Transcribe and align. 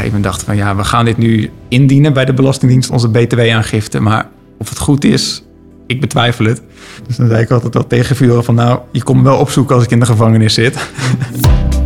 gegeven 0.00 0.20
moment 0.20 0.24
dachten 0.24 0.46
van 0.46 0.56
ja, 0.56 0.76
we 0.76 0.84
gaan 0.84 1.04
dit 1.04 1.16
nu 1.16 1.50
indienen 1.68 2.12
bij 2.12 2.24
de 2.24 2.32
Belastingdienst, 2.32 2.90
onze 2.90 3.08
BTW-aangifte. 3.08 4.00
Maar 4.00 4.28
of 4.58 4.68
het 4.68 4.78
goed 4.78 5.04
is, 5.04 5.42
ik 5.86 6.00
betwijfel 6.00 6.44
het. 6.44 6.62
Dus 7.06 7.16
dan 7.16 7.28
zei 7.28 7.42
ik 7.42 7.50
altijd 7.50 7.74
wel 7.74 7.86
tegen 7.86 8.44
van 8.44 8.54
nou, 8.54 8.78
je 8.92 9.02
komt 9.02 9.18
me 9.18 9.24
wel 9.24 9.38
opzoeken 9.38 9.74
als 9.74 9.84
ik 9.84 9.90
in 9.90 10.00
de 10.00 10.06
gevangenis 10.06 10.54
zit. 10.54 10.88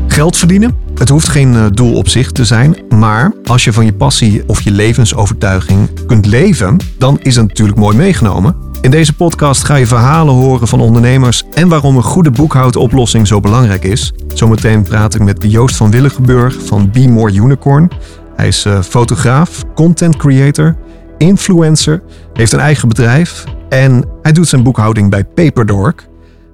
Geld 0.07 0.37
verdienen? 0.37 0.77
Het 0.95 1.09
hoeft 1.09 1.29
geen 1.29 1.55
eh, 1.55 1.67
doel 1.73 1.95
op 1.95 2.09
zich 2.09 2.33
te 2.33 2.45
zijn, 2.45 2.77
maar 2.89 3.33
als 3.45 3.65
je 3.65 3.73
van 3.73 3.85
je 3.85 3.93
passie 3.93 4.43
of 4.47 4.61
je 4.61 4.71
levensovertuiging 4.71 5.89
kunt 6.07 6.27
leven, 6.27 6.77
dan 6.99 7.19
is 7.23 7.37
het 7.37 7.47
natuurlijk 7.47 7.79
mooi 7.79 7.97
meegenomen. 7.97 8.57
In 8.85 8.91
deze 8.91 9.15
podcast 9.15 9.65
ga 9.65 9.75
je 9.75 9.87
verhalen 9.87 10.35
horen 10.35 10.69
van 10.69 10.81
ondernemers 10.81 11.43
en 11.53 11.69
waarom 11.69 11.97
een 11.97 12.03
goede 12.03 12.31
boekhoudoplossing 12.31 13.27
zo 13.27 13.41
belangrijk 13.41 13.85
is. 13.85 14.13
Zometeen 14.35 14.83
praat 14.83 15.15
ik 15.15 15.23
met 15.23 15.45
Joost 15.53 15.77
van 15.77 15.91
Willigenburg 15.91 16.67
van 16.67 16.91
Be 16.91 17.09
More 17.09 17.33
Unicorn. 17.33 17.91
Hij 18.37 18.47
is 18.47 18.65
uh, 18.65 18.83
fotograaf, 18.83 19.63
content 19.75 20.17
creator, 20.17 20.77
influencer, 21.19 22.03
heeft 22.33 22.53
een 22.53 22.61
eigen 22.61 22.89
bedrijf 22.89 23.45
en 23.69 24.05
hij 24.23 24.33
doet 24.33 24.49
zijn 24.49 24.63
boekhouding 24.63 25.11
bij 25.11 25.25
Paperdork. 25.25 26.09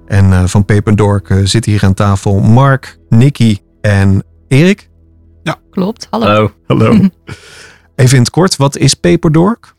En 0.07 0.25
uh, 0.25 0.43
van 0.45 0.65
Paperdork 0.65 1.29
uh, 1.29 1.45
zitten 1.45 1.71
hier 1.71 1.83
aan 1.83 1.93
tafel 1.93 2.39
Mark, 2.39 2.97
Nicky 3.09 3.57
en 3.81 4.23
Erik. 4.47 4.89
Ja, 5.43 5.59
klopt. 5.71 6.07
Hallo. 6.09 6.51
Hallo. 6.67 6.85
Hallo. 6.85 6.91
Even 7.95 8.15
in 8.15 8.21
het 8.21 8.31
kort, 8.31 8.55
wat 8.55 8.77
is 8.77 8.93
Paperdork? 8.93 9.70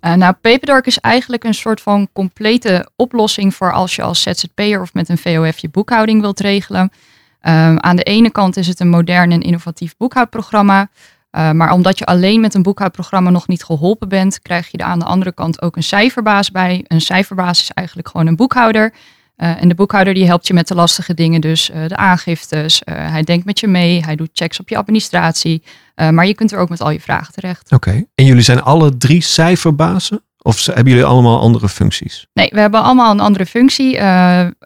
Uh, 0.00 0.14
nou, 0.14 0.32
Paperdork 0.32 0.86
is 0.86 0.98
eigenlijk 0.98 1.44
een 1.44 1.54
soort 1.54 1.80
van 1.80 2.08
complete 2.12 2.88
oplossing 2.96 3.54
voor 3.54 3.72
als 3.72 3.96
je 3.96 4.02
als 4.02 4.22
ZZP'er 4.22 4.80
of 4.80 4.94
met 4.94 5.08
een 5.08 5.18
VOF 5.18 5.58
je 5.58 5.68
boekhouding 5.68 6.20
wilt 6.20 6.40
regelen. 6.40 6.82
Um, 7.42 7.80
aan 7.80 7.96
de 7.96 8.02
ene 8.02 8.30
kant 8.30 8.56
is 8.56 8.66
het 8.66 8.80
een 8.80 8.88
modern 8.88 9.32
en 9.32 9.40
innovatief 9.40 9.96
boekhoudprogramma. 9.96 10.88
Uh, 11.32 11.50
maar 11.50 11.72
omdat 11.72 11.98
je 11.98 12.04
alleen 12.04 12.40
met 12.40 12.54
een 12.54 12.62
boekhoudprogramma 12.62 13.30
nog 13.30 13.48
niet 13.48 13.64
geholpen 13.64 14.08
bent, 14.08 14.42
krijg 14.42 14.70
je 14.70 14.78
er 14.78 14.84
aan 14.84 14.98
de 14.98 15.04
andere 15.04 15.32
kant 15.32 15.62
ook 15.62 15.76
een 15.76 15.82
cijferbaas 15.82 16.50
bij. 16.50 16.84
Een 16.86 17.00
cijferbaas 17.00 17.60
is 17.60 17.70
eigenlijk 17.70 18.08
gewoon 18.08 18.26
een 18.26 18.36
boekhouder. 18.36 18.92
Uh, 19.42 19.62
en 19.62 19.68
de 19.68 19.74
boekhouder 19.74 20.14
die 20.14 20.26
helpt 20.26 20.46
je 20.46 20.54
met 20.54 20.68
de 20.68 20.74
lastige 20.74 21.14
dingen, 21.14 21.40
dus 21.40 21.70
uh, 21.70 21.86
de 21.86 21.96
aangiftes. 21.96 22.82
hij 22.84 23.22
denkt 23.22 23.44
met 23.44 23.60
je 23.60 23.66
mee, 23.66 24.04
hij 24.04 24.16
doet 24.16 24.30
checks 24.32 24.60
op 24.60 24.68
je 24.68 24.76
administratie. 24.76 25.62
maar 25.94 26.26
je 26.26 26.34
kunt 26.34 26.52
er 26.52 26.58
ook 26.58 26.68
met 26.68 26.80
al 26.80 26.90
je 26.90 27.00
vragen 27.00 27.32
terecht. 27.32 27.72
Oké, 27.72 27.88
okay. 27.88 28.06
en 28.14 28.24
jullie 28.24 28.42
zijn 28.42 28.62
alle 28.62 28.96
drie 28.96 29.22
cijferbazen? 29.22 30.22
Of 30.42 30.66
hebben 30.66 30.88
jullie 30.92 31.04
allemaal 31.04 31.40
andere 31.40 31.68
functies? 31.68 32.26
Nee, 32.32 32.48
we 32.52 32.60
hebben 32.60 32.82
allemaal 32.82 33.10
een 33.10 33.20
andere 33.20 33.46
functie. 33.46 33.94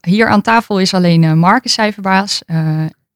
hier 0.00 0.28
aan 0.28 0.42
tafel 0.42 0.78
is 0.78 0.94
alleen 0.94 1.38
Mark 1.38 1.64
een 1.64 1.70
cijferbaas. 1.70 2.42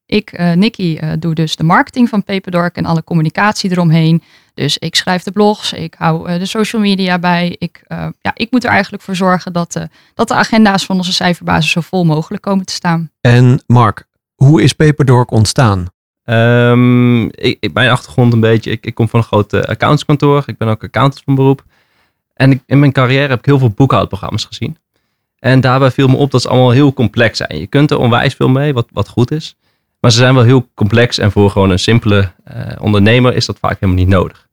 Ik, 0.08 0.38
uh, 0.38 0.52
Nicky, 0.52 0.98
uh, 1.02 1.12
doe 1.18 1.34
dus 1.34 1.56
de 1.56 1.64
marketing 1.64 2.08
van 2.08 2.24
Paperdork 2.24 2.76
en 2.76 2.84
alle 2.84 3.04
communicatie 3.04 3.70
eromheen. 3.70 4.22
Dus 4.58 4.78
ik 4.78 4.94
schrijf 4.94 5.22
de 5.22 5.32
blogs, 5.32 5.72
ik 5.72 5.94
hou 5.98 6.30
uh, 6.30 6.38
de 6.38 6.46
social 6.46 6.82
media 6.82 7.18
bij. 7.18 7.56
Ik, 7.58 7.82
ja, 8.20 8.30
ik 8.34 8.50
moet 8.50 8.64
er 8.64 8.70
eigenlijk 8.70 9.02
voor 9.02 9.16
zorgen 9.16 9.52
dat, 9.52 9.86
dat 10.14 10.28
de 10.28 10.34
agenda's 10.34 10.84
van 10.84 10.96
onze 10.96 11.12
cijferbasis 11.12 11.70
zo 11.70 11.80
vol 11.80 12.04
mogelijk 12.04 12.42
komen 12.42 12.64
te 12.64 12.72
staan. 12.72 13.10
En 13.20 13.62
Mark, 13.66 14.06
hoe 14.34 14.62
is 14.62 14.72
Paperdork 14.72 15.30
ontstaan? 15.30 15.86
Um, 16.24 17.24
ik, 17.24 17.56
ik, 17.60 17.72
mijn 17.72 17.90
achtergrond 17.90 18.32
een 18.32 18.40
beetje, 18.40 18.70
ik, 18.70 18.86
ik 18.86 18.94
kom 18.94 19.08
van 19.08 19.20
een 19.20 19.26
groot 19.26 19.66
accountskantoor. 19.66 20.42
Ik 20.46 20.58
ben 20.58 20.68
ook 20.68 20.84
accountant 20.84 21.24
van 21.24 21.34
beroep. 21.34 21.64
En 22.34 22.50
ik, 22.50 22.62
in 22.66 22.78
mijn 22.78 22.92
carrière 22.92 23.28
heb 23.28 23.38
ik 23.38 23.44
heel 23.44 23.58
veel 23.58 23.70
boekhoudprogramma's 23.70 24.44
gezien. 24.44 24.76
En 25.38 25.60
daarbij 25.60 25.90
viel 25.90 26.08
me 26.08 26.16
op 26.16 26.30
dat 26.30 26.42
ze 26.42 26.48
allemaal 26.48 26.70
heel 26.70 26.92
complex 26.92 27.38
zijn. 27.38 27.58
Je 27.58 27.66
kunt 27.66 27.90
er 27.90 27.98
onwijs 27.98 28.34
veel 28.34 28.48
mee, 28.48 28.72
wat, 28.72 28.86
wat 28.92 29.08
goed 29.08 29.30
is. 29.30 29.56
Maar 30.00 30.10
ze 30.10 30.18
zijn 30.18 30.34
wel 30.34 30.42
heel 30.42 30.68
complex 30.74 31.18
en 31.18 31.32
voor 31.32 31.50
gewoon 31.50 31.70
een 31.70 31.78
simpele 31.78 32.32
uh, 32.56 32.66
ondernemer 32.80 33.34
is 33.34 33.46
dat 33.46 33.58
vaak 33.58 33.80
helemaal 33.80 34.04
niet 34.04 34.14
nodig. 34.14 34.47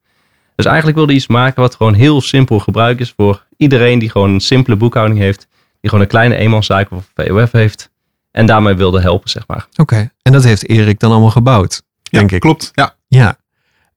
Dus 0.56 0.66
eigenlijk 0.66 0.98
wilde 0.98 1.14
iets 1.14 1.28
maken 1.28 1.62
wat 1.62 1.76
gewoon 1.76 1.94
heel 1.94 2.22
simpel 2.22 2.60
gebruik 2.60 3.00
is 3.00 3.14
voor 3.18 3.46
iedereen 3.58 4.00
die 4.00 4.10
gewoon 4.10 4.30
een 4.30 4.40
simpele 4.40 4.76
boekhouding 4.76 5.20
heeft. 5.20 5.48
Die 5.82 5.90
gewoon 5.90 6.02
een 6.02 6.12
kleine 6.12 6.36
eenmanszaak 6.36 6.92
of 6.92 7.12
VOF 7.14 7.52
heeft. 7.52 7.90
En 8.32 8.46
daarmee 8.46 8.74
wilde 8.74 9.02
helpen, 9.02 9.30
zeg 9.30 9.48
maar. 9.48 9.68
Oké, 9.72 9.82
okay. 9.82 10.12
en 10.22 10.32
dat 10.32 10.44
heeft 10.44 10.70
Erik 10.70 11.00
dan 11.00 11.12
allemaal 11.12 11.30
gebouwd, 11.30 11.82
ja, 12.04 12.20
denk 12.20 12.32
ik. 12.32 12.40
klopt. 12.40 12.72
Ja. 12.74 12.96
ja. 13.08 13.38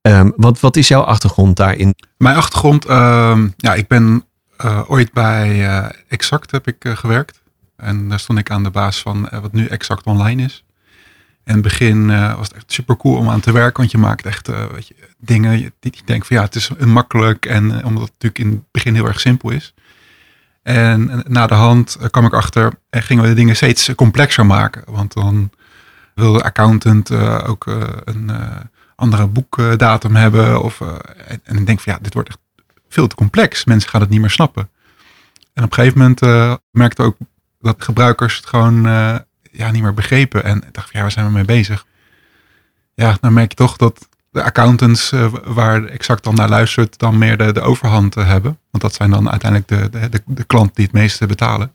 Um, 0.03 0.33
wat, 0.37 0.61
wat 0.61 0.77
is 0.77 0.89
jouw 0.89 1.03
achtergrond 1.03 1.57
daarin? 1.57 1.95
Mijn 2.17 2.37
achtergrond, 2.37 2.91
um, 2.91 3.55
ja, 3.57 3.75
ik 3.75 3.89
ben 3.89 4.25
uh, 4.65 4.81
ooit 4.87 5.13
bij 5.13 5.57
uh, 5.57 5.87
Exact 6.09 6.51
heb 6.51 6.67
ik 6.67 6.85
uh, 6.85 6.97
gewerkt. 6.97 7.43
En 7.77 8.09
daar 8.09 8.21
stond 8.21 8.39
ik 8.39 8.51
aan 8.51 8.63
de 8.63 8.71
basis 8.71 9.03
van 9.03 9.29
wat 9.43 9.53
nu 9.53 9.67
Exact 9.67 10.05
Online 10.05 10.43
is. 10.43 10.65
Het 11.53 11.63
begin 11.63 12.09
uh, 12.09 12.37
was 12.37 12.49
het 12.49 12.57
echt 12.57 12.73
super 12.73 12.97
cool 12.97 13.17
om 13.17 13.29
aan 13.29 13.41
te 13.41 13.53
werken, 13.53 13.77
want 13.77 13.91
je 13.91 13.99
maakt 13.99 14.27
echt 14.27 14.49
uh, 14.49 14.67
weet 14.67 14.89
je, 14.89 14.95
dingen 15.19 15.73
die 15.81 15.93
je 15.97 16.03
denkt 16.05 16.27
van 16.27 16.37
ja, 16.37 16.43
het 16.43 16.55
is 16.55 16.71
makkelijk 16.87 17.47
en 17.47 17.65
uh, 17.65 17.85
omdat 17.85 18.03
het 18.03 18.13
natuurlijk 18.13 18.39
in 18.39 18.51
het 18.51 18.71
begin 18.71 18.95
heel 18.95 19.07
erg 19.07 19.21
simpel 19.21 19.51
is. 19.51 19.75
En, 20.63 21.11
en 21.11 21.25
na 21.29 21.47
de 21.47 21.55
hand 21.55 21.99
kwam 22.11 22.25
ik 22.25 22.33
achter 22.33 22.73
en 22.91 23.03
gingen 23.03 23.23
we 23.23 23.29
de 23.29 23.35
dingen 23.35 23.57
steeds 23.57 23.95
complexer 23.95 24.47
maken, 24.47 24.83
want 24.87 25.13
dan 25.13 25.51
wilde 26.15 26.39
de 26.39 26.45
accountant 26.45 27.11
ook 27.47 27.67
een 28.05 28.31
andere 28.95 29.27
boekdatum 29.27 30.17
hebben 30.17 30.63
of 30.63 30.81
en, 30.81 31.41
en 31.45 31.57
ik 31.57 31.67
denk 31.67 31.81
van 31.81 31.93
ja, 31.93 31.99
dit 32.03 32.15
wordt 32.15 32.29
echt 32.29 32.39
veel 32.89 33.07
te 33.07 33.15
complex. 33.15 33.65
Mensen 33.65 33.91
gaan 33.91 34.01
het 34.01 34.11
niet 34.11 34.21
meer 34.21 34.31
snappen. 34.31 34.71
En 35.53 35.65
op 35.65 35.71
een 35.71 35.85
gegeven 35.85 35.99
moment 35.99 36.59
merkte 36.71 37.03
ook 37.03 37.17
dat 37.61 37.85
gebruikers 37.85 38.37
het 38.37 38.47
gewoon 38.47 38.87
ja, 39.59 39.71
niet 39.71 39.83
meer 39.83 39.95
begrepen. 39.95 40.45
En 40.45 40.57
ik 40.57 40.75
dacht, 40.75 40.93
ja, 40.93 41.01
waar 41.01 41.11
zijn 41.11 41.27
we 41.27 41.33
mee 41.33 41.45
bezig? 41.45 41.87
Ja, 42.95 43.17
dan 43.21 43.33
merk 43.33 43.51
je 43.51 43.57
toch 43.57 43.77
dat 43.77 44.09
de 44.31 44.43
accountants 44.43 45.13
uh, 45.13 45.33
waar 45.45 45.85
exact 45.85 46.25
dan 46.25 46.35
naar 46.35 46.49
luistert, 46.49 46.99
dan 46.99 47.19
meer 47.19 47.37
de, 47.37 47.53
de 47.53 47.61
overhand 47.61 48.17
uh, 48.17 48.27
hebben. 48.27 48.59
Want 48.71 48.83
dat 48.83 48.95
zijn 48.95 49.11
dan 49.11 49.31
uiteindelijk 49.31 49.93
de, 49.93 50.09
de, 50.09 50.23
de, 50.27 50.45
klanten 50.45 50.75
die 50.75 50.85
het 50.85 50.95
meeste 50.95 51.27
betalen. 51.27 51.73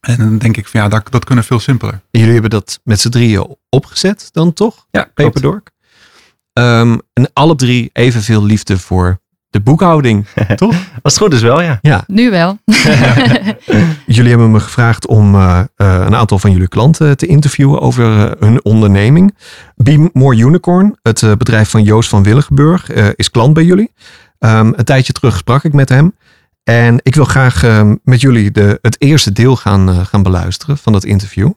En 0.00 0.18
dan 0.18 0.38
denk 0.38 0.56
ik 0.56 0.66
van 0.68 0.80
ja, 0.80 0.88
dat, 0.88 1.10
dat 1.10 1.24
kunnen 1.24 1.44
veel 1.44 1.60
simpeler. 1.60 1.94
En 1.94 2.20
jullie 2.20 2.32
hebben 2.32 2.50
dat 2.50 2.80
met 2.84 3.00
z'n 3.00 3.08
drieën 3.08 3.56
opgezet 3.68 4.28
dan 4.32 4.52
toch? 4.52 4.86
Ja, 4.90 5.10
Paperdork. 5.14 5.70
Um, 6.52 7.00
en 7.12 7.30
alle 7.32 7.54
drie 7.54 7.90
evenveel 7.92 8.44
liefde 8.44 8.78
voor 8.78 9.20
de 9.50 9.60
boekhouding, 9.60 10.26
toch? 10.54 10.74
Als 11.02 11.14
het 11.14 11.22
goed 11.22 11.32
is 11.32 11.42
wel, 11.42 11.62
ja. 11.62 11.78
ja. 11.82 12.04
Nu 12.06 12.30
wel. 12.30 12.58
jullie 14.06 14.30
hebben 14.30 14.50
me 14.50 14.60
gevraagd 14.60 15.06
om 15.06 15.34
uh, 15.34 15.60
uh, 15.76 16.04
een 16.06 16.14
aantal 16.14 16.38
van 16.38 16.52
jullie 16.52 16.68
klanten 16.68 17.16
te 17.16 17.26
interviewen 17.26 17.80
over 17.80 18.16
uh, 18.16 18.30
hun 18.38 18.64
onderneming. 18.64 19.36
Be 19.76 20.10
More 20.12 20.36
Unicorn, 20.36 20.98
het 21.02 21.20
bedrijf 21.20 21.70
van 21.70 21.82
Joost 21.82 22.08
van 22.08 22.22
Willigenburg, 22.22 22.90
is 22.92 23.30
klant 23.30 23.54
bij 23.54 23.64
jullie. 23.64 23.92
Um, 24.38 24.72
een 24.76 24.84
tijdje 24.84 25.12
terug 25.12 25.36
sprak 25.36 25.64
ik 25.64 25.72
met 25.72 25.88
hem. 25.88 26.14
En 26.64 27.00
ik 27.02 27.14
wil 27.14 27.24
graag 27.24 27.62
ehm, 27.62 27.94
met 28.02 28.20
jullie 28.20 28.50
de, 28.50 28.78
het 28.82 28.96
eerste 28.98 29.32
deel 29.32 29.56
gaan, 29.56 30.06
gaan 30.06 30.22
beluisteren 30.22 30.78
van 30.78 30.92
dat 30.92 31.04
interview. 31.04 31.50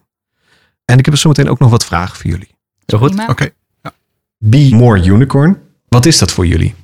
En 0.84 0.98
ik 0.98 1.04
heb 1.04 1.16
zo 1.16 1.28
meteen 1.28 1.48
ook 1.48 1.58
nog 1.58 1.70
wat 1.70 1.84
vragen 1.84 2.16
voor 2.16 2.30
jullie. 2.30 2.54
Zo 2.86 2.98
goed? 2.98 3.12
Oké. 3.12 3.30
Okay. 3.30 3.52
Ja. 3.82 3.92
Be 4.38 4.68
More 4.72 5.04
Unicorn, 5.04 5.58
wat 5.88 6.06
is 6.06 6.18
dat 6.18 6.30
voor 6.30 6.46
jullie? 6.46 6.74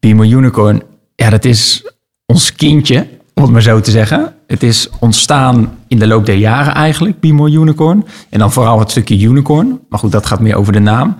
Be 0.00 0.08
Unicorn, 0.08 0.82
ja, 1.14 1.30
dat 1.30 1.44
is 1.44 1.92
ons 2.26 2.52
kindje, 2.52 3.06
om 3.34 3.42
het 3.42 3.52
maar 3.52 3.62
zo 3.62 3.80
te 3.80 3.90
zeggen. 3.90 4.34
Het 4.46 4.62
is 4.62 4.88
ontstaan 4.98 5.78
in 5.88 5.98
de 5.98 6.06
loop 6.06 6.26
der 6.26 6.36
jaren 6.36 6.74
eigenlijk, 6.74 7.20
Be 7.20 7.28
Unicorn. 7.28 8.06
En 8.28 8.38
dan 8.38 8.52
vooral 8.52 8.78
het 8.78 8.90
stukje 8.90 9.20
unicorn. 9.20 9.80
Maar 9.88 9.98
goed, 9.98 10.12
dat 10.12 10.26
gaat 10.26 10.40
meer 10.40 10.56
over 10.56 10.72
de 10.72 10.78
naam. 10.78 11.18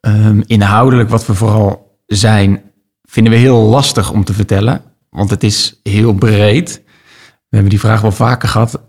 Um, 0.00 0.42
inhoudelijk, 0.46 1.08
wat 1.08 1.26
we 1.26 1.34
vooral 1.34 2.00
zijn, 2.06 2.62
vinden 3.02 3.32
we 3.32 3.38
heel 3.38 3.58
lastig 3.58 4.12
om 4.12 4.24
te 4.24 4.32
vertellen. 4.32 4.82
Want 5.10 5.30
het 5.30 5.42
is 5.42 5.80
heel 5.82 6.12
breed. 6.12 6.82
We 7.48 7.56
hebben 7.56 7.70
die 7.70 7.80
vraag 7.80 8.00
wel 8.00 8.12
vaker 8.12 8.48
gehad. 8.48 8.80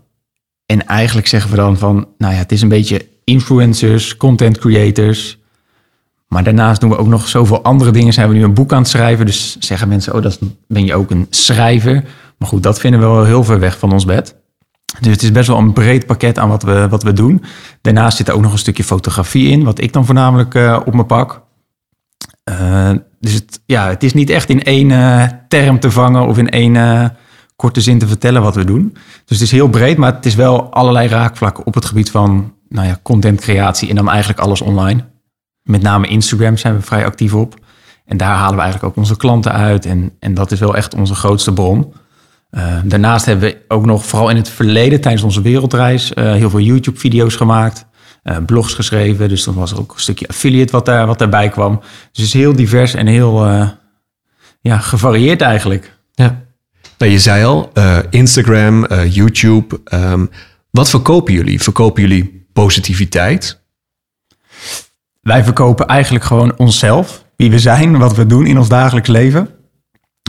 En 0.66 0.86
eigenlijk 0.86 1.26
zeggen 1.26 1.50
we 1.50 1.56
dan 1.56 1.78
van, 1.78 2.08
nou 2.18 2.32
ja, 2.32 2.38
het 2.38 2.52
is 2.52 2.62
een 2.62 2.68
beetje 2.68 3.06
influencers, 3.24 4.16
content 4.16 4.58
creators, 4.58 5.37
maar 6.28 6.44
daarnaast 6.44 6.80
doen 6.80 6.90
we 6.90 6.96
ook 6.96 7.06
nog 7.06 7.28
zoveel 7.28 7.62
andere 7.62 7.90
dingen. 7.90 8.12
Zijn 8.12 8.28
we 8.28 8.34
nu 8.34 8.44
een 8.44 8.54
boek 8.54 8.72
aan 8.72 8.78
het 8.78 8.88
schrijven. 8.88 9.26
Dus 9.26 9.56
zeggen 9.58 9.88
mensen, 9.88 10.14
oh, 10.14 10.22
dat 10.22 10.38
ben 10.66 10.84
je 10.84 10.94
ook 10.94 11.10
een 11.10 11.26
schrijver. 11.30 12.04
Maar 12.38 12.48
goed, 12.48 12.62
dat 12.62 12.80
vinden 12.80 13.00
we 13.00 13.06
wel 13.06 13.24
heel 13.24 13.44
ver 13.44 13.58
weg 13.58 13.78
van 13.78 13.92
ons 13.92 14.04
bed. 14.04 14.36
Dus 15.00 15.12
het 15.12 15.22
is 15.22 15.32
best 15.32 15.48
wel 15.48 15.58
een 15.58 15.72
breed 15.72 16.06
pakket 16.06 16.38
aan 16.38 16.48
wat 16.48 16.62
we, 16.62 16.88
wat 16.88 17.02
we 17.02 17.12
doen. 17.12 17.44
Daarnaast 17.80 18.16
zit 18.16 18.28
er 18.28 18.34
ook 18.34 18.42
nog 18.42 18.52
een 18.52 18.58
stukje 18.58 18.84
fotografie 18.84 19.50
in, 19.50 19.64
wat 19.64 19.80
ik 19.80 19.92
dan 19.92 20.04
voornamelijk 20.04 20.54
uh, 20.54 20.80
op 20.84 20.94
me 20.94 21.04
pak. 21.04 21.42
Uh, 22.50 22.90
dus 23.20 23.32
het, 23.32 23.60
ja, 23.66 23.88
het 23.88 24.02
is 24.02 24.14
niet 24.14 24.30
echt 24.30 24.48
in 24.48 24.62
één 24.62 24.90
uh, 24.90 25.24
term 25.48 25.80
te 25.80 25.90
vangen 25.90 26.26
of 26.26 26.38
in 26.38 26.50
één 26.50 27.16
korte 27.56 27.80
zin 27.80 27.98
te 27.98 28.06
vertellen 28.06 28.42
wat 28.42 28.54
we 28.54 28.64
doen. 28.64 28.92
Dus 29.24 29.38
het 29.38 29.40
is 29.40 29.50
heel 29.50 29.68
breed, 29.68 29.96
maar 29.96 30.14
het 30.14 30.26
is 30.26 30.34
wel 30.34 30.72
allerlei 30.72 31.08
raakvlakken 31.08 31.66
op 31.66 31.74
het 31.74 31.84
gebied 31.84 32.10
van 32.10 32.52
nou 32.68 32.86
ja, 32.86 32.98
contentcreatie 33.02 33.88
en 33.88 33.94
dan 33.94 34.08
eigenlijk 34.08 34.40
alles 34.40 34.60
online. 34.60 35.04
Met 35.68 35.82
name 35.82 36.06
Instagram 36.06 36.56
zijn 36.56 36.74
we 36.76 36.82
vrij 36.82 37.04
actief 37.04 37.34
op. 37.34 37.54
En 38.04 38.16
daar 38.16 38.36
halen 38.36 38.56
we 38.56 38.62
eigenlijk 38.62 38.92
ook 38.92 39.02
onze 39.02 39.16
klanten 39.16 39.52
uit. 39.52 39.86
En, 39.86 40.12
en 40.18 40.34
dat 40.34 40.50
is 40.52 40.60
wel 40.60 40.76
echt 40.76 40.94
onze 40.94 41.14
grootste 41.14 41.52
bron. 41.52 41.92
Uh, 42.50 42.76
daarnaast 42.84 43.26
hebben 43.26 43.48
we 43.48 43.58
ook 43.68 43.86
nog, 43.86 44.04
vooral 44.04 44.30
in 44.30 44.36
het 44.36 44.48
verleden, 44.48 45.00
tijdens 45.00 45.22
onze 45.22 45.42
wereldreis, 45.42 46.12
uh, 46.14 46.32
heel 46.32 46.50
veel 46.50 46.60
YouTube-video's 46.60 47.36
gemaakt. 47.36 47.86
eh, 48.22 48.36
blogs 48.46 48.74
geschreven. 48.74 49.28
Dus 49.28 49.44
dan 49.44 49.54
was 49.54 49.72
er 49.72 49.78
ook 49.78 49.94
een 49.94 50.00
stukje 50.00 50.28
affiliate 50.28 50.72
wat, 50.72 50.86
daar, 50.86 51.06
wat 51.06 51.18
daarbij 51.18 51.48
kwam. 51.48 51.78
Dus 51.78 51.88
het 52.12 52.26
is 52.26 52.32
heel 52.32 52.54
divers 52.56 52.94
en 52.94 53.06
heel 53.06 53.44
eh, 53.46 53.68
ja, 54.60 54.78
gevarieerd 54.78 55.40
eigenlijk. 55.40 55.98
Ja. 56.14 56.42
Nou, 56.98 57.12
je 57.12 57.18
zei 57.18 57.44
al, 57.44 57.70
eh, 57.74 57.98
Instagram, 58.10 58.84
eh, 58.84 59.14
YouTube. 59.14 59.80
ehm, 59.84 60.26
wat 60.70 60.90
verkopen 60.90 61.32
jullie? 61.32 61.62
Verkopen 61.62 62.02
jullie 62.02 62.46
positiviteit? 62.52 63.62
Wij 65.28 65.44
verkopen 65.44 65.86
eigenlijk 65.86 66.24
gewoon 66.24 66.56
onszelf, 66.56 67.24
wie 67.36 67.50
we 67.50 67.58
zijn, 67.58 67.98
wat 67.98 68.14
we 68.14 68.26
doen 68.26 68.46
in 68.46 68.58
ons 68.58 68.68
dagelijks 68.68 69.08
leven. 69.08 69.48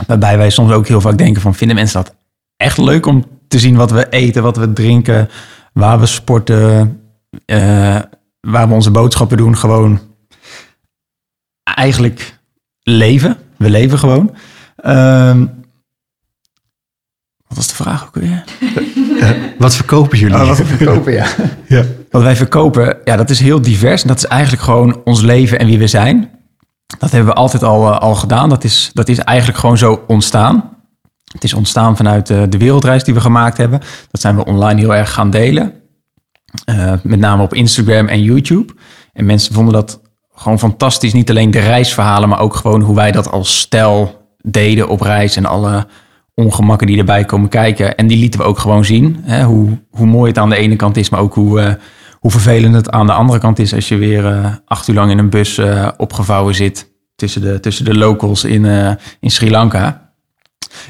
Waarbij 0.06 0.36
wij 0.36 0.50
soms 0.50 0.72
ook 0.72 0.86
heel 0.86 1.00
vaak 1.00 1.18
denken 1.18 1.42
van, 1.42 1.54
vinden 1.54 1.76
mensen 1.76 2.02
dat 2.02 2.14
echt 2.56 2.78
leuk 2.78 3.06
om 3.06 3.24
te 3.48 3.58
zien 3.58 3.76
wat 3.76 3.90
we 3.90 4.08
eten, 4.08 4.42
wat 4.42 4.56
we 4.56 4.72
drinken, 4.72 5.28
waar 5.72 6.00
we 6.00 6.06
sporten, 6.06 7.00
eh, 7.44 7.98
waar 8.40 8.68
we 8.68 8.74
onze 8.74 8.90
boodschappen 8.90 9.36
doen. 9.36 9.56
Gewoon 9.56 10.00
eigenlijk 11.62 12.38
leven. 12.82 13.36
We 13.56 13.70
leven 13.70 13.98
gewoon. 13.98 14.34
Ehm, 14.76 15.46
wat 17.50 17.56
was 17.56 17.68
de 17.68 17.74
vraag 17.74 18.06
ook 18.06 18.14
weer? 18.14 18.44
Eh, 19.20 19.30
wat 19.58 19.74
verkopen 19.76 20.18
jullie? 20.18 20.34
Oh, 20.34 20.46
wat 20.46 20.66
verkopen, 20.66 21.12
ja. 21.12 21.26
Ja. 21.68 21.84
Wat 22.10 22.22
wij 22.22 22.36
verkopen, 22.36 22.96
ja, 23.04 23.16
dat 23.16 23.30
is 23.30 23.40
heel 23.40 23.60
divers. 23.60 24.02
En 24.02 24.08
dat 24.08 24.16
is 24.16 24.26
eigenlijk 24.26 24.62
gewoon 24.62 25.00
ons 25.04 25.20
leven 25.20 25.58
en 25.58 25.66
wie 25.66 25.78
we 25.78 25.86
zijn. 25.86 26.30
Dat 26.98 27.10
hebben 27.10 27.32
we 27.32 27.40
altijd 27.40 27.62
al, 27.62 27.92
eh, 27.92 27.98
al 27.98 28.14
gedaan. 28.14 28.48
Dat 28.48 28.64
is, 28.64 28.90
dat 28.92 29.08
is 29.08 29.18
eigenlijk 29.18 29.58
gewoon 29.58 29.78
zo 29.78 30.04
ontstaan. 30.06 30.76
Het 31.32 31.44
is 31.44 31.54
ontstaan 31.54 31.96
vanuit 31.96 32.30
eh, 32.30 32.42
de 32.48 32.58
wereldreis 32.58 33.04
die 33.04 33.14
we 33.14 33.20
gemaakt 33.20 33.56
hebben. 33.56 33.80
Dat 34.10 34.20
zijn 34.20 34.36
we 34.36 34.44
online 34.44 34.80
heel 34.80 34.94
erg 34.94 35.12
gaan 35.12 35.30
delen. 35.30 35.72
Eh, 36.64 36.92
met 37.02 37.18
name 37.18 37.42
op 37.42 37.54
Instagram 37.54 38.08
en 38.08 38.22
YouTube. 38.22 38.74
En 39.12 39.24
mensen 39.24 39.54
vonden 39.54 39.74
dat 39.74 40.00
gewoon 40.34 40.58
fantastisch. 40.58 41.12
Niet 41.12 41.30
alleen 41.30 41.50
de 41.50 41.58
reisverhalen, 41.58 42.28
maar 42.28 42.40
ook 42.40 42.54
gewoon 42.54 42.80
hoe 42.80 42.94
wij 42.94 43.12
dat 43.12 43.30
als 43.30 43.58
stel 43.58 44.24
deden 44.42 44.88
op 44.88 45.00
reis. 45.00 45.36
En 45.36 45.46
alle 45.46 45.86
ongemakken 46.34 46.86
die 46.86 46.98
erbij 46.98 47.24
komen 47.24 47.48
kijken. 47.48 47.96
En 47.96 48.06
die 48.06 48.18
lieten 48.18 48.40
we 48.40 48.46
ook 48.46 48.58
gewoon 48.58 48.84
zien. 48.84 49.16
Hè? 49.22 49.44
Hoe, 49.44 49.78
hoe 49.90 50.06
mooi 50.06 50.28
het 50.28 50.38
aan 50.38 50.50
de 50.50 50.56
ene 50.56 50.76
kant 50.76 50.96
is, 50.96 51.08
maar 51.08 51.20
ook 51.20 51.34
hoe, 51.34 51.60
eh, 51.60 51.74
hoe 52.12 52.30
vervelend 52.30 52.74
het 52.74 52.90
aan 52.90 53.06
de 53.06 53.12
andere 53.12 53.38
kant 53.38 53.58
is. 53.58 53.74
Als 53.74 53.88
je 53.88 53.96
weer 53.96 54.26
eh, 54.26 54.54
acht 54.64 54.88
uur 54.88 54.94
lang 54.94 55.10
in 55.10 55.18
een 55.18 55.30
bus 55.30 55.58
eh, 55.58 55.88
opgevouwen 55.96 56.54
zit 56.54 56.90
tussen 57.16 57.40
de, 57.40 57.60
tussen 57.60 57.84
de 57.84 57.94
locals 57.94 58.44
in, 58.44 58.64
in 59.20 59.30
Sri 59.30 59.50
Lanka. 59.50 60.12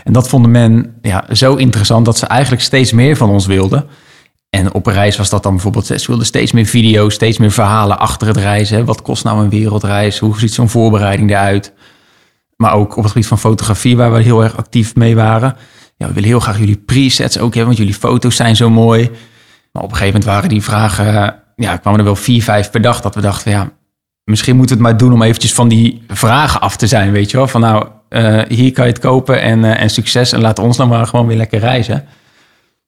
En 0.04 0.12
dat 0.12 0.28
vonden 0.28 0.50
men 0.50 0.94
ja, 1.02 1.24
zo 1.32 1.54
interessant 1.54 2.04
dat 2.04 2.18
ze 2.18 2.26
eigenlijk 2.26 2.62
steeds 2.62 2.92
meer 2.92 3.16
van 3.16 3.30
ons 3.30 3.46
wilden. 3.46 3.86
En 4.50 4.74
op 4.74 4.86
reis 4.86 5.16
was 5.16 5.30
dat 5.30 5.42
dan 5.42 5.52
bijvoorbeeld, 5.52 5.86
ze 5.86 6.06
wilden 6.06 6.26
steeds 6.26 6.52
meer 6.52 6.66
video's, 6.66 7.14
steeds 7.14 7.38
meer 7.38 7.50
verhalen 7.50 7.98
achter 7.98 8.26
het 8.26 8.36
reizen. 8.36 8.84
Wat 8.84 9.02
kost 9.02 9.24
nou 9.24 9.42
een 9.42 9.50
wereldreis? 9.50 10.18
Hoe 10.18 10.38
ziet 10.38 10.54
zo'n 10.54 10.68
voorbereiding 10.68 11.30
eruit? 11.30 11.72
Maar 12.60 12.74
ook 12.74 12.96
op 12.96 13.02
het 13.02 13.12
gebied 13.12 13.26
van 13.26 13.38
fotografie, 13.38 13.96
waar 13.96 14.12
we 14.12 14.22
heel 14.22 14.42
erg 14.42 14.56
actief 14.56 14.94
mee 14.94 15.14
waren. 15.14 15.56
Ja, 15.96 16.06
we 16.06 16.12
willen 16.12 16.28
heel 16.28 16.40
graag 16.40 16.58
jullie 16.58 16.76
presets 16.76 17.38
ook 17.38 17.54
hebben, 17.54 17.64
want 17.64 17.76
jullie 17.76 17.94
foto's 17.94 18.36
zijn 18.36 18.56
zo 18.56 18.70
mooi. 18.70 19.10
Maar 19.72 19.82
op 19.82 19.90
een 19.90 19.96
gegeven 19.96 20.20
moment 20.20 20.24
waren 20.24 20.48
die 20.48 20.62
vragen, 20.62 21.34
ja, 21.56 21.76
kwamen 21.76 21.98
er 21.98 22.04
wel 22.04 22.16
vier, 22.16 22.42
vijf 22.42 22.70
per 22.70 22.82
dag. 22.82 23.00
Dat 23.00 23.14
we 23.14 23.20
dachten, 23.20 23.50
ja, 23.50 23.70
misschien 24.24 24.56
moeten 24.56 24.76
we 24.76 24.82
het 24.82 24.90
maar 24.90 25.00
doen 25.00 25.12
om 25.12 25.22
eventjes 25.22 25.54
van 25.54 25.68
die 25.68 26.02
vragen 26.08 26.60
af 26.60 26.76
te 26.76 26.86
zijn, 26.86 27.12
weet 27.12 27.30
je 27.30 27.36
wel. 27.36 27.48
Van 27.48 27.60
nou, 27.60 27.86
eh, 28.08 28.40
hier 28.48 28.72
kan 28.72 28.86
je 28.86 28.92
het 28.92 29.00
kopen 29.00 29.40
en, 29.40 29.64
eh, 29.64 29.82
en 29.82 29.90
succes 29.90 30.32
en 30.32 30.40
laat 30.40 30.58
ons 30.58 30.76
dan 30.76 30.88
maar 30.88 31.06
gewoon 31.06 31.26
weer 31.26 31.36
lekker 31.36 31.60
reizen. 31.60 31.94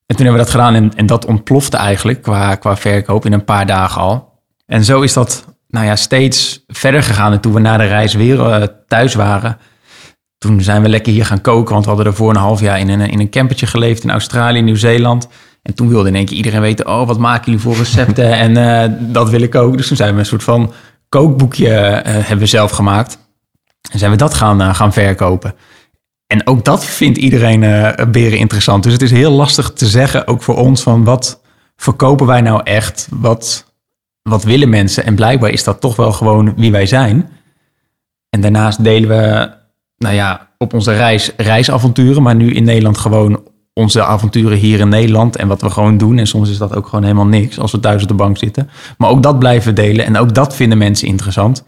En 0.06 0.16
toen 0.16 0.26
hebben 0.26 0.32
we 0.32 0.50
dat 0.50 0.50
gedaan 0.50 0.74
en, 0.74 0.92
en 0.96 1.06
dat 1.06 1.26
ontplofte 1.26 1.76
eigenlijk 1.76 2.22
qua, 2.22 2.54
qua 2.54 2.76
verkoop 2.76 3.26
in 3.26 3.32
een 3.32 3.44
paar 3.44 3.66
dagen 3.66 4.00
al. 4.00 4.40
En 4.66 4.84
zo 4.84 5.00
is 5.00 5.12
dat 5.12 5.44
nou 5.72 5.86
ja, 5.86 5.96
steeds 5.96 6.64
verder 6.66 7.02
gegaan. 7.02 7.32
En 7.32 7.40
toen 7.40 7.52
we 7.52 7.60
na 7.60 7.76
de 7.76 7.86
reis 7.86 8.14
weer 8.14 8.40
eh, 8.40 8.66
thuis 8.88 9.14
waren, 9.14 9.58
toen 10.38 10.60
zijn 10.60 10.82
we 10.82 10.88
lekker 10.88 11.12
hier 11.12 11.26
gaan 11.26 11.40
koken. 11.40 11.72
Want 11.72 11.84
we 11.84 11.90
hadden 11.90 12.10
ervoor 12.10 12.30
een 12.30 12.36
half 12.36 12.60
jaar 12.60 12.78
in 12.78 12.88
een, 12.88 13.00
in 13.00 13.20
een 13.20 13.30
campertje 13.30 13.66
geleefd 13.66 14.02
in 14.02 14.10
Australië, 14.10 14.60
Nieuw-Zeeland. 14.60 15.28
En 15.62 15.74
toen 15.74 15.88
wilde 15.88 16.08
in 16.08 16.14
één 16.14 16.26
keer 16.26 16.36
iedereen 16.36 16.60
weten, 16.60 16.86
oh, 16.88 17.06
wat 17.06 17.18
maken 17.18 17.44
jullie 17.44 17.60
voor 17.60 17.76
recepten? 17.76 18.32
en 18.44 18.56
eh, 18.56 18.90
dat 18.98 19.30
wil 19.30 19.40
ik 19.40 19.54
ook. 19.54 19.76
Dus 19.76 19.88
toen 19.88 19.96
zijn 19.96 20.14
we 20.14 20.18
een 20.18 20.26
soort 20.26 20.42
van 20.42 20.72
kookboekje 21.08 21.68
eh, 21.68 22.14
hebben 22.26 22.48
zelf 22.48 22.70
gemaakt. 22.70 23.18
En 23.90 23.98
zijn 23.98 24.10
we 24.10 24.16
dat 24.16 24.34
gaan, 24.34 24.60
eh, 24.60 24.74
gaan 24.74 24.92
verkopen. 24.92 25.54
En 26.26 26.46
ook 26.46 26.64
dat 26.64 26.84
vindt 26.84 27.18
iedereen 27.18 27.62
eh 27.62 28.06
beren 28.06 28.38
interessant. 28.38 28.82
Dus 28.82 28.92
het 28.92 29.02
is 29.02 29.10
heel 29.10 29.30
lastig 29.30 29.72
te 29.72 29.86
zeggen, 29.86 30.26
ook 30.26 30.42
voor 30.42 30.56
ons, 30.56 30.82
van 30.82 31.04
wat 31.04 31.40
verkopen 31.76 32.26
wij 32.26 32.40
nou 32.40 32.60
echt? 32.64 33.08
Wat, 33.10 33.71
wat 34.22 34.44
willen 34.44 34.68
mensen? 34.68 35.04
En 35.04 35.14
blijkbaar 35.14 35.50
is 35.50 35.64
dat 35.64 35.80
toch 35.80 35.96
wel 35.96 36.12
gewoon 36.12 36.54
wie 36.56 36.72
wij 36.72 36.86
zijn. 36.86 37.28
En 38.30 38.40
daarnaast 38.40 38.84
delen 38.84 39.08
we, 39.08 39.50
nou 39.96 40.14
ja, 40.14 40.48
op 40.58 40.74
onze 40.74 40.92
reis 40.92 41.32
reisavonturen, 41.36 42.22
maar 42.22 42.34
nu 42.34 42.50
in 42.50 42.64
Nederland 42.64 42.98
gewoon 42.98 43.40
onze 43.74 44.04
avonturen 44.04 44.58
hier 44.58 44.80
in 44.80 44.88
Nederland 44.88 45.36
en 45.36 45.48
wat 45.48 45.62
we 45.62 45.70
gewoon 45.70 45.98
doen. 45.98 46.18
En 46.18 46.26
soms 46.26 46.50
is 46.50 46.58
dat 46.58 46.74
ook 46.74 46.86
gewoon 46.86 47.02
helemaal 47.02 47.26
niks 47.26 47.58
als 47.58 47.72
we 47.72 47.80
thuis 47.80 48.02
op 48.02 48.08
de 48.08 48.14
bank 48.14 48.38
zitten. 48.38 48.70
Maar 48.98 49.10
ook 49.10 49.22
dat 49.22 49.38
blijven 49.38 49.74
we 49.74 49.82
delen 49.82 50.04
en 50.04 50.16
ook 50.16 50.34
dat 50.34 50.56
vinden 50.56 50.78
mensen 50.78 51.08
interessant. 51.08 51.64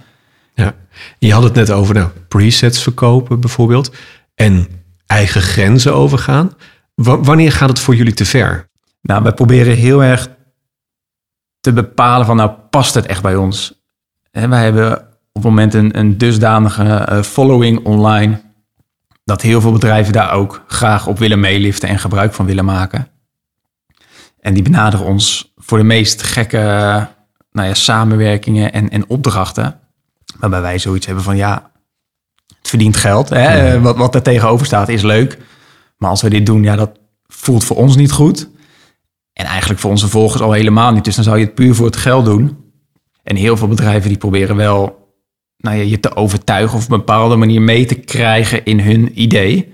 Ja. 0.55 0.75
Je 1.19 1.33
had 1.33 1.43
het 1.43 1.55
net 1.55 1.71
over 1.71 1.95
nou, 1.95 2.09
presets 2.29 2.83
verkopen 2.83 3.41
bijvoorbeeld. 3.41 3.93
En 4.35 4.69
eigen 5.07 5.43
grenzen 5.43 5.95
overgaan. 5.95 6.53
Wa- 6.95 7.21
wanneer 7.21 7.53
gaat 7.53 7.69
het 7.69 7.79
voor 7.79 7.95
jullie 7.95 8.15
te 8.15 8.25
ver? 8.25 8.69
Nou, 9.03 9.23
wij 9.23 9.33
proberen 9.33 9.77
heel 9.77 10.03
erg 10.05 10.29
te 11.65 11.73
bepalen 11.73 12.27
van, 12.27 12.37
nou, 12.37 12.51
past 12.71 12.95
het 12.95 13.07
echt 13.07 13.23
bij 13.23 13.37
ons? 13.37 13.83
Hè, 14.31 14.49
wij 14.49 14.63
hebben 14.63 14.93
op 15.33 15.43
het 15.43 15.45
moment 15.45 15.75
een, 15.75 15.99
een 15.99 16.19
dusdanige 16.19 16.83
eh, 16.83 17.23
following 17.23 17.85
online... 17.85 18.41
dat 19.25 19.43
heel 19.43 19.61
veel 19.61 19.73
bedrijven 19.73 20.13
daar 20.13 20.33
ook 20.33 20.65
graag 20.67 21.07
op 21.07 21.19
willen 21.19 21.41
meeliften 21.41 21.89
en 21.89 21.99
gebruik 21.99 22.35
van 22.35 22.47
willen 22.47 22.65
maken. 22.65 23.09
En 24.41 24.55
die 24.55 24.63
benaderen 24.63 25.07
ons 25.07 25.53
voor 25.57 25.79
de 25.79 25.85
meest 25.85 26.23
gekke 26.23 26.59
eh, 26.59 27.03
nou 27.53 27.69
ja, 27.69 27.75
samenwerkingen 27.75 28.73
en, 28.73 28.91
en 28.91 29.09
opdrachten... 29.09 29.81
waarbij 30.39 30.61
wij 30.61 30.79
zoiets 30.79 31.07
hebben 31.07 31.25
van, 31.25 31.37
ja, 31.37 31.71
het 32.59 32.69
verdient 32.69 32.97
geld. 32.97 33.29
Hè? 33.29 33.81
Wat, 33.81 33.97
wat 33.97 34.15
er 34.15 34.23
tegenover 34.23 34.67
staat 34.67 34.89
is 34.89 35.03
leuk. 35.03 35.39
Maar 35.97 36.11
als 36.11 36.23
we 36.23 36.31
dit 36.31 36.47
doen, 36.47 36.63
ja, 36.63 36.77
dat 36.77 36.99
voelt 37.27 37.65
voor 37.65 37.77
ons 37.77 37.97
niet 37.97 38.13
goed. 38.13 38.49
En 39.35 39.45
eigenlijk 39.45 39.81
voor 39.81 39.91
onze 39.91 40.09
volgers 40.09 40.43
al 40.43 40.53
helemaal 40.53 40.93
niet. 40.93 41.05
Dus 41.05 41.15
dan 41.15 41.25
zou 41.25 41.39
je 41.39 41.45
het 41.45 41.55
puur 41.55 41.75
voor 41.75 41.87
het 41.87 41.97
geld 41.97 42.25
doen. 42.25 42.57
En 43.23 43.37
heel 43.37 43.57
veel 43.57 43.69
bedrijven 43.69 44.09
die 44.09 44.19
proberen 44.19 44.57
wel 44.57 45.03
nou 45.57 45.77
ja, 45.77 45.83
je 45.83 46.01
te 46.01 46.17
overtuigen 46.17 46.77
of 46.79 46.85
op 46.85 46.91
een 46.91 46.99
bepaalde 46.99 47.37
manier 47.37 47.63
mee 47.63 47.87
te 47.87 47.95
krijgen 47.95 48.65
in 48.65 48.81
hun 48.81 49.21
idee. 49.21 49.73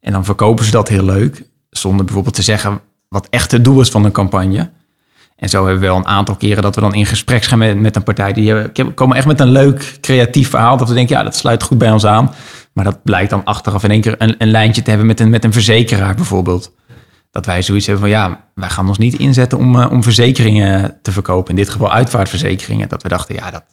En 0.00 0.12
dan 0.12 0.24
verkopen 0.24 0.64
ze 0.64 0.70
dat 0.70 0.88
heel 0.88 1.04
leuk. 1.04 1.42
Zonder 1.70 2.04
bijvoorbeeld 2.04 2.34
te 2.34 2.42
zeggen 2.42 2.80
wat 3.08 3.26
echt 3.30 3.52
het 3.52 3.64
doel 3.64 3.80
is 3.80 3.88
van 3.88 4.04
een 4.04 4.12
campagne. 4.12 4.70
En 5.36 5.48
zo 5.48 5.64
hebben 5.64 5.80
we 5.80 5.86
wel 5.86 5.96
een 5.96 6.06
aantal 6.06 6.36
keren 6.36 6.62
dat 6.62 6.74
we 6.74 6.80
dan 6.80 6.94
in 6.94 7.06
gesprek 7.06 7.42
gaan 7.42 7.58
met, 7.58 7.80
met 7.80 7.96
een 7.96 8.02
partij. 8.02 8.32
Die 8.32 8.48
hebben- 8.52 8.94
komen 8.94 9.16
echt 9.16 9.26
met 9.26 9.40
een 9.40 9.50
leuk 9.50 9.98
creatief 10.00 10.50
verhaal. 10.50 10.76
Dat 10.76 10.88
we 10.88 10.94
denken, 10.94 11.16
ja, 11.16 11.22
dat 11.22 11.36
sluit 11.36 11.62
goed 11.62 11.78
bij 11.78 11.90
ons 11.90 12.06
aan. 12.06 12.34
Maar 12.72 12.84
dat 12.84 13.02
blijkt 13.02 13.30
dan 13.30 13.44
achteraf 13.44 13.84
in 13.84 13.90
één 13.90 14.00
keer 14.00 14.14
een, 14.18 14.34
een 14.38 14.50
lijntje 14.50 14.82
te 14.82 14.88
hebben 14.88 15.06
met 15.08 15.20
een, 15.20 15.30
met 15.30 15.44
een 15.44 15.52
verzekeraar 15.52 16.14
bijvoorbeeld. 16.14 16.72
Dat 17.34 17.46
wij 17.46 17.62
zoiets 17.62 17.86
hebben 17.86 18.04
van 18.04 18.12
ja, 18.12 18.44
wij 18.54 18.68
gaan 18.68 18.88
ons 18.88 18.98
niet 18.98 19.18
inzetten 19.18 19.58
om, 19.58 19.80
eh, 19.80 19.90
om 19.90 20.02
verzekeringen 20.02 20.98
te 21.02 21.12
verkopen. 21.12 21.50
In 21.50 21.56
dit 21.56 21.68
geval 21.68 21.92
uitvaartverzekeringen. 21.92 22.88
Dat 22.88 23.02
we 23.02 23.08
dachten, 23.08 23.34
ja, 23.34 23.50
dat, 23.50 23.64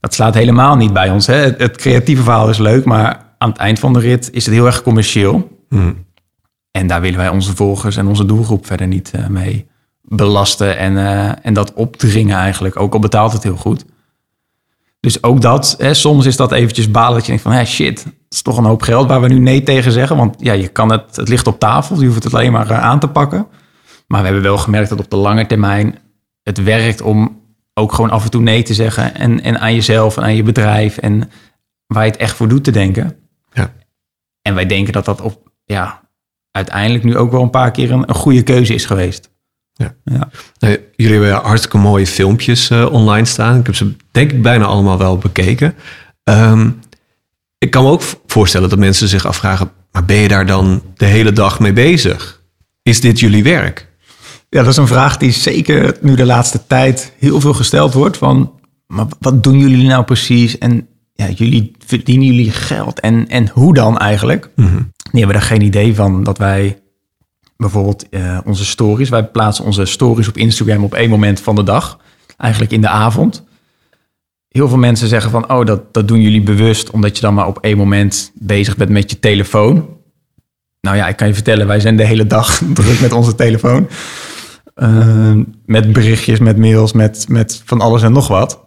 dat 0.00 0.14
slaat 0.14 0.34
helemaal 0.34 0.76
niet 0.76 0.92
bij 0.92 1.10
ons. 1.10 1.26
Hè? 1.26 1.34
Het, 1.34 1.58
het 1.60 1.76
creatieve 1.76 2.22
verhaal 2.22 2.48
is 2.48 2.58
leuk, 2.58 2.84
maar 2.84 3.34
aan 3.38 3.50
het 3.50 3.58
eind 3.58 3.78
van 3.78 3.92
de 3.92 3.98
rit 3.98 4.30
is 4.32 4.44
het 4.46 4.54
heel 4.54 4.66
erg 4.66 4.82
commercieel. 4.82 5.66
En 6.70 6.86
daar 6.86 7.00
willen 7.00 7.18
wij 7.18 7.28
onze 7.28 7.56
volgers 7.56 7.96
en 7.96 8.06
onze 8.06 8.24
doelgroep 8.24 8.66
verder 8.66 8.86
niet 8.86 9.10
eh, 9.10 9.26
mee 9.26 9.66
belasten 10.02 10.78
en, 10.78 10.96
eh, 10.96 11.32
en 11.42 11.54
dat 11.54 11.72
opdringen 11.72 12.36
eigenlijk. 12.36 12.80
Ook 12.80 12.94
al 12.94 13.00
betaalt 13.00 13.32
het 13.32 13.42
heel 13.42 13.56
goed. 13.56 13.84
Dus 15.00 15.22
ook 15.22 15.40
dat, 15.40 15.74
hè, 15.78 15.94
soms 15.94 16.26
is 16.26 16.36
dat 16.36 16.52
eventjes 16.52 16.90
balen 16.90 17.12
dat 17.12 17.20
je 17.20 17.28
denkt 17.28 17.42
van, 17.42 17.52
hé, 17.52 17.64
shit, 17.64 18.06
is 18.28 18.42
toch 18.42 18.56
een 18.56 18.64
hoop 18.64 18.82
geld 18.82 19.08
waar 19.08 19.20
we 19.20 19.28
nu 19.28 19.38
nee 19.38 19.62
tegen 19.62 19.92
zeggen. 19.92 20.16
Want 20.16 20.36
ja, 20.38 20.52
je 20.52 20.68
kan 20.68 20.90
het, 20.90 21.16
het 21.16 21.28
ligt 21.28 21.46
op 21.46 21.58
tafel, 21.58 22.00
je 22.00 22.06
hoeft 22.06 22.24
het 22.24 22.34
alleen 22.34 22.52
maar 22.52 22.70
eh, 22.70 22.82
aan 22.82 22.98
te 22.98 23.08
pakken. 23.08 23.46
Maar 24.06 24.20
we 24.20 24.26
hebben 24.26 24.44
wel 24.44 24.58
gemerkt 24.58 24.88
dat 24.88 24.98
op 24.98 25.10
de 25.10 25.16
lange 25.16 25.46
termijn 25.46 25.98
het 26.42 26.62
werkt 26.62 27.00
om 27.00 27.42
ook 27.74 27.92
gewoon 27.92 28.10
af 28.10 28.24
en 28.24 28.30
toe 28.30 28.42
nee 28.42 28.62
te 28.62 28.74
zeggen. 28.74 29.14
En, 29.14 29.42
en 29.42 29.60
aan 29.60 29.74
jezelf 29.74 30.16
en 30.16 30.22
aan 30.22 30.36
je 30.36 30.42
bedrijf 30.42 30.98
en 30.98 31.30
waar 31.86 32.04
je 32.04 32.10
het 32.10 32.20
echt 32.20 32.36
voor 32.36 32.48
doet 32.48 32.64
te 32.64 32.70
denken. 32.70 33.16
Ja. 33.52 33.72
En 34.42 34.54
wij 34.54 34.66
denken 34.66 34.92
dat 34.92 35.04
dat 35.04 35.20
op, 35.20 35.50
ja, 35.64 36.00
uiteindelijk 36.50 37.04
nu 37.04 37.16
ook 37.16 37.30
wel 37.30 37.42
een 37.42 37.50
paar 37.50 37.70
keer 37.70 37.92
een, 37.92 38.08
een 38.08 38.14
goede 38.14 38.42
keuze 38.42 38.74
is 38.74 38.84
geweest. 38.84 39.30
Ja. 39.72 39.94
Ja. 40.04 40.28
Nou, 40.58 40.78
jullie 40.96 41.20
hebben 41.20 41.42
hartstikke 41.42 41.78
mooie 41.78 42.06
filmpjes 42.06 42.70
eh, 42.70 42.92
online 42.92 43.26
staan. 43.26 43.58
Ik 43.58 43.66
heb 43.66 43.74
ze 43.74 43.96
denk 44.10 44.32
ik 44.32 44.42
bijna 44.42 44.64
allemaal 44.64 44.98
wel 44.98 45.18
bekeken. 45.18 45.74
Ehm, 46.24 46.70
ik 47.58 47.70
kan 47.70 47.84
me 47.84 47.90
ook 47.90 48.02
voorstellen 48.26 48.68
dat 48.68 48.78
mensen 48.78 49.08
zich 49.08 49.26
afvragen... 49.26 49.70
maar 49.92 50.04
ben 50.04 50.16
je 50.16 50.28
daar 50.28 50.46
dan 50.46 50.82
de 50.94 51.04
hele 51.04 51.32
dag 51.32 51.60
mee 51.60 51.72
bezig? 51.72 52.42
Is 52.82 53.00
dit 53.00 53.20
jullie 53.20 53.42
werk? 53.42 53.88
Ja, 54.48 54.60
dat 54.62 54.70
is 54.70 54.76
een 54.76 54.86
vraag 54.86 55.16
die 55.16 55.30
zeker 55.30 55.96
nu 56.00 56.14
de 56.14 56.24
laatste 56.24 56.66
tijd 56.66 57.12
heel 57.18 57.40
veel 57.40 57.54
gesteld 57.54 57.92
wordt. 57.92 58.16
Van, 58.16 58.52
maar 58.86 59.06
wat 59.18 59.42
doen 59.42 59.58
jullie 59.58 59.86
nou 59.86 60.04
precies? 60.04 60.58
En 60.58 60.88
ja, 61.12 61.28
jullie 61.28 61.72
verdienen 61.86 62.26
jullie 62.26 62.50
geld. 62.50 63.00
En, 63.00 63.28
en 63.28 63.48
hoe 63.48 63.74
dan 63.74 63.98
eigenlijk? 63.98 64.50
Mhm. 64.56 64.82
Die 65.10 65.20
hebben 65.20 65.36
er 65.36 65.46
geen 65.46 65.62
idee 65.62 65.94
van 65.94 66.24
dat 66.24 66.38
wij 66.38 66.78
bijvoorbeeld 67.56 68.08
eh, 68.08 68.38
onze 68.44 68.64
stories... 68.64 69.08
Wij 69.08 69.24
plaatsen 69.24 69.64
onze 69.64 69.84
stories 69.84 70.28
op 70.28 70.36
Instagram 70.36 70.84
op 70.84 70.94
één 70.94 71.10
moment 71.10 71.40
van 71.40 71.54
de 71.54 71.62
dag. 71.62 71.98
Eigenlijk 72.36 72.72
in 72.72 72.80
de 72.80 72.88
avond. 72.88 73.44
Heel 74.58 74.68
veel 74.68 74.78
mensen 74.78 75.08
zeggen 75.08 75.30
van... 75.30 75.50
oh, 75.52 75.66
dat, 75.66 75.94
dat 75.94 76.08
doen 76.08 76.20
jullie 76.20 76.42
bewust... 76.42 76.90
omdat 76.90 77.16
je 77.16 77.22
dan 77.22 77.34
maar 77.34 77.46
op 77.46 77.58
één 77.60 77.76
moment 77.76 78.32
bezig 78.34 78.76
bent 78.76 78.90
met 78.90 79.10
je 79.10 79.18
telefoon. 79.18 79.88
Nou 80.80 80.96
ja, 80.96 81.08
ik 81.08 81.16
kan 81.16 81.26
je 81.26 81.34
vertellen... 81.34 81.66
wij 81.66 81.80
zijn 81.80 81.96
de 81.96 82.04
hele 82.04 82.26
dag 82.26 82.62
druk 82.74 83.00
met 83.00 83.12
onze 83.12 83.34
telefoon. 83.34 83.88
Eh, 84.74 85.36
met 85.66 85.92
berichtjes, 85.92 86.38
met 86.38 86.56
mails, 86.56 86.92
met, 86.92 87.26
met 87.28 87.62
van 87.64 87.80
alles 87.80 88.02
en 88.02 88.12
nog 88.12 88.28
wat. 88.28 88.64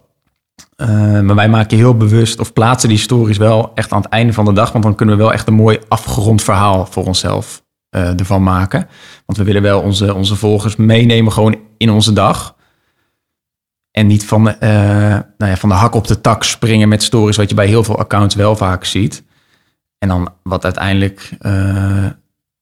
Uh, 0.76 0.88
maar 1.20 1.34
wij 1.34 1.48
maken 1.48 1.76
heel 1.76 1.96
bewust 1.96 2.40
of 2.40 2.52
plaatsen 2.52 2.88
die 2.88 2.98
stories 2.98 3.36
wel 3.36 3.72
echt 3.74 3.92
aan 3.92 4.02
het 4.02 4.10
einde 4.10 4.32
van 4.32 4.44
de 4.44 4.52
dag. 4.52 4.72
Want 4.72 4.84
dan 4.84 4.94
kunnen 4.94 5.16
we 5.16 5.22
wel 5.22 5.32
echt 5.32 5.48
een 5.48 5.54
mooi 5.54 5.78
afgerond 5.88 6.42
verhaal 6.42 6.86
voor 6.86 7.04
onszelf 7.04 7.62
uh, 7.96 8.18
ervan 8.18 8.42
maken. 8.42 8.88
Want 9.26 9.38
we 9.38 9.44
willen 9.44 9.62
wel 9.62 9.80
onze, 9.80 10.14
onze 10.14 10.36
volgers 10.36 10.76
meenemen 10.76 11.32
gewoon 11.32 11.56
in 11.76 11.90
onze 11.90 12.12
dag. 12.12 12.54
En 13.92 14.06
niet 14.06 14.24
van, 14.24 14.48
uh, 14.48 14.54
nou 15.38 15.50
ja, 15.50 15.56
van 15.56 15.68
de 15.68 15.74
hak 15.74 15.94
op 15.94 16.06
de 16.06 16.20
tak 16.20 16.42
springen 16.44 16.88
met 16.88 17.02
stories, 17.02 17.36
wat 17.36 17.48
je 17.48 17.54
bij 17.54 17.66
heel 17.66 17.84
veel 17.84 17.98
accounts 17.98 18.34
wel 18.34 18.56
vaak 18.56 18.84
ziet. 18.84 19.24
En 19.98 20.08
dan 20.08 20.28
wat 20.42 20.64
uiteindelijk, 20.64 21.30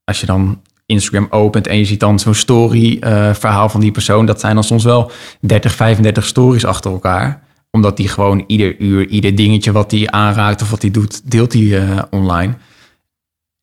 als 0.04 0.20
je 0.20 0.26
dan 0.26 0.62
Instagram 0.86 1.26
opent 1.30 1.66
en 1.66 1.78
je 1.78 1.84
ziet 1.84 2.00
dan 2.00 2.18
zo'n 2.18 2.34
story 2.34 2.96
verhaal 3.32 3.68
van 3.68 3.80
die 3.80 3.90
persoon. 3.90 4.26
Dat 4.26 4.40
zijn 4.40 4.54
dan 4.54 4.64
soms 4.64 4.84
wel 4.84 5.10
30, 5.40 5.74
35 5.74 6.24
stories 6.26 6.64
achter 6.64 6.90
elkaar 6.90 7.42
omdat 7.70 7.96
die 7.96 8.08
gewoon 8.08 8.44
ieder 8.46 8.78
uur, 8.78 9.06
ieder 9.08 9.34
dingetje 9.34 9.72
wat 9.72 9.90
hij 9.90 10.10
aanraakt 10.10 10.62
of 10.62 10.70
wat 10.70 10.82
hij 10.82 10.90
doet, 10.90 11.30
deelt 11.30 11.52
uh, 11.54 12.02
online. 12.10 12.54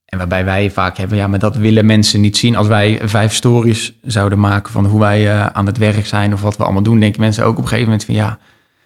En 0.07 0.17
waarbij 0.17 0.45
wij 0.45 0.71
vaak 0.71 0.97
hebben, 0.97 1.17
ja, 1.17 1.27
maar 1.27 1.39
dat 1.39 1.55
willen 1.55 1.85
mensen 1.85 2.21
niet 2.21 2.37
zien. 2.37 2.55
Als 2.55 2.67
wij 2.67 2.99
vijf 3.03 3.33
stories 3.33 3.93
zouden 4.01 4.39
maken 4.39 4.71
van 4.71 4.85
hoe 4.85 4.99
wij 4.99 5.25
uh, 5.25 5.45
aan 5.45 5.65
het 5.65 5.77
werk 5.77 6.05
zijn 6.05 6.33
of 6.33 6.41
wat 6.41 6.57
we 6.57 6.63
allemaal 6.63 6.83
doen, 6.83 6.99
denken 6.99 7.21
mensen 7.21 7.45
ook 7.45 7.57
op 7.57 7.57
een 7.57 7.63
gegeven 7.63 7.85
moment 7.85 8.05
van 8.05 8.15
ja, 8.15 8.39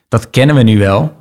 dat 0.08 0.30
kennen 0.30 0.56
we 0.56 0.64
nu 0.64 0.78
wel. 0.78 1.16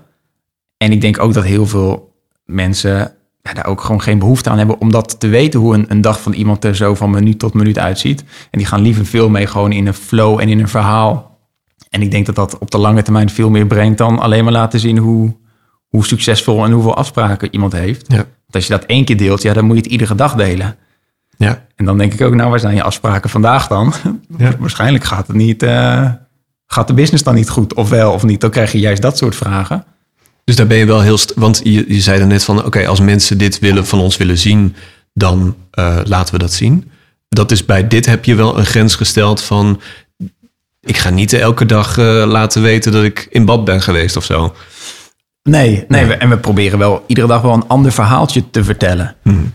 En 0.77 0.93
ik 0.93 1.01
denk 1.01 1.19
ook 1.19 1.33
dat 1.33 1.45
heel 1.45 1.67
veel 1.67 2.15
mensen 2.45 3.13
ja, 3.43 3.53
daar 3.53 3.67
ook 3.67 3.81
gewoon 3.81 4.03
geen 4.03 4.19
behoefte 4.19 4.51
aan 4.51 4.59
hebben 4.59 4.81
om 4.81 4.91
dat 4.91 5.21
te 5.21 5.29
weten 5.29 5.61
hoe 5.61 5.75
een, 5.75 5.85
een 5.89 6.01
dag 6.01 6.21
van 6.21 6.33
iemand 6.33 6.65
er 6.65 6.77
zo 6.77 6.95
van 6.95 7.11
minuut 7.11 7.39
tot 7.39 7.55
minuut 7.55 7.79
uitziet. 7.79 8.21
En 8.51 8.59
die 8.59 8.67
gaan 8.67 8.81
liever 8.81 9.07
veel 9.07 9.29
mee 9.29 9.47
gewoon 9.47 9.73
in 9.73 9.87
een 9.87 9.95
flow 9.95 10.41
en 10.41 10.49
in 10.49 10.61
een 10.61 10.69
verhaal 10.69 11.31
en 11.91 12.03
ik 12.03 12.11
denk 12.11 12.27
dat 12.27 12.35
dat 12.35 12.59
op 12.59 12.71
de 12.71 12.79
lange 12.79 13.03
termijn 13.03 13.31
veel 13.31 13.51
meer 13.51 13.67
brengt 13.67 13.99
dan 13.99 14.19
alleen 14.19 14.45
maar 14.45 14.53
laten 14.53 14.81
zien 14.81 14.99
hoe, 14.99 15.37
hoe 15.89 16.07
succesvol 16.07 16.65
en 16.65 16.73
hoeveel 16.73 16.95
afspraken 16.95 17.49
iemand 17.53 17.73
heeft. 17.73 18.13
Ja. 18.13 18.25
Want 18.51 18.55
als 18.55 18.67
je 18.67 18.73
dat 18.81 18.85
één 18.85 19.05
keer 19.05 19.17
deelt, 19.17 19.43
ja, 19.43 19.53
dan 19.53 19.65
moet 19.65 19.77
je 19.77 19.83
het 19.83 19.93
iedere 19.93 20.15
dag 20.15 20.35
delen. 20.35 20.77
Ja. 21.37 21.67
En 21.77 21.85
dan 21.85 21.99
denk 21.99 22.13
ik 22.13 22.21
ook, 22.21 22.35
nou, 22.35 22.51
waar 22.51 22.61
zijn 22.61 22.75
je 22.75 22.83
afspraken 22.83 23.31
vandaag 23.31 23.67
dan? 23.67 23.95
Ja. 24.39 24.53
Waarschijnlijk 24.59 25.05
gaat 25.05 25.27
het 25.27 25.37
niet, 25.37 25.63
uh, 25.63 26.11
gaat 26.67 26.87
de 26.87 26.95
business 26.95 27.23
dan 27.23 27.35
niet 27.35 27.49
goed, 27.49 27.75
of 27.75 27.89
wel 27.89 28.13
of 28.13 28.23
niet. 28.23 28.41
Dan 28.41 28.51
krijg 28.51 28.73
je 28.73 28.79
juist 28.79 29.03
dat 29.03 29.19
soort 29.19 29.37
vragen. 29.37 29.85
Dus 30.45 30.57
daar 30.57 30.67
ben 30.67 30.79
je 30.79 30.87
wel 30.87 31.01
heel... 31.01 31.19
Want 31.35 31.61
je, 31.65 31.95
je 31.95 32.01
zei 32.01 32.21
er 32.21 32.27
net 32.27 32.45
van, 32.45 32.65
oké, 32.65 32.87
als 32.87 33.01
mensen 33.01 33.39
dit 33.39 33.59
willen, 33.59 33.87
van 33.87 34.01
ons 34.01 34.17
willen 34.17 34.39
zien, 34.39 34.75
dan 35.13 35.57
uh, 35.79 35.99
laten 36.05 36.35
we 36.35 36.41
dat 36.41 36.53
zien. 36.53 36.91
Dat 37.29 37.51
is 37.51 37.65
bij 37.65 37.89
dit 37.89 38.07
heb 38.07 38.25
je 38.25 38.35
wel 38.35 38.59
een 38.59 38.67
grens 38.67 38.95
gesteld 38.95 39.43
van 39.43 39.81
ik 40.81 40.97
ga 40.97 41.11
niet 41.11 41.33
elke 41.33 41.67
dag 41.67 41.97
uh, 41.97 42.25
laten 42.27 42.63
weten 42.63 42.93
dat 42.93 43.05
ik 43.05 43.27
in 43.31 43.45
bad 43.45 43.65
ben 43.65 43.83
geweest 43.83 44.17
of 44.17 44.25
zo. 44.25 44.55
Nee, 45.43 45.85
nee, 45.89 46.15
en 46.15 46.29
we 46.29 46.39
proberen 46.39 46.79
wel 46.79 47.05
iedere 47.07 47.27
dag 47.27 47.43
wel 47.43 47.53
een 47.53 47.69
ander 47.69 47.93
verhaaltje 47.93 48.51
te 48.51 48.65
vertellen. 48.65 49.17
Hmm. 49.23 49.53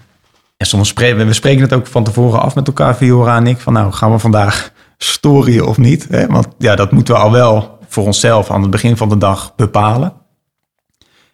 En 0.57 0.65
soms 0.65 0.87
spreken 0.87 1.27
we, 1.27 1.33
spreken 1.33 1.61
het 1.61 1.73
ook 1.73 1.87
van 1.87 2.03
tevoren 2.03 2.41
af 2.41 2.55
met 2.55 2.67
elkaar, 2.67 2.93
Fiora 2.93 3.37
en 3.37 3.47
ik, 3.47 3.57
van 3.57 3.73
nou, 3.73 3.91
gaan 3.91 4.11
we 4.11 4.19
vandaag 4.19 4.71
storyen 4.97 5.67
of 5.67 5.77
niet? 5.77 6.07
Hè? 6.09 6.27
Want 6.27 6.47
ja, 6.57 6.75
dat 6.75 6.91
moeten 6.91 7.13
we 7.13 7.19
al 7.19 7.31
wel 7.31 7.77
voor 7.87 8.05
onszelf 8.05 8.51
aan 8.51 8.61
het 8.61 8.71
begin 8.71 8.97
van 8.97 9.09
de 9.09 9.17
dag 9.17 9.55
bepalen. 9.55 10.13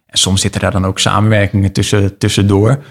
En 0.05 0.17
soms 0.17 0.41
zitten 0.41 0.61
daar 0.61 0.71
dan 0.71 0.85
ook 0.85 0.99
samenwerkingen 0.99 1.71
tussen, 1.71 2.17
tussendoor. 2.17 2.83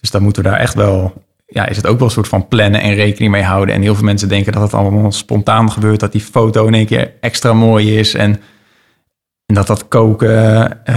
Dus 0.00 0.10
dan 0.10 0.22
moeten 0.22 0.42
we 0.42 0.48
daar 0.48 0.58
echt 0.58 0.74
wel 0.74 1.24
ja, 1.46 1.66
is 1.66 1.76
het 1.76 1.86
ook 1.86 1.98
wel 1.98 2.06
een 2.06 2.12
soort 2.12 2.28
van 2.28 2.48
plannen 2.48 2.80
en 2.80 2.94
rekening 2.94 3.32
mee 3.32 3.42
houden. 3.42 3.74
En 3.74 3.82
heel 3.82 3.94
veel 3.94 4.04
mensen 4.04 4.28
denken 4.28 4.52
dat 4.52 4.62
het 4.62 4.74
allemaal 4.74 5.12
spontaan 5.12 5.72
gebeurt. 5.72 6.00
Dat 6.00 6.12
die 6.12 6.20
foto 6.20 6.66
in 6.66 6.74
één 6.74 6.86
keer 6.86 7.12
extra 7.20 7.52
mooi 7.52 7.98
is. 7.98 8.14
En, 8.14 8.40
en 9.46 9.54
dat 9.54 9.66
dat 9.66 9.88
koken, 9.88 10.30
uh, 10.90 10.96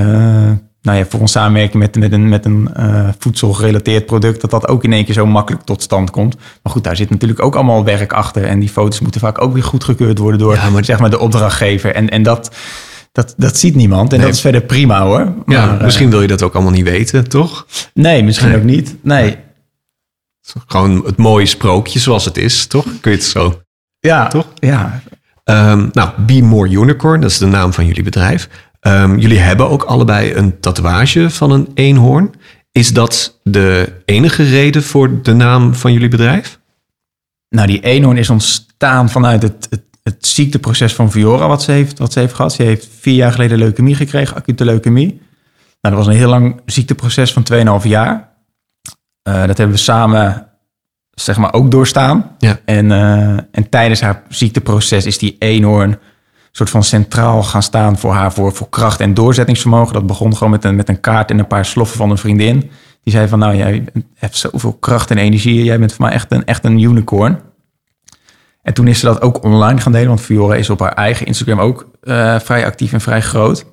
nou 0.81 0.97
ja, 0.97 1.05
voor 1.09 1.21
een 1.21 1.27
samenwerking 1.27 1.83
met, 1.83 1.95
met 1.95 2.11
een, 2.11 2.29
met 2.29 2.45
een 2.45 2.69
uh, 2.79 3.09
voedselgerelateerd 3.19 4.05
product, 4.05 4.41
dat 4.41 4.51
dat 4.51 4.67
ook 4.67 4.83
in 4.83 4.93
één 4.93 5.05
keer 5.05 5.13
zo 5.13 5.25
makkelijk 5.25 5.63
tot 5.63 5.81
stand 5.81 6.09
komt. 6.09 6.35
Maar 6.63 6.73
goed, 6.73 6.83
daar 6.83 6.95
zit 6.95 7.09
natuurlijk 7.09 7.41
ook 7.41 7.55
allemaal 7.55 7.83
werk 7.83 8.13
achter. 8.13 8.43
En 8.43 8.59
die 8.59 8.69
foto's 8.69 8.99
moeten 8.99 9.21
vaak 9.21 9.41
ook 9.41 9.53
weer 9.53 9.63
goedgekeurd 9.63 10.17
worden 10.17 10.39
door 10.39 10.55
Ja, 10.55 10.69
maar- 10.69 10.85
zeg 10.85 10.99
maar, 10.99 11.09
de 11.09 11.19
opdrachtgever. 11.19 11.95
En, 11.95 12.09
en 12.09 12.23
dat, 12.23 12.55
dat, 13.11 13.33
dat 13.37 13.57
ziet 13.57 13.75
niemand. 13.75 14.11
En 14.11 14.17
Nee. 14.17 14.25
dat 14.27 14.35
is 14.35 14.41
verder 14.41 14.61
prima 14.61 15.01
hoor. 15.01 15.19
Ja, 15.45 15.65
Maar, 15.65 15.77
eh, 15.77 15.83
misschien 15.83 16.09
wil 16.09 16.21
je 16.21 16.27
dat 16.27 16.43
ook 16.43 16.53
allemaal 16.53 16.73
niet 16.73 16.89
weten, 16.89 17.29
toch? 17.29 17.65
Nee, 17.93 18.23
misschien 18.23 18.49
Nee. 18.49 18.57
ook 18.57 18.63
niet. 18.63 18.95
Nee. 19.01 19.37
Gewoon 20.67 21.05
het 21.05 21.17
mooie 21.17 21.45
sprookje 21.45 21.99
zoals 21.99 22.25
het 22.25 22.37
is, 22.37 22.67
toch? 22.67 22.85
Kun 23.01 23.11
je 23.11 23.17
het 23.17 23.25
zo... 23.25 23.61
Ja, 23.99 24.27
Toch? 24.27 24.45
Ja, 24.55 25.01
Ehm, 25.49 25.89
nou, 25.91 26.09
Be 26.17 26.41
More 26.41 26.69
Unicorn, 26.69 27.21
dat 27.21 27.29
is 27.29 27.37
de 27.37 27.45
naam 27.45 27.73
van 27.73 27.85
jullie 27.85 28.03
bedrijf. 28.03 28.49
Ehm, 28.79 29.17
jullie 29.17 29.37
hebben 29.37 29.69
ook 29.69 29.83
allebei 29.83 30.33
een 30.33 30.59
tatoeage 30.59 31.29
van 31.29 31.51
een 31.51 31.67
eenhoorn. 31.73 32.31
Is 32.71 32.93
dat 32.93 33.39
de 33.43 33.93
enige 34.05 34.43
reden 34.43 34.83
voor 34.83 35.21
de 35.21 35.33
naam 35.33 35.73
van 35.73 35.93
jullie 35.93 36.07
bedrijf? 36.07 36.59
Nou, 37.49 37.67
die 37.67 37.79
eenhoorn 37.79 38.17
is 38.17 38.29
ontstaan 38.29 39.09
vanuit 39.09 39.41
het, 39.41 39.67
het, 40.03 40.27
ziekteproces 40.27 40.93
van 40.93 41.11
Fiora 41.11 41.47
wat 41.47 41.63
ze, 41.63 41.71
heeft, 41.71 41.99
wat 41.99 42.13
ze 42.13 42.19
heeft 42.19 42.33
gehad. 42.33 42.53
Ze 42.53 42.63
heeft 42.63 42.87
vier 42.99 43.15
jaar 43.15 43.31
geleden 43.31 43.57
leukemie 43.57 43.95
gekregen, 43.95 44.35
acute 44.35 44.65
leukemie. 44.65 45.21
Nou, 45.81 45.95
dat 45.95 46.05
was 46.05 46.07
een 46.07 46.19
heel 46.19 46.29
lang 46.29 46.61
ziekteproces 46.65 47.33
van 47.33 47.43
2,5 47.81 47.87
jaar. 47.87 48.29
Eh, 49.21 49.45
dat 49.45 49.57
hebben 49.57 49.75
we 49.75 49.81
samen, 49.81 50.48
zeg 51.21 51.37
maar, 51.37 51.53
ook 51.53 51.71
doorstaan. 51.71 52.31
Ja. 52.37 52.59
En, 52.65 52.91
eh, 52.91 53.37
en 53.51 53.69
tijdens 53.69 54.01
haar 54.01 54.23
ziekteproces 54.29 55.05
is 55.05 55.17
die 55.17 55.35
eenhoorn 55.39 55.97
soort 56.51 56.69
van 56.69 56.83
centraal 56.83 57.43
gaan 57.43 57.63
staan 57.63 57.97
voor 57.97 58.13
haar, 58.13 58.33
voor, 58.33 58.53
voor 58.53 58.69
kracht 58.69 58.99
en 58.99 59.13
doorzettingsvermogen. 59.13 59.93
Dat 59.93 60.07
begon 60.07 60.33
gewoon 60.33 60.51
met 60.51 60.63
een, 60.63 60.75
met 60.75 60.89
een 60.89 60.99
kaart 60.99 61.29
en 61.29 61.39
een 61.39 61.47
paar 61.47 61.65
sloffen 61.65 61.97
van 61.97 62.09
een 62.09 62.17
vriendin. 62.17 62.59
Die 63.03 63.13
zei 63.13 63.27
van, 63.27 63.39
nou, 63.39 63.55
jij 63.55 63.85
hebt 64.15 64.35
zoveel 64.35 64.73
kracht 64.73 65.11
en 65.11 65.17
energie. 65.17 65.63
Jij 65.63 65.79
bent 65.79 65.93
voor 65.93 66.05
mij 66.05 66.13
echt 66.13 66.31
een, 66.31 66.45
echt 66.45 66.63
een 66.63 66.79
unicorn. 66.79 67.39
En 68.61 68.73
toen 68.73 68.87
is 68.87 68.99
ze 68.99 69.05
dat 69.05 69.21
ook 69.21 69.43
online 69.43 69.81
gaan 69.81 69.91
delen, 69.91 70.07
want 70.07 70.21
Fiora 70.21 70.55
is 70.55 70.69
op 70.69 70.79
haar 70.79 70.93
eigen 70.93 71.25
Instagram 71.25 71.59
ook 71.59 71.89
eh, 72.01 72.39
vrij 72.39 72.65
actief 72.65 72.93
en 72.93 73.01
vrij 73.01 73.21
groot. 73.21 73.65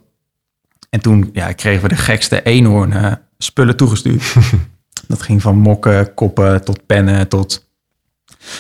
En 0.91 1.01
toen 1.01 1.31
ja, 1.33 1.53
kregen 1.53 1.83
we 1.83 1.89
de 1.89 1.97
gekste 1.97 2.43
eenhoorn 2.43 2.93
eh, 2.93 3.13
spullen 3.39 3.77
toegestuurd. 3.77 4.35
dat 5.09 5.23
ging 5.23 5.43
van 5.43 5.57
mokken, 5.57 6.15
koppen 6.15 6.65
tot 6.65 6.87
pennen 6.87 7.29
tot... 7.29 7.69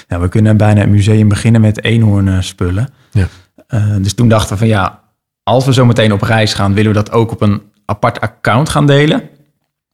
Ja, 0.08 0.20
we 0.20 0.28
kunnen 0.28 0.56
bijna 0.56 0.82
een 0.82 0.90
museum 0.90 1.28
beginnen 1.28 1.60
met 1.60 1.84
eenhoorn 1.84 2.28
eh, 2.28 2.40
spullen. 2.40 2.88
Ja. 3.10 3.28
Eh, 3.66 3.96
dus 4.00 4.14
toen 4.14 4.28
dachten 4.28 4.52
we 4.52 4.58
van 4.58 4.66
ja, 4.66 5.00
als 5.42 5.64
we 5.64 5.72
zo 5.72 5.84
meteen 5.84 6.12
op 6.12 6.22
reis 6.22 6.54
gaan, 6.54 6.74
willen 6.74 6.92
we 6.92 6.96
dat 6.96 7.12
ook 7.12 7.30
op 7.30 7.40
een 7.40 7.62
apart 7.84 8.20
account 8.20 8.68
gaan 8.68 8.86
delen. 8.86 9.22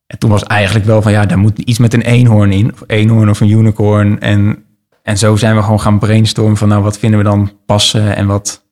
En 0.06 0.18
toen 0.18 0.30
was 0.30 0.42
eigenlijk 0.42 0.86
wel 0.86 1.02
van 1.02 1.12
ja, 1.12 1.26
daar 1.26 1.38
moet 1.38 1.58
iets 1.58 1.78
met 1.78 1.94
een 1.94 2.02
eenhoorn 2.02 2.52
in. 2.52 2.72
Of 2.72 2.82
eenhoorn 2.86 3.30
of 3.30 3.40
een 3.40 3.50
unicorn. 3.50 4.20
En, 4.20 4.64
en 5.02 5.18
zo 5.18 5.36
zijn 5.36 5.56
we 5.56 5.62
gewoon 5.62 5.80
gaan 5.80 5.98
brainstormen 5.98 6.56
van 6.56 6.68
nou, 6.68 6.82
wat 6.82 6.98
vinden 6.98 7.18
we 7.18 7.24
dan 7.24 7.52
passen 7.66 8.16
en 8.16 8.26
wat 8.26 8.64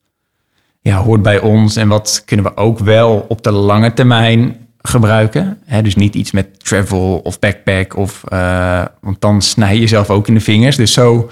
ja, 0.80 1.02
hoort 1.02 1.22
bij 1.22 1.40
ons. 1.40 1.76
En 1.76 1.88
wat 1.88 2.22
kunnen 2.24 2.46
we 2.46 2.56
ook 2.56 2.78
wel 2.78 3.24
op 3.28 3.42
de 3.42 3.50
lange 3.50 3.92
termijn 3.92 4.56
gebruiken. 4.82 5.58
Hè, 5.64 5.82
dus 5.82 5.94
niet 5.94 6.14
iets 6.14 6.30
met 6.30 6.64
travel 6.64 7.20
of 7.24 7.38
backpack. 7.38 7.96
Of, 7.96 8.24
eh, 8.28 8.84
want 9.00 9.20
dan 9.20 9.42
snij 9.42 9.74
je 9.74 9.80
jezelf 9.80 10.10
ook 10.10 10.28
in 10.28 10.34
de 10.34 10.40
vingers. 10.40 10.76
Dus 10.76 10.92
zo 10.92 11.30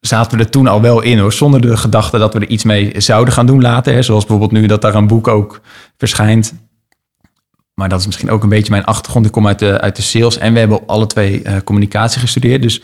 zaten 0.00 0.38
we 0.38 0.44
er 0.44 0.50
toen 0.50 0.66
al 0.66 0.80
wel 0.80 1.00
in 1.00 1.18
hoor. 1.18 1.32
Zonder 1.32 1.60
de 1.60 1.76
gedachte 1.76 2.18
dat 2.18 2.34
we 2.34 2.40
er 2.40 2.48
iets 2.48 2.64
mee 2.64 3.00
zouden 3.00 3.34
gaan 3.34 3.46
doen 3.46 3.62
later. 3.62 3.94
Hè. 3.94 4.02
Zoals 4.02 4.26
bijvoorbeeld 4.26 4.60
nu 4.60 4.66
dat 4.66 4.82
daar 4.82 4.94
een 4.94 5.06
boek 5.06 5.28
ook 5.28 5.60
verschijnt. 5.96 6.54
Maar 7.74 7.88
dat 7.88 8.00
is 8.00 8.06
misschien 8.06 8.30
ook 8.30 8.42
een 8.42 8.48
beetje 8.48 8.70
mijn 8.70 8.84
achtergrond. 8.84 9.26
Ik 9.26 9.32
kom 9.32 9.46
uit 9.46 9.58
de, 9.58 9.80
uit 9.80 9.96
de 9.96 10.02
sales 10.02 10.38
en 10.38 10.52
we 10.52 10.58
hebben 10.58 10.86
alle 10.86 11.06
twee 11.06 11.42
eh, 11.42 11.56
communicatie 11.64 12.20
gestudeerd. 12.20 12.62
Dus 12.62 12.82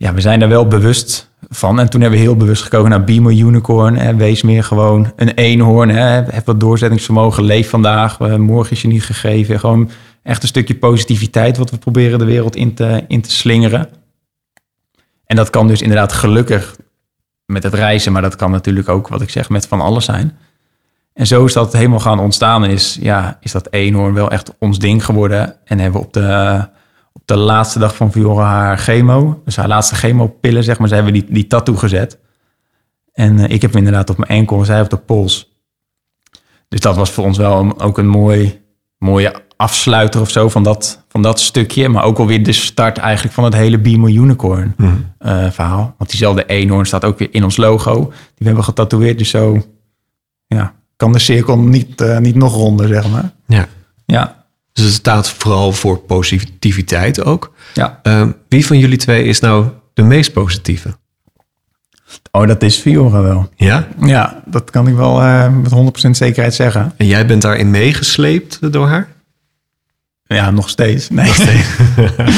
ja, 0.00 0.14
we 0.14 0.20
zijn 0.20 0.38
daar 0.38 0.48
wel 0.48 0.66
bewust 0.66 1.30
van. 1.48 1.80
En 1.80 1.90
toen 1.90 2.00
hebben 2.00 2.18
we 2.18 2.24
heel 2.24 2.36
bewust 2.36 2.62
gekozen 2.62 2.90
naar 2.90 3.04
Be 3.04 3.20
More 3.20 3.36
Unicorn. 3.36 4.16
Wees 4.16 4.42
meer 4.42 4.64
gewoon 4.64 5.12
een 5.16 5.28
eenhoorn. 5.28 5.88
Hè. 5.88 6.22
Heb 6.22 6.46
wat 6.46 6.60
doorzettingsvermogen. 6.60 7.44
Leef 7.44 7.68
vandaag. 7.68 8.20
Eh, 8.20 8.36
morgen 8.36 8.72
is 8.72 8.82
je 8.82 8.88
niet 8.88 9.04
gegeven. 9.04 9.58
Gewoon 9.58 9.90
echt 10.22 10.42
een 10.42 10.48
stukje 10.48 10.74
positiviteit 10.74 11.56
wat 11.56 11.70
we 11.70 11.78
proberen 11.78 12.18
de 12.18 12.24
wereld 12.24 12.56
in 12.56 12.74
te, 12.74 13.04
in 13.08 13.20
te 13.20 13.30
slingeren. 13.30 13.88
En 15.24 15.36
dat 15.36 15.50
kan 15.50 15.68
dus 15.68 15.82
inderdaad 15.82 16.12
gelukkig 16.12 16.76
met 17.46 17.62
het 17.62 17.74
reizen, 17.74 18.12
maar 18.12 18.22
dat 18.22 18.36
kan 18.36 18.50
natuurlijk 18.50 18.88
ook, 18.88 19.08
wat 19.08 19.20
ik 19.20 19.30
zeg, 19.30 19.48
met 19.48 19.66
van 19.66 19.80
alles 19.80 20.04
zijn. 20.04 20.38
En 21.12 21.26
zo 21.26 21.44
is 21.44 21.52
dat 21.52 21.72
helemaal 21.72 22.00
gaan 22.00 22.20
ontstaan 22.20 22.64
is, 22.64 22.98
ja, 23.00 23.38
is 23.40 23.52
dat 23.52 23.68
eenhoorn 23.70 24.14
wel 24.14 24.30
echt 24.30 24.52
ons 24.58 24.78
ding 24.78 25.04
geworden. 25.04 25.56
En 25.64 25.78
hebben 25.78 26.00
we 26.00 26.06
op 26.06 26.12
de, 26.12 26.68
de 27.34 27.36
laatste 27.36 27.78
dag 27.78 27.96
van 27.96 28.12
Fiora 28.12 28.44
haar 28.44 28.78
chemo, 28.78 29.40
dus 29.44 29.56
haar 29.56 29.68
laatste 29.68 29.94
chemopillen, 29.94 30.64
zeg 30.64 30.78
maar, 30.78 30.88
ze 30.88 30.94
hebben 30.94 31.12
die, 31.12 31.26
die 31.28 31.46
tattoo 31.46 31.74
gezet. 31.74 32.18
En 33.12 33.38
eh, 33.38 33.54
ik 33.54 33.62
heb 33.62 33.70
hem 33.70 33.78
inderdaad 33.78 34.10
op 34.10 34.16
mijn 34.18 34.30
enkel 34.30 34.58
en 34.58 34.64
zij 34.64 34.80
op 34.80 34.90
de 34.90 34.96
pols. 34.96 35.48
Dus 36.68 36.80
dat 36.80 36.96
was 36.96 37.10
voor 37.10 37.24
ons 37.24 37.38
wel 37.38 37.60
een- 37.60 37.78
ook 37.80 37.98
een 37.98 38.08
mooi, 38.08 38.60
mooie 38.98 39.32
afsluiter 39.56 40.20
of 40.20 40.30
zo 40.30 40.48
van 40.48 40.62
dat, 40.62 41.04
van 41.08 41.22
dat 41.22 41.40
stukje. 41.40 41.88
Maar 41.88 42.04
ook 42.04 42.18
alweer 42.18 42.42
de 42.44 42.52
start 42.52 42.98
eigenlijk 42.98 43.34
van 43.34 43.44
het 43.44 43.54
hele 43.54 43.78
Be 43.78 43.98
My 43.98 44.16
Unicorn 44.16 44.74
eh, 45.18 45.50
verhaal. 45.50 45.94
Want 45.98 46.10
diezelfde 46.10 46.46
eenhoorn 46.46 46.86
staat 46.86 47.04
ook 47.04 47.18
weer 47.18 47.28
in 47.30 47.44
ons 47.44 47.56
logo. 47.56 47.94
Die 48.00 48.10
we 48.38 48.44
hebben 48.44 48.64
getatoeëerd. 48.64 49.18
Dus 49.18 49.30
zo 49.30 49.62
ja, 50.46 50.74
kan 50.96 51.12
de 51.12 51.18
cirkel 51.18 51.58
niet, 51.58 52.00
eh, 52.00 52.18
niet 52.18 52.34
nog 52.34 52.54
ronder, 52.54 52.88
zeg 52.88 53.10
maar. 53.10 53.30
Ja. 53.46 53.66
Ja, 54.06 54.39
Dus 54.80 54.88
het 54.88 54.98
staat 54.98 55.30
vooral 55.30 55.72
voor 55.72 55.98
positiviteit 55.98 57.24
ook. 57.24 57.52
ja. 57.74 58.00
Ehm, 58.02 58.30
wie 58.48 58.66
van 58.66 58.78
jullie 58.78 58.98
twee 58.98 59.24
is 59.24 59.40
nou 59.40 59.66
de 59.94 60.02
meest 60.02 60.32
positieve? 60.32 60.98
Oh, 62.30 62.46
dat 62.46 62.62
is 62.62 62.76
Fiora 62.76 63.22
wel. 63.22 63.48
Ja? 63.56 63.88
Ja, 64.00 64.42
dat 64.46 64.70
kan 64.70 64.88
ik 64.88 64.94
wel 64.94 65.22
eh, 65.22 65.52
met 65.52 65.72
100% 66.06 66.10
zekerheid 66.10 66.54
zeggen. 66.54 66.92
En 66.96 67.06
jij 67.06 67.26
bent 67.26 67.42
daarin 67.42 67.70
meegesleept 67.70 68.72
door 68.72 68.88
haar? 68.88 69.08
Ja, 70.24 70.50
nog 70.50 70.68
steeds. 70.68 71.08
Nee, 71.08 71.32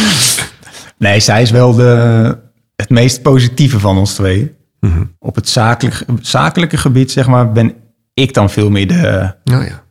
nee 0.99 1.21
zij 1.21 1.43
is 1.43 1.51
wel 1.51 1.75
de, 1.75 2.39
het 2.77 2.91
meest 2.91 3.23
positieve 3.23 3.81
van 3.81 3.99
ons 3.99 4.15
twee. 4.15 4.55
Mhm. 4.81 5.05
Op 5.19 5.35
het 5.35 5.49
zakelijk, 5.49 6.05
zakelijke 6.21 6.77
gebied, 6.77 7.11
zeg 7.11 7.27
maar, 7.27 7.53
ben 7.53 7.75
ik 8.15 8.35
dan 8.35 8.51
veel 8.51 8.71
meer 8.71 8.89
de, 8.89 9.35
Nou 9.45 9.65
ja. 9.65 9.83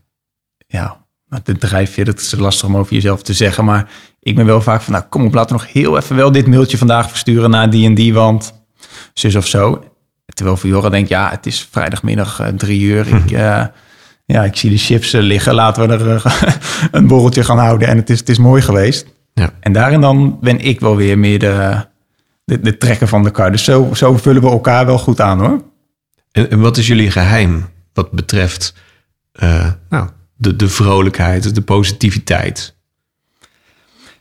ja, 0.67 1.00
maar 1.31 1.39
de 1.43 1.57
drijfveer, 1.57 2.05
dat 2.05 2.19
is 2.19 2.35
lastig 2.37 2.67
om 2.67 2.77
over 2.77 2.93
jezelf 2.93 3.21
te 3.21 3.33
zeggen. 3.33 3.65
Maar 3.65 3.89
ik 4.19 4.35
ben 4.35 4.45
wel 4.45 4.61
vaak 4.61 4.81
van, 4.81 4.93
nou 4.93 5.05
kom 5.09 5.25
op, 5.25 5.33
laten 5.33 5.55
we 5.55 5.61
nog 5.61 5.71
heel 5.71 5.97
even 5.97 6.15
wel 6.15 6.31
dit 6.31 6.47
mailtje 6.47 6.77
vandaag 6.77 7.09
versturen 7.09 7.49
naar 7.49 7.69
die 7.69 7.85
en 7.85 7.93
die, 7.93 8.13
want 8.13 8.53
zus 9.13 9.35
of 9.35 9.47
zo. 9.47 9.83
Terwijl 10.25 10.57
Fiora 10.57 10.89
denkt, 10.89 11.09
ja, 11.09 11.29
het 11.29 11.45
is 11.45 11.67
vrijdagmiddag 11.71 12.39
eh, 12.39 12.47
drie 12.47 12.81
uur. 12.81 13.07
Ik, 13.07 13.31
eh, 13.41 13.65
ja, 14.25 14.43
ik 14.43 14.55
zie 14.55 14.69
de 14.69 14.77
chips 14.77 15.13
eh, 15.13 15.21
liggen, 15.21 15.53
laten 15.53 15.87
we 15.87 15.93
er 15.93 16.23
een 16.91 17.07
borreltje 17.07 17.43
gaan 17.43 17.57
houden. 17.57 17.87
En 17.87 17.97
het 17.97 18.09
is, 18.09 18.19
het 18.19 18.29
is 18.29 18.37
mooi 18.37 18.61
geweest. 18.61 19.05
Ja. 19.33 19.49
En 19.59 19.73
daarin 19.73 20.01
dan 20.01 20.37
ben 20.41 20.59
ik 20.59 20.79
wel 20.79 20.95
weer 20.95 21.19
meer 21.19 21.39
de, 21.39 21.85
de, 22.43 22.59
de 22.59 22.77
trekker 22.77 23.07
van 23.07 23.23
de 23.23 23.31
kar. 23.31 23.51
Dus 23.51 23.63
zo, 23.63 23.89
zo 23.93 24.17
vullen 24.17 24.41
we 24.41 24.49
elkaar 24.49 24.85
wel 24.85 24.97
goed 24.97 25.21
aan 25.21 25.39
hoor. 25.39 25.63
En, 26.31 26.49
en 26.49 26.59
wat 26.59 26.77
is 26.77 26.87
jullie 26.87 27.11
geheim 27.11 27.69
wat 27.93 28.11
betreft 28.11 28.73
nou, 29.89 30.09
de, 30.41 30.55
de 30.55 30.69
vrolijkheid, 30.69 31.55
de 31.55 31.61
positiviteit? 31.61 32.75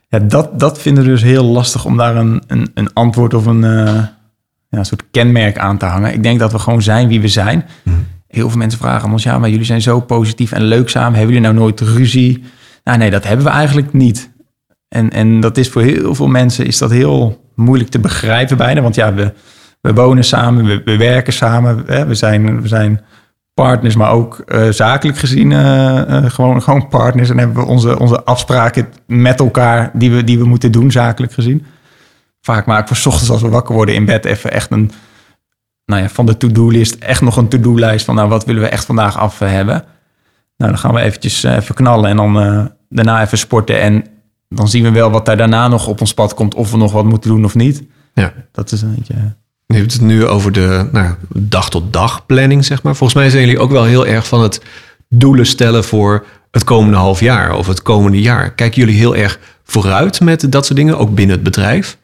Ja, 0.09 0.19
dat, 0.19 0.61
dat 0.61 0.81
vinden 0.81 1.05
we 1.05 1.11
dus 1.11 1.23
heel 1.23 1.45
lastig 1.45 1.85
om 1.85 1.97
daar 1.97 2.17
een, 2.17 2.43
een, 2.47 2.71
een 2.75 2.93
antwoord 2.93 3.35
of 3.35 3.47
een, 3.47 3.65
eh, 3.65 3.95
ja, 4.69 4.79
een 4.79 4.85
soort 4.85 5.05
kenmerk 5.11 5.59
aan 5.59 5.79
te 5.79 5.85
hangen. 5.85 6.13
Ik 6.13 6.23
denk 6.23 6.39
dat 6.39 6.53
we 6.53 6.59
gewoon 6.59 6.83
zijn 6.83 7.09
wie 7.09 7.21
we 7.21 7.29
zijn. 7.29 7.65
Heel 8.27 8.49
veel 8.49 8.59
mensen 8.59 8.79
vragen 8.79 9.07
aan 9.07 9.13
ons, 9.13 9.23
ja, 9.23 9.39
maar 9.39 9.51
jullie 9.51 9.65
zijn 9.65 9.83
zo 9.83 10.01
positief 10.01 10.53
en 10.53 10.63
leuk 10.63 10.89
samen. 10.89 11.19
Hebben 11.19 11.35
jullie 11.35 11.49
nou 11.49 11.61
nooit 11.61 11.81
ruzie? 11.81 12.45
Nou 12.85 12.99
nee, 12.99 13.11
dat 13.11 13.25
hebben 13.25 13.47
we 13.47 13.53
eigenlijk 13.53 13.93
niet. 13.93 14.31
En, 14.89 15.11
en 15.11 15.41
dat 15.41 15.57
is 15.57 15.69
voor 15.69 15.83
heel 15.83 16.15
veel 16.15 16.29
mensen 16.29 16.67
is 16.67 16.79
dat 16.79 16.91
heel 16.91 17.51
moeilijk 17.55 17.91
te 17.91 17.99
begrijpen 17.99 18.57
bijna. 18.57 18.81
Want 18.81 18.95
ja, 18.95 19.15
we, 19.15 19.33
we 19.81 19.93
wonen 19.93 20.25
samen, 20.25 20.65
we, 20.65 20.83
we 20.85 20.97
werken 20.97 21.33
samen. 21.33 21.83
Hè, 21.87 22.07
we, 22.07 22.15
zijn, 22.15 22.63
we 22.63 22.69
zijn 22.69 23.01
partners, 23.55 23.97
maar 23.97 24.11
ook 24.11 24.39
eh, 24.39 24.69
zakelijk 24.69 25.19
gezien 25.19 25.53
eh, 25.53 26.17
eh, 26.17 26.31
gewoon, 26.31 26.63
gewoon 26.63 26.89
partners. 26.89 27.31
En 27.31 27.39
hebben 27.39 27.57
we 27.57 27.71
onze, 27.71 27.99
onze 27.99 28.25
afspraken 28.25 28.89
met 29.07 29.41
elkaar 29.41 29.91
die 29.95 30.11
we, 30.11 30.25
die 30.25 30.39
we 30.39 30.45
moeten 30.45 30.73
doen, 30.73 30.91
zakelijk 30.91 31.33
gezien. 31.33 31.67
Vaak 32.41 32.67
maken 32.67 32.89
we 32.89 33.01
's 33.01 33.07
ochtends 33.07 33.31
als 33.31 33.43
we 33.43 33.49
wakker 33.49 33.75
worden 33.75 33.95
in 33.95 34.05
bed 34.05 34.25
even 34.25 34.53
echt 34.53 34.71
een, 34.71 34.91
nou 35.85 36.03
ja, 36.03 36.09
van 36.09 36.27
de 36.27 36.37
to-do-list 36.37 36.95
echt 36.95 37.21
nog 37.21 37.37
een 37.37 37.49
to-do-lijst 37.49 38.05
van, 38.05 38.15
nou, 38.15 38.29
wat 38.29 38.45
willen 38.45 38.63
we 38.63 38.69
echt 38.69 38.85
vandaag 38.85 39.19
af 39.19 39.39
hebben? 39.39 39.85
Nou, 40.57 40.71
dan 40.71 40.79
gaan 40.79 40.95
we 40.95 41.01
eventjes 41.01 41.43
even 41.43 41.75
knallen 41.75 42.11
en 42.11 42.17
dan 42.17 42.35
daarna 42.89 43.23
even 43.23 43.39
sporten. 43.39 43.81
En 43.81 44.05
dan 44.49 44.69
zien 44.69 44.83
we 44.83 44.91
wel 44.91 45.11
wat 45.11 45.27
daar 45.27 45.37
daarna 45.37 45.69
nog 45.69 45.87
op 45.87 46.01
ons 46.01 46.15
pad 46.15 46.35
komt, 46.35 46.55
of 46.55 46.71
we 46.71 46.77
nog 46.77 46.93
wat 46.93 47.05
moeten 47.05 47.31
doen 47.31 47.45
of 47.45 47.55
niet. 47.55 47.83
Ja. 48.15 48.33
Dat 48.53 48.73
is 48.73 48.83
een 48.83 48.95
beetje... 48.95 49.35
Je 49.73 49.77
hebt 49.77 49.93
het 49.93 50.03
nu 50.03 50.27
over 50.27 50.53
de 50.53 50.89
nou, 50.93 51.15
dag-tot-dag 51.29 52.27
planning, 52.27 52.65
zeg 52.65 52.83
maar. 52.83 52.97
Volgens 52.97 53.19
mij 53.19 53.31
zijn 53.31 53.43
jullie 53.43 53.59
ook 53.59 53.71
wel 53.71 53.85
heel 53.85 54.07
erg 54.07 54.27
van 54.29 54.43
het 54.43 54.61
doelen 55.09 55.47
stellen 55.47 55.85
voor 55.85 56.27
het 56.51 56.65
komende 56.65 56.97
half 56.97 57.21
jaar 57.21 57.55
of 57.55 57.67
het 57.67 57.83
komende 57.83 58.21
jaar. 58.21 58.51
Kijken 58.53 58.81
jullie 58.81 58.97
heel 58.97 59.17
erg 59.17 59.39
vooruit 59.65 60.21
met 60.21 60.53
dat 60.53 60.67
soort 60.67 60.79
dingen, 60.79 60.99
ook 60.99 61.15
binnen 61.15 61.35
het 61.35 61.45
bedrijf? 61.45 61.99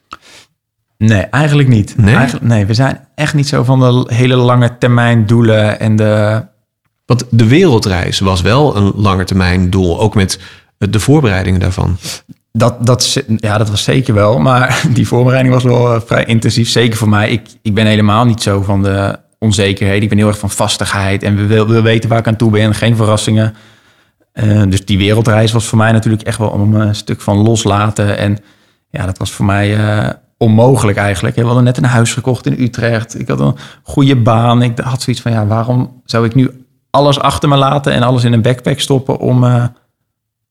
Nee, 0.97 1.21
eigenlijk 1.21 1.69
niet. 1.69 1.97
Nee? 1.97 2.15
Eigenlijk, 2.15 2.45
nee, 2.45 2.65
we 2.65 2.73
zijn 2.73 3.07
echt 3.15 3.33
niet 3.33 3.47
zo 3.47 3.63
van 3.63 3.79
de 3.79 4.13
hele 4.15 4.35
lange 4.35 4.77
termijn 4.77 5.25
doelen 5.25 5.79
en 5.79 5.95
de... 5.95 6.43
Want 7.05 7.23
de 7.29 7.47
wereldreis 7.47 8.19
was 8.19 8.41
wel 8.41 8.75
een 8.75 8.91
langetermijn 8.95 9.69
doel, 9.69 9.99
ook 9.99 10.15
met 10.15 10.39
de 10.77 10.99
voorbereidingen 10.99 11.59
daarvan. 11.59 11.97
Dat, 12.57 12.85
dat, 12.85 13.23
ja, 13.37 13.57
dat 13.57 13.69
was 13.69 13.83
zeker 13.83 14.13
wel. 14.13 14.39
Maar 14.39 14.81
die 14.93 15.07
voorbereiding 15.07 15.53
was 15.53 15.63
wel 15.63 15.93
eh, 15.93 16.01
vrij 16.05 16.25
intensief. 16.25 16.69
Zeker 16.69 16.97
voor 16.97 17.09
mij. 17.09 17.29
Ik, 17.29 17.49
ik 17.61 17.73
ben 17.73 17.85
helemaal 17.85 18.25
niet 18.25 18.41
zo 18.41 18.61
van 18.61 18.83
de 18.83 19.19
onzekerheid. 19.39 20.03
Ik 20.03 20.09
ben 20.09 20.17
heel 20.17 20.27
erg 20.27 20.39
van 20.39 20.49
vastigheid. 20.49 21.23
En 21.23 21.35
we 21.35 21.45
wil, 21.45 21.67
wil 21.67 21.81
weten 21.81 22.09
waar 22.09 22.19
ik 22.19 22.27
aan 22.27 22.35
toe 22.35 22.51
ben. 22.51 22.75
Geen 22.75 22.95
verrassingen. 22.95 23.55
Eh, 24.31 24.61
dus 24.69 24.85
die 24.85 24.97
wereldreis 24.97 25.51
was 25.51 25.65
voor 25.65 25.77
mij 25.77 25.91
natuurlijk 25.91 26.23
echt 26.23 26.37
wel 26.37 26.49
om 26.49 26.75
een 26.75 26.95
stuk 26.95 27.21
van 27.21 27.37
loslaten. 27.37 28.17
En 28.17 28.37
ja, 28.89 29.05
dat 29.05 29.17
was 29.17 29.31
voor 29.31 29.45
mij 29.45 29.77
eh, 29.77 30.09
onmogelijk 30.37 30.97
eigenlijk. 30.97 31.35
We 31.35 31.45
hadden 31.45 31.63
net 31.63 31.77
een 31.77 31.83
huis 31.83 32.13
gekocht 32.13 32.45
in 32.45 32.61
Utrecht. 32.63 33.19
Ik 33.19 33.27
had 33.27 33.39
een 33.39 33.55
goede 33.83 34.15
baan. 34.15 34.61
Ik 34.61 34.79
had 34.79 35.01
zoiets 35.01 35.21
van, 35.21 35.31
ja, 35.31 35.47
waarom 35.47 36.01
zou 36.05 36.25
ik 36.25 36.35
nu 36.35 36.65
alles 36.89 37.19
achter 37.19 37.49
me 37.49 37.55
laten... 37.57 37.93
en 37.93 38.03
alles 38.03 38.23
in 38.23 38.33
een 38.33 38.41
backpack 38.41 38.79
stoppen 38.79 39.19
om... 39.19 39.43
eh, 39.43 39.63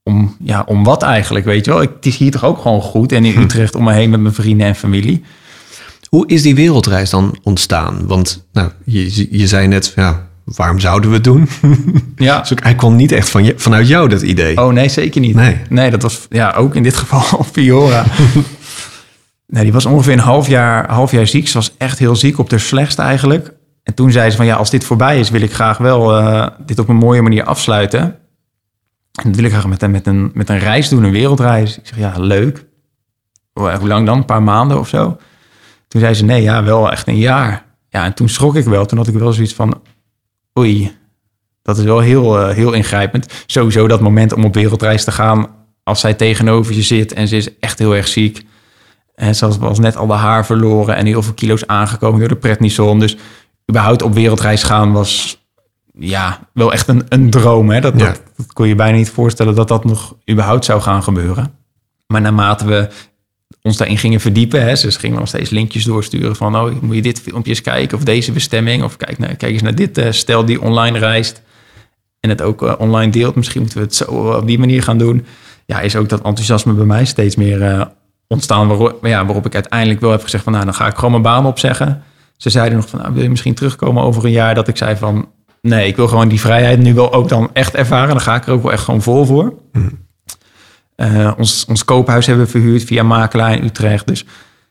om, 0.07 0.37
ja, 0.45 0.62
om 0.66 0.85
wat 0.85 1.03
eigenlijk, 1.03 1.45
weet 1.45 1.64
je 1.64 1.71
wel? 1.71 1.83
Ik, 1.83 1.90
het 1.97 2.07
is 2.07 2.16
hier 2.16 2.31
toch 2.31 2.45
ook 2.45 2.59
gewoon 2.59 2.81
goed. 2.81 3.12
En 3.12 3.25
in 3.25 3.40
Utrecht 3.40 3.75
om 3.75 3.85
me 3.85 3.92
heen 3.92 4.11
met 4.11 4.21
mijn 4.21 4.35
vrienden 4.35 4.66
en 4.66 4.75
familie. 4.75 5.25
Hoe 6.09 6.27
is 6.29 6.42
die 6.42 6.55
wereldreis 6.55 7.11
dan 7.11 7.38
ontstaan? 7.42 8.07
Want 8.07 8.47
nou, 8.53 8.71
je, 8.85 9.38
je 9.38 9.47
zei 9.47 9.66
net, 9.66 9.92
ja, 9.97 10.29
waarom 10.45 10.79
zouden 10.79 11.11
we 11.11 11.16
het 11.16 11.25
doen? 11.25 11.49
Ja. 12.16 12.38
Dus 12.40 12.53
hij 12.55 12.75
kwam 12.75 12.97
niet 12.97 13.12
echt 13.12 13.29
van 13.29 13.45
je, 13.45 13.55
vanuit 13.57 13.88
jou, 13.88 14.09
dat 14.09 14.23
idee. 14.23 14.62
Oh 14.64 14.73
nee, 14.73 14.88
zeker 14.88 15.21
niet. 15.21 15.35
Nee. 15.35 15.57
Nee, 15.69 15.90
dat 15.90 16.03
was 16.03 16.27
ja, 16.31 16.53
ook 16.53 16.75
in 16.75 16.83
dit 16.83 16.97
geval 16.97 17.45
Fiora. 17.53 18.05
nee, 19.47 19.62
die 19.62 19.73
was 19.73 19.87
ongeveer 19.87 20.12
een 20.12 20.19
half 20.19 20.49
jaar, 20.49 20.90
half 20.90 21.11
jaar 21.11 21.27
ziek. 21.27 21.49
Ze 21.49 21.55
was 21.55 21.75
echt 21.79 21.99
heel 21.99 22.16
ziek, 22.16 22.38
op 22.38 22.51
de 22.51 22.59
slechtste 22.59 23.03
eigenlijk. 23.03 23.53
En 23.83 23.95
toen 23.95 24.12
zei 24.12 24.31
ze 24.31 24.37
van 24.37 24.47
ja, 24.47 24.57
als 24.57 24.71
dit 24.71 24.85
voorbij 24.85 25.19
is, 25.19 25.31
wil 25.31 25.40
ik 25.40 25.53
graag 25.53 25.79
wel 25.79 26.16
eh, 26.16 26.47
dit 26.66 26.79
op 26.79 26.88
een 26.88 26.97
mooie 26.97 27.23
manier 27.23 27.45
afsluiten. 27.45 28.16
En 29.17 29.25
dat 29.25 29.35
wil 29.35 29.45
ik 29.45 29.51
graag 29.51 29.67
met, 29.67 29.91
met, 29.91 30.07
een, 30.07 30.31
met 30.35 30.49
een 30.49 30.59
reis 30.59 30.89
doen, 30.89 31.05
een 31.05 31.11
wereldreis. 31.11 31.79
Ik 31.79 31.87
zeg 31.87 31.99
ja, 31.99 32.15
leuk. 32.17 32.67
Hoe 33.53 33.87
lang 33.87 34.07
dan? 34.07 34.17
Een 34.17 34.25
paar 34.25 34.43
maanden 34.43 34.79
of 34.79 34.89
zo? 34.89 35.17
Toen 35.89 36.01
zei 36.01 36.15
ze 36.15 36.25
nee, 36.25 36.43
ja, 36.43 36.63
wel 36.63 36.91
echt 36.91 37.09
een 37.09 37.19
jaar. 37.19 37.65
Ja, 37.89 38.05
en 38.05 38.15
toen 38.15 38.29
schrok 38.29 38.57
ik 38.57 38.65
wel. 38.65 38.87
Toen 38.87 38.99
had 38.99 39.09
ik 39.09 39.15
wel 39.15 39.33
zoiets 39.33 39.55
van 39.55 39.81
oei, 40.59 40.97
dat 41.63 41.79
is 41.79 41.85
wel 41.85 41.99
heel, 41.99 42.39
eh, 42.39 42.55
heel 42.55 42.73
ingrijpend. 42.73 43.45
Sowieso 43.47 43.89
dat 43.89 44.01
moment 44.01 44.33
om 44.33 44.45
op 44.45 44.55
wereldreis 44.55 45.05
te 45.05 45.13
gaan 45.13 45.47
als 45.83 46.01
zij 46.01 46.15
tegenover 46.15 46.75
je 46.75 46.83
zit 46.83 47.13
en 47.13 47.29
ze 47.29 47.37
is 47.37 47.59
echt 47.59 47.79
heel 47.79 47.97
erg 47.97 48.09
ziek. 48.09 48.47
En 49.15 49.35
ze 49.35 49.59
was 49.59 49.79
net 49.79 49.97
al 49.97 50.07
de 50.07 50.13
haar 50.13 50.47
verloren 50.47 50.97
en 50.97 51.07
heel 51.07 51.23
veel 51.23 51.35
kilo's 51.35 51.67
aangekomen 51.67 52.19
door 52.19 52.29
de 52.29 52.37
prednison. 52.37 52.99
Dus 52.99 53.17
überhaupt 53.71 54.03
op 54.03 54.15
wereldreis 54.15 54.63
gaan 54.63 54.93
was 54.93 55.41
ja, 55.99 56.49
wel 56.53 56.73
echt 56.73 56.89
een, 56.89 57.03
een 57.09 57.31
droom. 57.31 57.71
Hè? 57.71 57.81
Dat, 57.81 57.99
Ja. 57.99 58.05
dat, 58.07 58.23
dat 58.37 58.53
kon 58.53 58.69
je 58.69 58.75
bijna 58.75 58.97
niet 58.97 59.11
voorstellen 59.11 59.55
dat 59.55 59.69
dat 59.69 59.85
nog 59.85 60.17
überhaupt 60.31 60.65
zou 60.65 60.81
gaan 60.81 61.03
gebeuren. 61.03 61.53
Maar 62.07 62.21
naarmate 62.21 62.67
we 62.67 62.89
ons 63.63 63.77
daarin 63.77 63.99
gingen 63.99 64.21
verdiepen, 64.21 64.63
hè, 64.63 64.77
ze 64.77 64.91
gingen 64.91 65.19
nog 65.19 65.29
steeds 65.29 65.51
linkjes 65.51 65.85
doorsturen 65.85 66.37
van, 66.37 66.57
oh, 66.57 66.81
moet 66.81 66.95
je 66.95 67.03
dit 67.03 67.21
filmpje 67.21 67.51
eens 67.51 67.61
kijken 67.61 67.99
of 67.99 68.05
deze 68.05 68.33
bestemming 68.33 68.83
of 68.83 68.97
kijk, 68.97 69.19
nou, 69.19 69.35
kijk 69.35 69.53
eens 69.53 69.63
naar 69.63 69.75
dit 69.75 69.99
eh, 69.99 70.11
stel 70.11 70.45
die 70.45 70.63
online 70.63 70.99
reist 70.99 71.43
en 72.21 72.31
het 72.31 72.43
ook 72.43 72.63
eh, 72.63 72.75
online 72.79 73.13
deelt. 73.13 73.35
Misschien 73.35 73.61
moeten 73.61 73.79
we 73.79 73.85
het 73.85 73.95
zo 73.95 74.31
eh, 74.31 74.37
op 74.37 74.47
die 74.47 74.59
manier 74.59 74.83
gaan 74.83 74.99
doen. 74.99 75.27
Ja, 75.67 75.81
is 75.81 75.97
ook 75.97 76.09
dat 76.09 76.23
enthousiasme 76.23 76.73
bij 76.73 76.85
mij 76.85 77.05
steeds 77.05 77.37
meer 77.37 77.91
ontstaan. 78.27 78.69
Waarop, 78.69 79.07
ja, 79.07 79.25
waarop 79.25 79.47
ik 79.47 79.55
uiteindelijk 79.55 80.01
wel 80.01 80.11
heb 80.11 80.23
gezegd 80.23 80.45
van, 80.45 80.53
nou, 80.53 80.65
dan 80.65 80.75
ga 80.75 80.87
ik 80.87 80.95
gewoon 80.95 81.11
mijn 81.11 81.23
baan 81.23 81.47
opzeggen. 81.47 82.03
Ze 82.37 82.51
zeiden 82.51 82.79
nog 82.79 82.89
van, 82.89 83.01
nou, 83.01 83.15
wil 83.15 83.23
je 83.23 83.31
misschien 83.31 83.55
terugkomen 83.55 84.03
over 84.03 84.25
een 84.25 84.31
jaar? 84.31 84.55
Dat 84.55 84.69
ik 84.69 84.77
zei 84.77 84.97
van, 84.97 85.29
nee, 85.67 85.87
ik 85.87 85.97
wil 85.97 86.09
gewoon 86.09 86.29
die 86.29 86.41
vrijheid 86.41 86.79
nu 86.79 86.95
wel 86.95 87.13
ook 87.13 87.29
dan 87.29 87.51
echt 87.53 87.75
ervaren. 87.75 88.09
Dan 88.09 88.21
ga 88.21 88.35
ik 88.35 88.47
er 88.47 88.53
ook 88.53 88.63
wel 88.63 88.73
echt 88.73 88.85
gewoon 88.85 89.03
vol 89.03 89.25
voor. 89.25 89.55
Eh, 90.97 91.33
ons, 91.37 91.65
ons 91.69 91.85
koophuis 91.85 92.27
hebben 92.27 92.45
we 92.45 92.51
verhuurd 92.51 92.85
via 92.85 93.03
makelaar 93.03 93.53
in 93.53 93.65
Utrecht. 93.65 94.07
Dus 94.07 94.25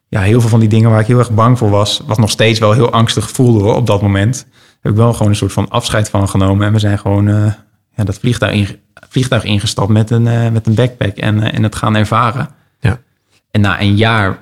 ja, 0.07 0.21
heel 0.21 0.41
veel 0.41 0.49
van 0.49 0.59
die 0.59 0.69
dingen 0.69 0.89
waar 0.89 0.99
ik 0.99 1.07
heel 1.07 1.19
erg 1.19 1.31
bang 1.31 1.57
voor 1.57 1.69
was, 1.69 2.01
wat 2.05 2.17
nog 2.17 2.29
steeds 2.29 2.59
wel 2.59 2.71
heel 2.71 2.91
angstig 2.91 3.29
voelde 3.29 3.63
hoor, 3.63 3.75
op 3.75 3.87
dat 3.87 4.01
moment, 4.01 4.47
heb 4.81 4.91
ik 4.91 4.97
wel 4.97 5.13
gewoon 5.13 5.27
een 5.27 5.35
soort 5.35 5.53
van 5.53 5.69
afscheid 5.69 6.09
van 6.09 6.29
genomen. 6.29 6.67
En 6.67 6.73
we 6.73 6.79
zijn 6.79 6.99
gewoon 6.99 7.27
eh, 7.27 7.53
ja, 7.95 8.03
dat 8.03 8.17
vliegtuig, 8.17 8.53
in, 8.53 8.79
vliegtuig 9.09 9.43
ingestapt 9.43 9.89
met 9.89 10.09
een, 10.09 10.27
eh, 10.27 10.49
met 10.49 10.67
een 10.67 10.73
backpack 10.73 11.17
en, 11.17 11.51
en 11.51 11.63
het 11.63 11.75
gaan 11.75 11.95
ervaren. 11.95 12.49
Ja. 12.79 12.99
En 13.51 13.61
na 13.61 13.81
een 13.81 13.95
jaar 13.95 14.39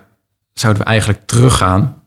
zouden 0.53 0.83
we 0.83 0.89
eigenlijk 0.89 1.19
teruggaan. 1.25 2.02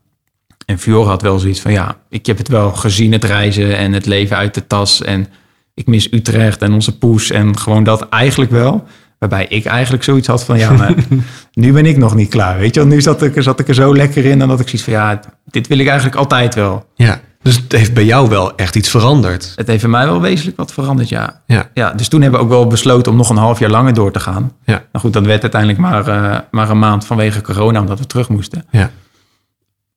En 0.67 0.79
Fiore 0.79 1.09
had 1.09 1.23
wel 1.23 1.39
zoiets 1.39 1.61
van, 1.61 1.73
ja, 1.73 1.97
ik 2.09 2.27
heb 2.27 2.39
het 2.39 2.49
wel 2.49 2.73
gezien, 2.73 3.13
het 3.13 3.25
reizen 3.25 3.77
en 3.77 3.93
het 3.93 4.07
leven 4.07 4.37
uit 4.37 4.55
de 4.55 4.67
tas. 4.67 5.03
En 5.03 5.27
ik 5.75 5.87
mis 5.87 6.13
Utrecht 6.13 6.63
en 6.63 6.73
onze 6.73 6.99
poes 6.99 7.31
en 7.31 7.59
gewoon 7.59 7.85
dat 7.85 8.09
eigenlijk 8.09 8.51
wel. 8.51 8.85
Waarbij 9.19 9.47
ik 9.49 9.65
eigenlijk 9.65 10.05
zoiets 10.05 10.27
had 10.27 10.45
van, 10.45 10.59
ja, 10.59 10.73
maar 10.73 10.95
nu 11.53 11.73
ben 11.73 11.87
ik 11.87 11.97
nog 11.97 12.15
niet 12.15 12.29
klaar. 12.29 12.59
Weet 12.59 12.75
je, 12.75 12.81
want 12.81 12.93
nu 12.93 13.01
zat 13.01 13.23
ik, 13.23 13.43
zat 13.43 13.61
ik 13.61 13.69
er 13.69 13.75
zo 13.75 13.97
lekker 13.97 14.25
in 14.25 14.41
en 14.43 14.49
dat 14.49 14.61
ik 14.61 14.69
zoiets 14.69 14.85
van, 14.85 14.93
ja, 14.93 15.21
dit 15.45 15.67
wil 15.67 15.79
ik 15.79 15.87
eigenlijk 15.87 16.17
altijd 16.17 16.55
wel. 16.55 16.87
Ja. 16.95 17.21
Dus 17.43 17.57
het 17.57 17.73
heeft 17.73 17.95
bij 17.95 18.05
jou 18.05 18.29
wel 18.29 18.57
echt 18.57 18.77
iets 18.77 18.89
veranderd. 18.89 19.53
Het 19.57 19.67
heeft 19.67 19.81
bij 19.81 19.91
mij 19.91 20.07
wel 20.07 20.21
wezenlijk 20.21 20.57
wat 20.57 20.73
veranderd, 20.73 21.09
ja. 21.09 21.41
Ja. 21.47 21.71
ja 21.75 21.93
dus 21.93 22.09
toen 22.09 22.23
hebben 22.23 22.41
we 22.41 22.47
ook 22.47 22.53
wel 22.53 22.67
besloten 22.67 23.13
om 23.13 23.19
nog 23.19 23.31
een 23.31 23.37
half 23.37 23.59
jaar 23.59 23.71
langer 23.71 23.95
door 23.95 24.13
te 24.13 24.21
gaan. 24.21 24.53
Ja. 24.65 24.73
Nou 24.73 25.05
goed, 25.05 25.13
dat 25.13 25.27
werd 25.27 25.43
uiteindelijk 25.43 25.81
maar, 25.81 26.09
eh, 26.09 26.39
maar 26.51 26.71
een 26.71 26.79
maand 26.79 27.07
vanwege 27.07 27.41
corona, 27.41 27.81
omdat 27.81 27.99
we 27.99 28.07
terug 28.07 28.29
moesten. 28.29 28.65
Ja. 28.71 28.91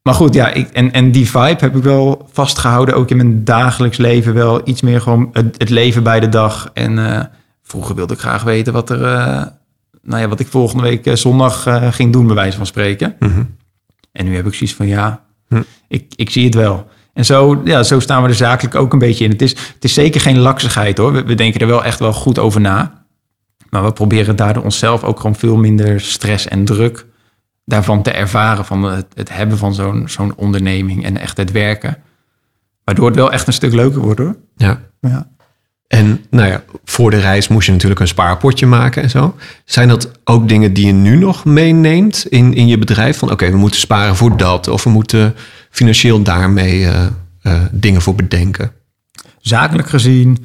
Maar 0.01 0.13
goed, 0.13 0.33
ja, 0.33 0.47
ik, 0.53 0.69
en, 0.69 0.91
en 0.91 1.11
die 1.11 1.29
vibe 1.29 1.57
heb 1.59 1.75
ik 1.75 1.83
wel 1.83 2.27
vastgehouden, 2.31 2.95
ook 2.95 3.09
in 3.09 3.17
mijn 3.17 3.43
dagelijks 3.43 3.97
leven 3.97 4.33
wel. 4.33 4.67
Iets 4.67 4.81
meer 4.81 5.01
gewoon 5.01 5.29
het, 5.33 5.55
het 5.57 5.69
leven 5.69 6.03
bij 6.03 6.19
de 6.19 6.29
dag. 6.29 6.69
En 6.73 7.15
eh, 7.15 7.25
vroeger 7.63 7.95
wilde 7.95 8.13
ik 8.13 8.19
graag 8.19 8.43
weten 8.43 8.73
wat 8.73 8.89
er, 8.89 9.03
eh, 9.03 9.45
nou 10.01 10.21
ja, 10.21 10.27
wat 10.27 10.39
ik 10.39 10.47
volgende 10.47 10.83
week 10.83 11.05
eh, 11.05 11.15
zondag 11.15 11.67
ging 11.95 12.13
doen, 12.13 12.25
bij 12.25 12.35
wijze 12.35 12.57
van 12.57 12.65
spreken. 12.65 13.15
Mhm. 13.19 13.43
En 14.11 14.25
nu 14.25 14.35
heb 14.35 14.47
ik 14.47 14.53
zoiets 14.53 14.75
van, 14.75 14.87
ja, 14.87 15.27
Hm. 15.49 15.61
ik, 15.87 16.13
ik 16.15 16.29
zie 16.29 16.45
het 16.45 16.55
wel. 16.55 16.87
En 17.13 17.25
zo, 17.25 17.61
ja, 17.63 17.83
zo 17.83 17.99
staan 17.99 18.23
we 18.23 18.29
er 18.29 18.35
zakelijk 18.35 18.75
ook 18.75 18.93
een 18.93 18.99
beetje 18.99 19.23
in. 19.23 19.31
Het 19.31 19.41
is, 19.41 19.49
het 19.49 19.83
is 19.83 19.93
zeker 19.93 20.21
geen 20.21 20.37
laksigheid 20.37 20.97
hoor. 20.97 21.11
We, 21.11 21.23
we 21.23 21.35
denken 21.35 21.61
er 21.61 21.67
wel 21.67 21.83
echt 21.83 21.99
wel 21.99 22.13
goed 22.13 22.39
over 22.39 22.61
na. 22.61 23.05
Maar 23.69 23.83
we 23.83 23.91
proberen 23.91 24.35
daardoor 24.35 24.63
onszelf 24.63 25.03
ook 25.03 25.19
gewoon 25.19 25.35
veel 25.35 25.55
minder 25.57 26.01
stress 26.01 26.47
en 26.47 26.65
druk 26.65 27.05
daarvan 27.69 28.01
te 28.01 28.11
ervaren. 28.11 28.65
Van 28.65 28.83
het, 28.83 29.05
het 29.13 29.33
hebben 29.33 29.57
van 29.57 29.73
zo'n 29.73 30.03
zo'n 30.07 30.35
onderneming 30.35 31.05
en 31.05 31.17
echt 31.17 31.37
het 31.37 31.51
werken. 31.51 31.97
Waardoor 32.83 33.07
het 33.07 33.15
wel 33.15 33.31
echt 33.31 33.47
een 33.47 33.53
stuk 33.53 33.73
leuker 33.73 34.01
wordt 34.01 34.19
hoor. 34.19 34.35
Ja. 34.55 34.81
Ja. 35.01 35.27
En 35.87 36.25
nou 36.29 36.47
ja, 36.47 36.63
voor 36.85 37.11
de 37.11 37.19
reis 37.19 37.47
moest 37.47 37.65
je 37.65 37.71
natuurlijk 37.71 37.99
een 37.99 38.07
spaarpotje 38.07 38.65
maken 38.65 39.03
en 39.03 39.09
zo. 39.09 39.35
Zijn 39.65 39.87
dat 39.87 40.11
ook 40.23 40.47
dingen 40.47 40.73
die 40.73 40.85
je 40.85 40.91
nu 40.91 41.17
nog 41.17 41.45
meeneemt 41.45 42.25
in, 42.29 42.53
in 42.53 42.67
je 42.67 42.77
bedrijf? 42.77 43.17
Van 43.17 43.31
oké, 43.31 43.51
we 43.51 43.57
moeten 43.57 43.79
sparen 43.79 44.15
voor 44.15 44.37
dat. 44.37 44.67
Of 44.67 44.83
we 44.83 44.89
moeten 44.89 45.35
financieel 45.69 46.21
daarmee 46.21 46.85
eh, 46.85 47.05
eh, 47.41 47.61
dingen 47.71 48.01
voor 48.01 48.15
bedenken. 48.15 48.71
zakelijk 49.39 49.89
gezien, 49.89 50.37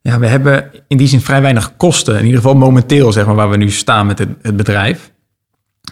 ja, 0.00 0.18
we 0.18 0.26
hebben 0.26 0.70
in 0.88 0.96
die 0.96 1.08
zin 1.08 1.20
vrij 1.20 1.42
weinig 1.42 1.76
kosten. 1.76 2.18
In 2.18 2.24
ieder 2.24 2.40
geval 2.40 2.56
momenteel, 2.56 3.12
zeg 3.12 3.26
maar, 3.26 3.34
waar 3.34 3.50
we 3.50 3.56
nu 3.56 3.70
staan 3.70 4.06
met 4.06 4.18
het, 4.18 4.28
het 4.42 4.56
bedrijf. 4.56 5.10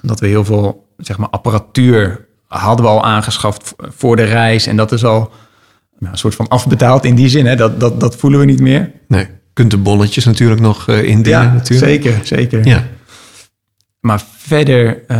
Dat 0.06 0.20
we 0.20 0.26
heel 0.26 0.44
veel, 0.44 0.86
zeg 0.96 1.18
maar, 1.18 1.28
apparatuur 1.28 2.26
hadden 2.46 2.84
we 2.84 2.90
al 2.90 3.04
aangeschaft 3.04 3.74
voor 3.78 4.16
de 4.16 4.24
reis. 4.24 4.66
En 4.66 4.76
dat 4.76 4.92
is 4.92 5.04
al 5.04 5.30
nou, 5.98 6.12
een 6.12 6.18
soort 6.18 6.34
van 6.34 6.48
afbetaald 6.48 7.04
in 7.04 7.14
die 7.14 7.28
zin. 7.28 7.46
Hè? 7.46 7.56
Dat, 7.56 7.80
dat, 7.80 8.00
dat 8.00 8.16
voelen 8.16 8.40
we 8.40 8.46
niet 8.46 8.60
meer. 8.60 8.92
Nee, 9.08 9.26
kunt 9.52 9.70
de 9.70 9.78
bonnetjes 9.78 10.24
natuurlijk 10.24 10.60
nog 10.60 10.88
eh, 10.88 11.02
indienen. 11.02 11.42
ja, 11.42 11.52
natuurlijk. 11.52 11.88
zeker, 11.88 12.20
zeker. 12.22 12.66
Ja, 12.66 12.84
Maar 14.00 14.22
verder 14.36 15.02
eh, 15.06 15.18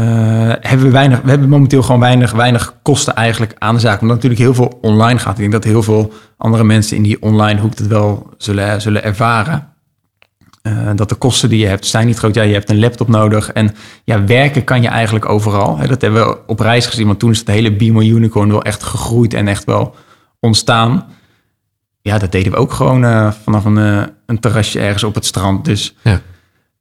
hebben 0.61 0.87
we 0.87 0.93
weinig, 0.93 1.21
we 1.21 1.31
hebben 1.31 1.49
momenteel 1.49 1.83
gewoon 1.83 2.01
weinig, 2.01 2.33
weinig 2.33 2.79
kosten 2.83 3.15
eigenlijk 3.15 3.55
aan 3.59 3.75
de 3.75 3.81
zaak. 3.81 4.01
Omdat 4.01 4.17
natuurlijk 4.17 4.43
heel 4.43 4.55
veel 4.55 4.79
online 4.81 5.19
gaat. 5.19 5.33
Ik 5.33 5.41
denk 5.41 5.53
dat 5.53 5.65
heel 5.65 5.83
veel 5.83 6.13
andere 6.37 6.65
mensen 6.65 6.97
in 6.97 7.03
die 7.03 7.23
online 7.23 7.61
hoek 7.61 7.79
het 7.79 7.87
wel 7.87 8.35
zullen, 8.39 8.81
zullen 8.81 9.05
ervaren. 9.05 9.74
Eh, 10.65 10.91
dat 10.95 11.09
de 11.09 11.15
kosten 11.15 11.49
die 11.49 11.59
je 11.59 11.67
hebt 11.67 11.87
zijn 11.87 12.07
niet 12.07 12.19
groot. 12.19 12.35
Ja, 12.35 12.43
je 12.43 12.53
hebt 12.53 12.71
een 12.71 12.79
laptop 12.79 13.09
nodig. 13.09 13.53
En 13.53 13.75
ja, 14.05 14.25
werken 14.25 14.65
kan 14.65 14.83
je 14.83 14.89
eigenlijk 14.89 15.29
overal. 15.29 15.79
Hè, 15.79 15.87
dat 15.87 16.01
hebben 16.01 16.27
we 16.27 16.39
op 16.47 16.61
reis 16.61 16.87
gezien. 16.87 17.07
Want 17.07 17.19
toen 17.19 17.31
is 17.31 17.39
het 17.39 17.49
hele 17.49 17.73
Beamer 17.73 18.05
Unicorn 18.05 18.51
wel 18.51 18.63
echt 18.63 18.83
gegroeid 18.83 19.35
en 19.35 19.49
echt 19.49 19.65
wel 19.65 19.95
ontstaan. 20.41 21.07
Ja, 22.01 22.19
dat 22.19 22.33
deden 22.33 22.53
we 22.53 22.59
ook 22.59 22.73
gewoon 22.73 23.05
eh, 23.05 23.33
vanaf 23.43 23.65
een, 23.65 23.79
eh, 23.79 24.03
een 24.27 24.41
terrasje 24.41 24.81
ergens 24.81 25.05
op 25.05 25.15
het 25.15 25.25
strand. 25.25 25.65
Dus 25.65 25.95
ja. 26.03 26.13
er 26.13 26.21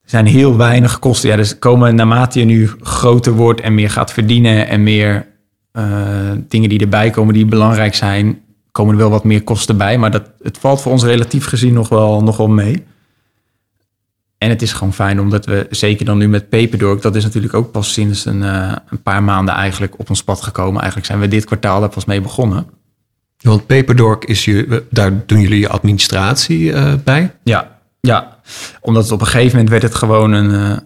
zijn 0.05 0.25
heel 0.25 0.57
weinig 0.57 0.99
kosten. 0.99 1.29
Ja, 1.29 1.35
dus 1.35 1.59
komen 1.59 1.95
naarmate 1.95 2.39
je 2.39 2.45
nu 2.45 2.71
groter 2.81 3.33
wordt 3.33 3.61
en 3.61 3.75
meer 3.75 3.89
gaat 3.89 4.13
verdienen 4.13 4.67
en 4.67 4.83
meer 4.83 5.27
dingen 6.47 6.69
die 6.69 6.79
erbij 6.79 7.09
komen 7.09 7.33
die 7.33 7.45
belangrijk 7.45 7.95
zijn, 7.95 8.39
komen 8.71 8.93
er 8.93 8.99
wel 8.99 9.09
wat 9.09 9.23
meer 9.23 9.43
kosten 9.43 9.77
bij. 9.77 9.97
Maar 9.97 10.11
dat, 10.11 10.31
het 10.41 10.57
valt 10.57 10.81
voor 10.81 10.91
ons 10.91 11.03
relatief 11.03 11.45
gezien 11.45 11.73
nog 11.73 11.89
wel, 11.89 12.23
nog 12.23 12.37
wel 12.37 12.47
mee. 12.47 12.83
En 14.43 14.49
het 14.49 14.61
is 14.61 14.73
gewoon 14.73 14.93
fijn 14.93 15.19
omdat 15.19 15.45
we, 15.45 15.67
zeker 15.69 16.05
dan 16.05 16.17
nu 16.17 16.27
met 16.27 16.49
Paperdork, 16.49 17.01
dat 17.01 17.15
is 17.15 17.23
natuurlijk 17.23 17.53
ook 17.53 17.71
pas 17.71 17.93
sinds 17.93 18.25
een, 18.25 18.43
eh, 18.43 18.71
een 18.89 19.01
paar 19.01 19.23
maanden 19.23 19.55
eigenlijk 19.55 19.99
op 19.99 20.09
ons 20.09 20.23
pad 20.23 20.41
gekomen. 20.41 20.77
Eigenlijk 20.77 21.05
zijn 21.05 21.19
we 21.19 21.27
dit 21.27 21.45
kwartaal 21.45 21.83
er 21.83 21.89
pas 21.89 22.05
mee 22.05 22.21
begonnen. 22.21 22.65
Want 23.41 23.65
Paperdork 23.65 24.25
is 24.25 24.45
je, 24.45 24.83
daar 24.89 25.25
doen 25.25 25.39
jullie 25.39 25.59
je 25.59 25.69
administratie 25.69 26.73
eh, 26.73 26.93
bij. 27.03 27.35
Ja, 27.43 27.79
ja, 28.01 28.39
omdat 28.81 29.03
het 29.03 29.11
op 29.11 29.19
een 29.21 29.27
gegeven 29.27 29.51
moment 29.51 29.69
werd 29.69 29.83
het 29.83 29.95
gewoon 29.95 30.31
een. 30.31 30.71
eh, 30.71 30.77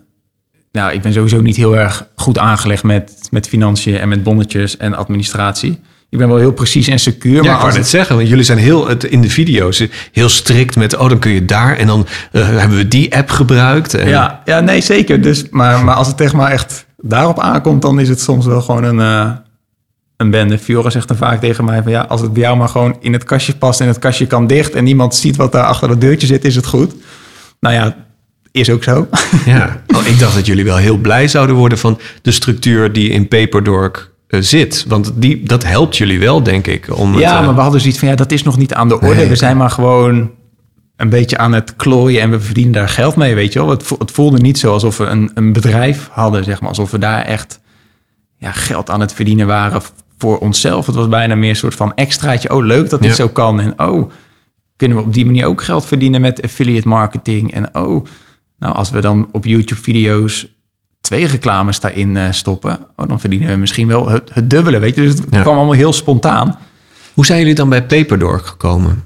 nou, 0.72 0.94
ik 0.94 1.02
ben 1.02 1.14
sowieso 1.14 1.42
niet 1.42 1.56
heel 1.56 1.78
erg 1.78 2.08
goed 2.16 2.38
aangelegd 2.38 2.84
met, 2.84 3.28
met 3.32 3.48
financiën 3.48 3.98
en 3.98 4.10
met 4.10 4.24
bonnetjes 4.24 4.78
en 4.78 4.94
administratie. 4.94 5.80
Ik 6.10 6.18
ben 6.18 6.28
wel 6.28 6.38
heel 6.38 6.52
precies 6.52 6.88
en 6.88 7.00
secuur. 7.00 7.34
Ja, 7.36 7.42
maar 7.42 7.54
ik 7.56 7.62
wou 7.62 7.74
het- 7.78 7.88
zeggen, 7.88 8.16
want 8.16 8.28
jullie 8.28 8.44
zijn 8.44 8.58
heel 8.58 8.88
het, 8.88 9.04
in 9.04 9.22
de 9.22 9.30
video's 9.30 9.84
heel 10.12 10.30
strikt 10.30 10.76
met, 10.76 10.96
oh 10.98 11.10
dan 11.10 11.20
kun 11.20 11.32
je 11.32 11.46
daar 11.46 11.78
en 11.78 11.88
dan 11.88 12.08
eh, 12.32 12.48
hebben 12.50 12.78
we 12.78 12.88
die 12.88 13.16
app 13.16 13.30
gebruikt. 13.30 13.94
En, 13.94 14.08
ja, 14.10 14.42
ja, 14.46 14.60
nee, 14.60 14.82
zeker. 14.82 15.22
Dus, 15.22 15.46
maar, 15.50 15.84
maar 15.84 15.96
als 15.96 16.08
het 16.08 16.22
echt 16.22 16.34
maar 16.34 16.52
echt 16.52 16.86
daarop 16.98 17.40
aankomt, 17.40 17.82
dan 17.82 18.00
is 18.00 18.10
het 18.10 18.20
soms 18.22 18.46
wel 18.46 18.62
gewoon 18.62 18.84
een, 18.84 19.00
eh, 19.00 19.32
een 20.18 20.32
bende. 20.32 20.58
Fiore 20.58 20.90
zegt 20.90 21.08
dan 21.08 21.18
vaak 21.18 21.40
tegen 21.40 21.66
mij 21.66 21.84
van 21.84 21.92
ja, 21.92 22.02
als 22.02 22.22
het 22.22 22.34
bij 22.34 22.42
jou 22.42 22.58
maar 22.58 22.70
gewoon 22.70 22.98
in 23.00 23.14
het 23.14 23.24
kastje 23.24 23.56
past 23.56 23.82
en 23.82 23.88
het 23.88 24.00
kastje 24.00 24.26
kan 24.28 24.48
dicht 24.48 24.74
en 24.74 24.84
niemand 24.84 25.16
ziet 25.16 25.36
wat 25.36 25.52
daar 25.52 25.64
achter 25.66 25.88
dat 25.88 26.02
deurtje 26.02 26.28
zit, 26.28 26.46
is 26.46 26.56
het 26.56 26.66
goed. 26.66 26.94
Nou 27.60 27.76
ja, 27.76 27.96
is 28.52 28.70
ook 28.70 28.84
zo. 28.84 29.08
Ja. 29.46 29.82
Oh, 29.98 30.08
ik 30.08 30.20
dacht 30.20 30.36
dat 30.36 30.46
jullie 30.46 30.64
wel 30.64 30.78
heel 30.78 30.98
blij 30.98 31.28
zouden 31.28 31.56
worden 31.56 31.78
van 31.78 32.00
de 32.22 32.32
structuur 32.32 32.94
die 32.94 33.10
in 33.10 33.28
Paperdork 33.28 33.98
eh, 33.98 34.04
zit. 34.28 34.86
Want 34.88 35.12
die, 35.16 35.44
dat 35.44 35.64
helpt 35.64 35.98
jullie 35.98 36.20
wel, 36.20 36.44
denk 36.44 36.68
ik. 36.68 36.98
Om 36.98 37.20
Ja, 37.20 37.30
het, 37.30 37.40
eh, 37.40 37.46
maar 37.46 37.56
we 37.56 37.62
hadden 37.62 37.82
zoiets 37.82 38.00
van 38.00 38.08
ja, 38.08 38.16
dat 38.16 38.32
is 38.32 38.44
nog 38.44 38.58
niet 38.58 38.74
aan 38.74 38.88
de 38.88 39.00
orde. 39.00 39.16
Nee. 39.16 39.28
We 39.28 39.36
zijn 39.36 39.58
maar 39.58 39.70
gewoon 39.70 40.32
een 40.96 41.10
beetje 41.10 41.38
aan 41.38 41.54
het 41.54 41.76
klooien 41.76 42.22
en 42.22 42.30
we 42.30 42.40
verdienen 42.40 42.74
daar 42.74 42.90
geld 42.90 43.16
mee, 43.16 43.36
weet 43.36 43.54
je 43.54 43.60
wel. 43.60 43.70
Het, 43.70 43.90
het 44.00 44.12
voelde 44.12 44.38
niet 44.38 44.60
zo 44.60 44.72
alsof 44.74 44.98
we 44.98 45.06
een, 45.06 45.32
een 45.34 45.54
bedrijf 45.54 46.08
hadden, 46.12 46.44
zeg 46.44 46.60
maar. 46.60 46.70
Alsof 46.70 46.92
we 46.92 46.98
daar 47.00 47.22
echt 47.22 47.60
ja, 48.38 48.52
geld 48.52 48.90
aan 48.90 49.00
het 49.00 49.14
verdienen 49.14 49.48
waren 49.48 49.82
voor 50.18 50.38
onszelf. 50.38 50.86
Het 50.86 50.96
was 50.96 51.08
bijna 51.08 51.36
meer 51.36 51.50
een 51.50 51.56
soort 51.56 51.76
van 51.76 51.94
extraatje. 51.96 52.54
Oh, 52.54 52.66
leuk 52.66 52.90
dat 52.90 53.02
dit 53.02 53.10
Ja. 53.10 53.16
zo 53.16 53.28
kan. 53.28 53.60
En 53.60 53.80
oh, 53.80 54.12
kunnen 54.76 54.98
we 54.98 55.04
op 55.04 55.14
die 55.14 55.26
manier 55.26 55.46
ook 55.46 55.64
geld 55.64 55.86
verdienen 55.86 56.22
met 56.22 56.42
affiliate 56.42 56.88
marketing. 56.88 57.54
En 57.54 57.76
oh, 57.76 58.06
nou 58.60 58.76
als 58.76 58.90
we 58.90 59.02
dan 59.02 59.30
op 59.32 59.46
YouTube 59.46 59.82
video's 59.82 60.56
twee 61.08 61.28
reclames 61.28 61.80
daarin 61.80 62.18
eh, 62.18 62.32
stoppen, 62.32 62.80
oh, 62.96 63.08
dan 63.08 63.20
verdienen 63.20 63.50
we 63.50 63.56
misschien 63.56 63.88
wel 63.88 64.10
het, 64.10 64.30
het 64.34 64.50
dubbele, 64.50 64.80
weet 64.80 64.96
je. 64.96 65.02
Dus 65.02 65.14
het 65.14 65.24
Ja. 65.30 65.42
kwam 65.42 65.56
allemaal 65.56 65.74
heel 65.74 65.94
spontaan. 65.94 66.58
Hoe 67.14 67.26
zijn 67.26 67.40
jullie 67.40 67.56
dan 67.56 67.70
bij 67.70 67.86
Paperdork 67.86 68.46
gekomen? 68.46 69.04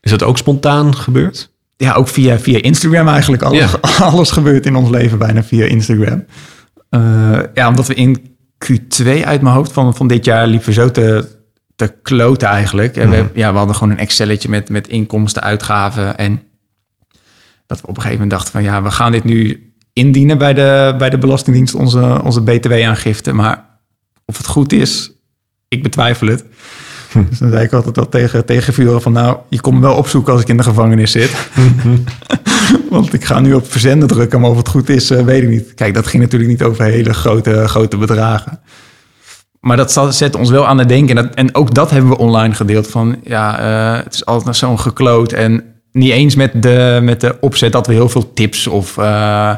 Is 0.00 0.10
dat 0.10 0.22
ook 0.22 0.38
spontaan 0.38 0.96
gebeurd? 0.96 1.52
ja, 1.76 1.92
ook 1.92 2.08
via, 2.08 2.38
via 2.38 2.62
Instagram 2.62 3.08
eigenlijk. 3.08 3.42
Alles, 3.42 3.82
alles 4.00 4.30
gebeurt 4.30 4.66
in 4.66 4.76
ons 4.76 4.90
leven 4.90 5.18
bijna 5.18 5.42
via 5.42 5.64
Instagram. 5.66 6.24
Eh, 6.90 7.38
ja, 7.54 7.68
omdat 7.68 7.86
we 7.86 7.94
in 7.94 8.36
Q2 8.64 9.06
uit 9.24 9.40
mijn 9.42 9.54
hoofd 9.54 9.72
van, 9.72 9.94
van 9.94 10.06
dit 10.06 10.24
jaar 10.24 10.46
liepen 10.46 10.66
we 10.66 10.72
zo 10.72 10.90
te, 10.90 11.28
te 11.76 11.94
kloten 12.02 12.48
eigenlijk. 12.48 12.96
En 12.96 13.10
we, 13.10 13.26
ja, 13.34 13.52
we 13.52 13.58
hadden 13.58 13.76
gewoon 13.76 13.92
een 13.92 13.98
Excelletje 13.98 14.48
met, 14.48 14.68
met 14.68 14.88
inkomsten, 14.88 15.42
uitgaven. 15.42 16.16
En 16.18 16.42
dat 17.66 17.80
we 17.80 17.86
op 17.86 17.96
een 17.96 18.02
gegeven 18.02 18.12
moment 18.22 18.30
dachten 18.30 18.52
van 18.52 18.62
ja, 18.62 18.82
we 18.82 18.90
gaan 18.90 19.12
dit 19.12 19.24
nu 19.24 19.72
indienen 19.94 20.38
bij 20.38 20.54
de, 20.54 20.94
bij 20.98 21.10
de 21.10 21.18
Belastingdienst, 21.18 21.74
onze, 21.74 22.20
onze 22.22 22.42
BTW-aangifte. 22.42 23.32
Maar 23.32 23.64
of 24.24 24.36
het 24.36 24.46
goed 24.46 24.72
is, 24.72 25.12
ik 25.68 25.82
betwijfel 25.82 26.26
het. 26.26 26.44
Dus 27.28 27.38
dan 27.38 27.50
zei 27.50 27.64
ik 27.64 27.72
altijd 27.72 27.98
al 27.98 28.08
tegen, 28.08 28.44
tegen 28.44 29.02
van 29.02 29.12
nou, 29.12 29.36
je 29.48 29.60
komt 29.60 29.74
me 29.74 29.86
wel 29.86 29.96
opzoeken 29.96 30.32
als 30.32 30.42
ik 30.42 30.48
in 30.48 30.56
de 30.56 30.62
gevangenis 30.62 31.10
zit. 31.10 31.48
Want 32.90 33.12
ik 33.12 33.24
ga 33.24 33.40
nu 33.40 33.54
op 33.54 33.70
verzenden 33.70 34.08
drukken, 34.08 34.40
maar 34.40 34.50
of 34.50 34.56
het 34.56 34.68
goed 34.68 34.88
is, 34.88 35.10
eh, 35.10 35.24
weet 35.24 35.42
ik 35.42 35.48
niet. 35.48 35.74
Kijk, 35.74 35.94
dat 35.94 36.06
ging 36.06 36.22
natuurlijk 36.22 36.50
niet 36.50 36.62
over 36.62 36.84
hele 36.84 37.14
grote, 37.14 37.68
grote 37.68 37.96
bedragen. 37.96 38.60
Maar 39.60 39.76
dat 39.76 40.14
zet 40.14 40.36
ons 40.36 40.50
wel 40.50 40.66
aan 40.66 40.78
het 40.78 40.88
denken. 40.88 41.16
En, 41.16 41.24
dat, 41.24 41.34
en 41.34 41.54
ook 41.54 41.74
dat 41.74 41.90
hebben 41.90 42.10
we 42.10 42.18
online 42.18 42.54
gedeeld. 42.54 42.88
Van 42.88 43.16
ja, 43.22 43.58
eh, 43.58 44.04
het 44.04 44.14
is 44.14 44.26
altijd 44.26 44.56
zo'n 44.56 44.80
gekloot. 44.80 45.32
En 45.32 45.64
niet 45.92 46.12
eens 46.12 46.34
met 46.34 46.62
de, 46.62 47.00
met 47.02 47.20
de 47.20 47.36
opzet 47.40 47.72
dat 47.72 47.86
we 47.86 47.92
heel 47.92 48.08
veel 48.08 48.32
tips 48.32 48.66
of 48.66 48.98
eh, 48.98 49.54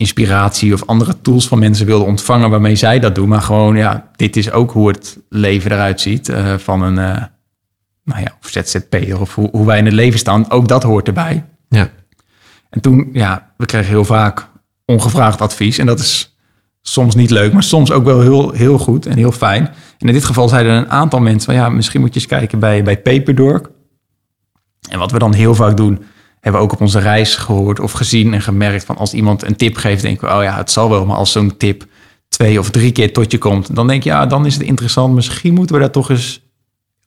inspiratie 0.00 0.74
of 0.74 0.86
andere 0.86 1.20
tools 1.20 1.48
van 1.48 1.58
mensen 1.58 1.86
wilde 1.86 2.04
ontvangen 2.04 2.50
waarmee 2.50 2.76
zij 2.76 2.98
dat 2.98 3.14
doen. 3.14 3.28
Maar 3.28 3.42
gewoon, 3.42 3.76
ja, 3.76 4.10
dit 4.16 4.36
is 4.36 4.50
ook 4.50 4.70
hoe 4.70 4.88
het 4.88 5.18
leven 5.28 5.72
eruit 5.72 6.00
ziet 6.00 6.28
eh, 6.28 6.54
van 6.58 6.82
een, 6.82 6.98
eh, 6.98 7.24
nou 8.04 8.20
ja, 8.20 8.36
of 8.42 8.48
ZZP'er 8.48 9.20
of 9.20 9.34
hoe, 9.34 9.48
hoe 9.52 9.66
wij 9.66 9.78
in 9.78 9.84
het 9.84 9.94
leven 9.94 10.18
staan. 10.18 10.50
Ook 10.50 10.68
dat 10.68 10.82
hoort 10.82 11.06
erbij. 11.06 11.44
Ja. 11.68 11.90
En 12.70 12.80
toen, 12.80 13.08
ja, 13.12 13.52
we 13.56 13.66
kregen 13.66 13.88
heel 13.88 14.04
vaak 14.04 14.48
ongevraagd 14.84 15.40
advies. 15.40 15.78
En 15.78 15.86
dat 15.86 15.98
is 15.98 16.36
soms 16.82 17.14
niet 17.14 17.30
leuk, 17.30 17.52
maar 17.52 17.62
soms 17.62 17.90
ook 17.90 18.04
wel 18.04 18.20
heel, 18.20 18.50
heel 18.50 18.78
goed 18.78 19.06
en 19.06 19.16
heel 19.16 19.32
fijn. 19.32 19.66
En 19.98 20.06
in 20.06 20.12
dit 20.12 20.24
geval 20.24 20.48
zeiden 20.48 20.72
een 20.72 20.90
aantal 20.90 21.20
mensen 21.20 21.44
van 21.44 21.54
ja, 21.54 21.68
misschien 21.68 22.00
moet 22.00 22.14
je 22.14 22.20
eens 22.20 22.28
kijken 22.28 22.58
bij, 22.58 22.82
bij 22.82 23.00
Paperdork. 23.00 23.70
En 24.90 24.98
wat 24.98 25.12
we 25.12 25.18
dan 25.18 25.34
heel 25.34 25.54
vaak 25.54 25.76
doen, 25.76 26.02
hebben 26.40 26.60
we 26.60 26.66
ook 26.66 26.72
op 26.72 26.80
onze 26.80 26.98
reis 26.98 27.36
gehoord 27.36 27.80
of 27.80 27.92
gezien 27.92 28.34
en 28.34 28.42
gemerkt 28.42 28.84
van 28.84 28.96
als 28.96 29.14
iemand 29.14 29.42
een 29.42 29.56
tip 29.56 29.76
geeft, 29.76 30.02
denken 30.02 30.28
we, 30.28 30.34
oh 30.34 30.42
ja, 30.42 30.56
het 30.56 30.70
zal 30.70 30.90
wel. 30.90 31.06
Maar 31.06 31.16
als 31.16 31.32
zo'n 31.32 31.56
tip 31.56 31.86
twee 32.28 32.58
of 32.58 32.70
drie 32.70 32.92
keer 32.92 33.12
tot 33.12 33.30
je 33.30 33.38
komt, 33.38 33.74
dan 33.74 33.86
denk 33.86 34.02
je, 34.02 34.10
ja, 34.10 34.26
dan 34.26 34.46
is 34.46 34.54
het 34.54 34.62
interessant. 34.62 35.14
Misschien 35.14 35.54
moeten 35.54 35.74
we 35.74 35.80
daar 35.80 35.90
toch 35.90 36.10
eens 36.10 36.40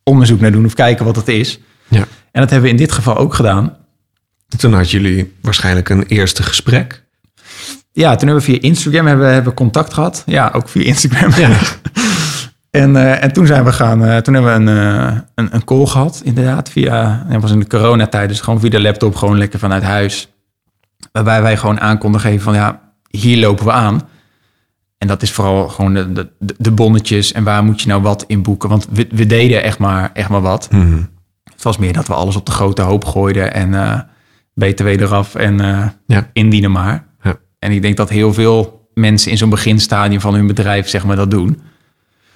onderzoek 0.04 0.40
naar 0.40 0.52
doen 0.52 0.66
of 0.66 0.74
kijken 0.74 1.06
wat 1.06 1.16
het 1.16 1.28
is. 1.28 1.60
Ja. 1.88 2.06
En 2.32 2.42
dat 2.42 2.50
hebben 2.50 2.62
we 2.62 2.76
in 2.76 2.82
dit 2.82 2.92
geval 2.92 3.18
ook 3.18 3.34
gedaan. 3.34 3.78
Toen 4.58 4.74
hadden 4.74 4.90
jullie 4.90 5.34
waarschijnlijk 5.42 5.90
een 5.90 6.06
eerste 6.06 6.44
gesprek. 6.44 7.04
Ja, 7.92 8.16
toen 8.16 8.28
hebben 8.28 8.46
we 8.46 8.52
via 8.52 8.62
Instagram 8.62 9.08
hebben, 9.08 9.34
hebben 9.34 9.54
contact 9.54 9.94
gehad. 9.94 10.24
Ja, 10.26 10.52
ook 10.56 10.70
via 10.70 10.84
Instagram. 10.84 11.32
Ja. 11.36 11.60
En, 12.74 12.96
eh, 12.96 13.24
en 13.24 13.34
toen 13.34 13.46
zijn 13.46 13.64
we 13.64 13.72
gaan, 13.72 14.06
eh, 14.06 14.18
toen 14.18 14.34
hebben 14.34 14.66
we 14.66 14.72
een, 14.72 14.78
eh, 14.78 15.18
een, 15.36 15.56
een 15.56 15.64
call 15.64 15.86
gehad, 15.86 16.22
inderdaad, 16.24 16.70
via, 16.70 17.26
dat 17.30 17.42
was 17.42 17.52
in 17.52 17.60
de 17.60 17.68
coronatijd, 17.68 18.30
dus 18.30 18.42
gewoon 18.42 18.60
via 18.60 18.70
de 18.70 18.82
laptop, 18.82 19.16
gewoon 19.16 19.38
lekker 19.38 19.60
vanuit 19.60 19.84
huis. 19.84 20.32
Waarbij 21.12 21.42
wij 21.42 21.58
gewoon 21.58 21.80
aan 21.80 21.98
konden 21.98 22.22
geven 22.22 22.42
van, 22.42 22.54
ja, 22.54 22.82
hier 23.10 23.38
lopen 23.38 23.66
we 23.66 23.72
aan. 23.72 24.02
En 24.98 25.08
dat 25.08 25.22
is 25.22 25.32
vooral 25.32 25.70
gewoon 25.70 25.94
de, 25.94 26.12
de, 26.14 26.30
de 26.58 26.72
bonnetjes 26.72 27.32
en 27.32 27.44
waar 27.44 27.64
moet 27.64 27.82
je 27.82 27.88
nou 27.88 28.02
wat 28.02 28.24
in 28.28 28.42
boeken. 28.42 28.70
Want 28.70 28.88
we, 28.92 29.08
we 29.12 29.26
deden 29.26 29.64
echt 29.64 29.78
maar, 29.78 30.10
echt 30.14 30.30
maar 30.30 30.42
wat. 30.42 30.68
Mhm. 30.72 31.02
Het 31.44 31.64
was 31.64 31.78
meer 31.78 31.94
dat 31.94 32.08
we 32.08 32.14
alles 32.14 32.36
op 32.36 32.46
de 32.46 32.52
grote 32.52 32.82
hoop 32.82 33.06
gooiden 33.06 33.54
en 33.54 34.08
BTW 34.54 34.88
eraf 34.88 35.36
en 35.36 35.58
Ja. 36.08 36.30
indienen 36.34 36.72
maar. 36.72 37.06
Ja. 37.22 37.36
En 37.60 37.72
ik 37.72 37.82
denk 37.82 37.98
dat 37.98 38.10
heel 38.10 38.34
veel 38.34 38.88
mensen 38.94 39.32
in 39.32 39.38
zo'n 39.38 39.50
beginstadium 39.50 40.22
van 40.22 40.34
hun 40.34 40.48
bedrijf 40.48 40.90
zeg 40.90 41.06
maar 41.06 41.16
dat 41.16 41.32
doen. 41.32 41.62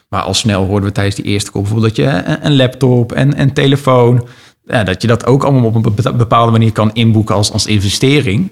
Maar 0.09 0.21
al 0.21 0.33
snel 0.33 0.65
hoorden 0.65 0.87
we 0.89 0.95
tijdens 0.95 1.15
die 1.15 1.25
eerste 1.25 1.51
call 1.51 1.61
bijvoorbeeld 1.61 1.95
dat 1.95 2.05
je 2.05 2.11
een, 2.11 2.45
een 2.45 2.55
laptop 2.55 3.11
en 3.11 3.41
een 3.41 3.53
telefoon, 3.53 4.27
ja, 4.65 4.83
dat 4.83 5.01
je 5.01 5.07
dat 5.07 5.25
ook 5.25 5.43
allemaal 5.43 5.65
op 5.65 5.75
een 5.75 5.81
bepa- 5.95 6.13
bepaalde 6.13 6.51
manier 6.51 6.71
kan 6.71 6.93
inboeken 6.93 7.35
als, 7.35 7.51
als 7.51 7.65
investering. 7.65 8.49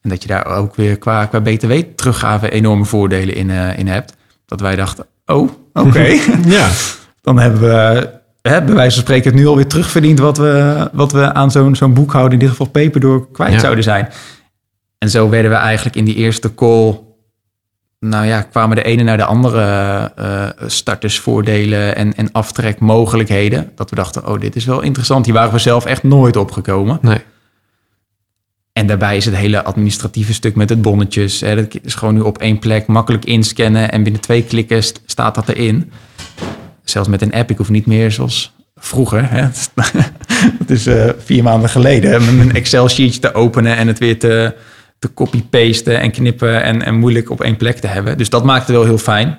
En 0.00 0.08
dat 0.10 0.22
je 0.22 0.28
daar 0.28 0.46
ook 0.46 0.74
weer 0.76 0.98
qua, 0.98 1.26
qua 1.26 1.40
BTW 1.40 1.72
teruggave 1.96 2.50
enorme 2.50 2.84
voordelen 2.84 3.34
in, 3.34 3.50
eh, 3.50 3.78
in 3.78 3.86
hebt. 3.88 4.14
Dat 4.46 4.60
wij 4.60 4.76
dachten, 4.76 5.06
oh, 5.26 5.48
oké. 5.72 6.02
Ja. 6.46 6.68
dan 7.20 7.38
hebben 7.38 7.60
we 7.60 8.10
hè, 8.42 8.62
bij 8.64 8.74
wijze 8.74 8.94
van 8.94 9.02
spreken 9.02 9.30
het 9.30 9.40
nu 9.40 9.46
alweer 9.46 9.66
terugverdiend 9.66 10.18
wat 10.18 10.38
we, 10.38 10.88
wat 10.92 11.12
we 11.12 11.32
aan 11.32 11.50
zo'n 11.50 11.76
zo'n 11.76 11.94
boekhouden, 11.94 12.32
in 12.32 12.38
dit 12.38 12.48
geval 12.48 12.68
Peperdoor, 12.68 13.30
kwijt 13.30 13.52
Ja. 13.52 13.58
zouden 13.58 13.84
zijn. 13.84 14.08
En 14.98 15.10
zo 15.10 15.28
werden 15.28 15.50
we 15.50 15.56
eigenlijk 15.56 15.96
in 15.96 16.04
die 16.04 16.14
eerste 16.14 16.54
call, 16.54 17.00
nou 18.00 18.26
ja, 18.26 18.42
kwamen 18.42 18.76
de 18.76 18.82
ene 18.82 19.02
naar 19.02 19.16
de 19.16 19.24
andere 19.24 19.62
eh, 20.16 20.48
startersvoordelen 20.66 21.96
en, 21.96 22.16
en 22.16 22.32
aftrekmogelijkheden. 22.32 23.72
Dat 23.74 23.90
we 23.90 23.96
dachten, 23.96 24.26
oh, 24.26 24.40
dit 24.40 24.56
is 24.56 24.64
wel 24.64 24.80
interessant. 24.80 25.24
Die 25.24 25.34
waren 25.34 25.52
we 25.52 25.58
zelf 25.58 25.84
echt 25.84 26.02
nooit 26.02 26.36
opgekomen. 26.36 26.98
Nee. 27.02 27.18
En 28.72 28.86
daarbij 28.86 29.16
is 29.16 29.24
het 29.24 29.36
hele 29.36 29.62
administratieve 29.64 30.32
stuk 30.32 30.54
met 30.54 30.68
het 30.68 30.82
bonnetjes. 30.82 31.40
Hè, 31.40 31.54
dat 31.54 31.78
is 31.82 31.94
gewoon 31.94 32.14
nu 32.14 32.20
op 32.20 32.38
één 32.38 32.58
plek 32.58 32.86
makkelijk 32.86 33.24
inscannen 33.24 33.92
en 33.92 34.02
binnen 34.02 34.20
twee 34.20 34.44
klikken 34.44 34.82
st- 34.82 35.00
staat 35.06 35.34
dat 35.34 35.48
erin. 35.48 35.92
Zelfs 36.84 37.08
met 37.08 37.22
een 37.22 37.32
app, 37.32 37.50
ik 37.50 37.56
hoef 37.56 37.68
niet 37.68 37.86
meer 37.86 38.10
zoals 38.10 38.52
vroeger. 38.76 39.30
Hè. 39.30 39.42
Dat 40.58 40.70
is 40.70 40.86
eh, 40.86 41.10
vier 41.24 41.42
maanden 41.42 41.70
geleden. 41.70 42.10
Met 42.10 42.46
een 42.46 42.54
Excel-sheetje 42.54 43.20
te 43.20 43.34
openen 43.34 43.76
en 43.76 43.86
het 43.86 43.98
weer 43.98 44.18
te, 44.18 44.54
te 45.00 45.14
copy-pasten 45.14 46.00
en 46.00 46.10
knippen 46.10 46.62
en, 46.62 46.82
en 46.82 46.94
moeilijk 46.94 47.30
op 47.30 47.40
één 47.40 47.56
plek 47.56 47.78
te 47.78 47.86
hebben. 47.86 48.18
Dus 48.18 48.30
dat 48.30 48.44
maakt 48.44 48.66
het 48.66 48.76
wel 48.76 48.84
heel 48.84 48.98
fijn. 48.98 49.38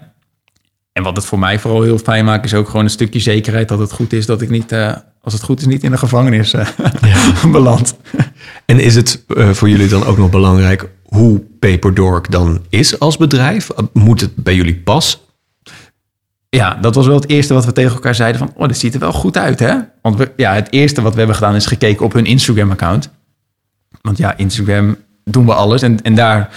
En 0.94 1.04
wat 1.04 1.16
het 1.16 1.26
voor 1.26 1.40
mij 1.40 1.60
vooral 1.60 1.82
heel 1.82 1.98
fijn 1.98 2.26
maakt, 2.26 2.46
is 2.46 2.54
ook 2.54 2.68
gewoon 2.68 2.84
een 2.84 2.90
stukje 2.90 3.20
zekerheid 3.20 3.68
dat 3.68 3.80
het 3.80 3.92
goed 3.92 4.14
is 4.14 4.26
dat 4.26 4.42
ik 4.42 4.50
niet, 4.50 4.72
eh, 4.72 4.96
als 5.22 5.34
het 5.34 5.44
goed 5.44 5.60
is, 5.60 5.66
niet 5.66 5.84
in 5.84 5.92
de 5.92 5.98
gevangenis 5.98 6.54
eh, 6.54 6.68
beland. 7.52 7.96
En 8.66 8.80
is 8.80 8.96
het 8.96 9.24
eh, 9.28 9.50
voor 9.50 9.70
jullie 9.70 9.88
dan 9.88 10.06
ook 10.06 10.18
nog 10.18 10.30
belangrijk 10.30 10.90
hoe 11.04 11.40
Paperdork 11.60 12.32
dan 12.32 12.62
is 12.70 13.00
als 13.00 13.18
bedrijf? 13.18 13.70
Moet 13.94 14.22
het 14.22 14.36
bij 14.36 14.56
jullie 14.56 14.78
pas? 14.78 15.26
Ja, 16.50 16.76
dat 16.76 16.96
was 16.96 17.06
wel 17.06 17.16
het 17.16 17.30
eerste 17.30 17.54
wat 17.54 17.66
we 17.66 17.72
tegen 17.72 17.94
elkaar 17.94 18.16
zeiden 18.16 18.40
van, 18.40 18.54
oh, 18.56 18.68
dit 18.68 18.78
ziet 18.78 18.94
er 18.94 19.00
wel 19.00 19.14
goed 19.14 19.38
uit, 19.38 19.60
hè? 19.60 19.76
Want 20.02 20.18
we, 20.18 20.32
ja, 20.36 20.54
het 20.54 20.68
eerste 20.72 21.02
wat 21.02 21.12
we 21.12 21.18
hebben 21.18 21.36
gedaan 21.36 21.56
is 21.56 21.66
gekeken 21.66 22.06
op 22.06 22.14
hun 22.14 22.26
Instagram-account. 22.26 23.10
Want 24.02 24.18
ja, 24.18 24.38
Instagram 24.38 24.98
doen 25.32 25.46
we 25.46 25.54
alles 25.54 25.82
en, 25.82 26.02
en 26.02 26.16
daar 26.16 26.50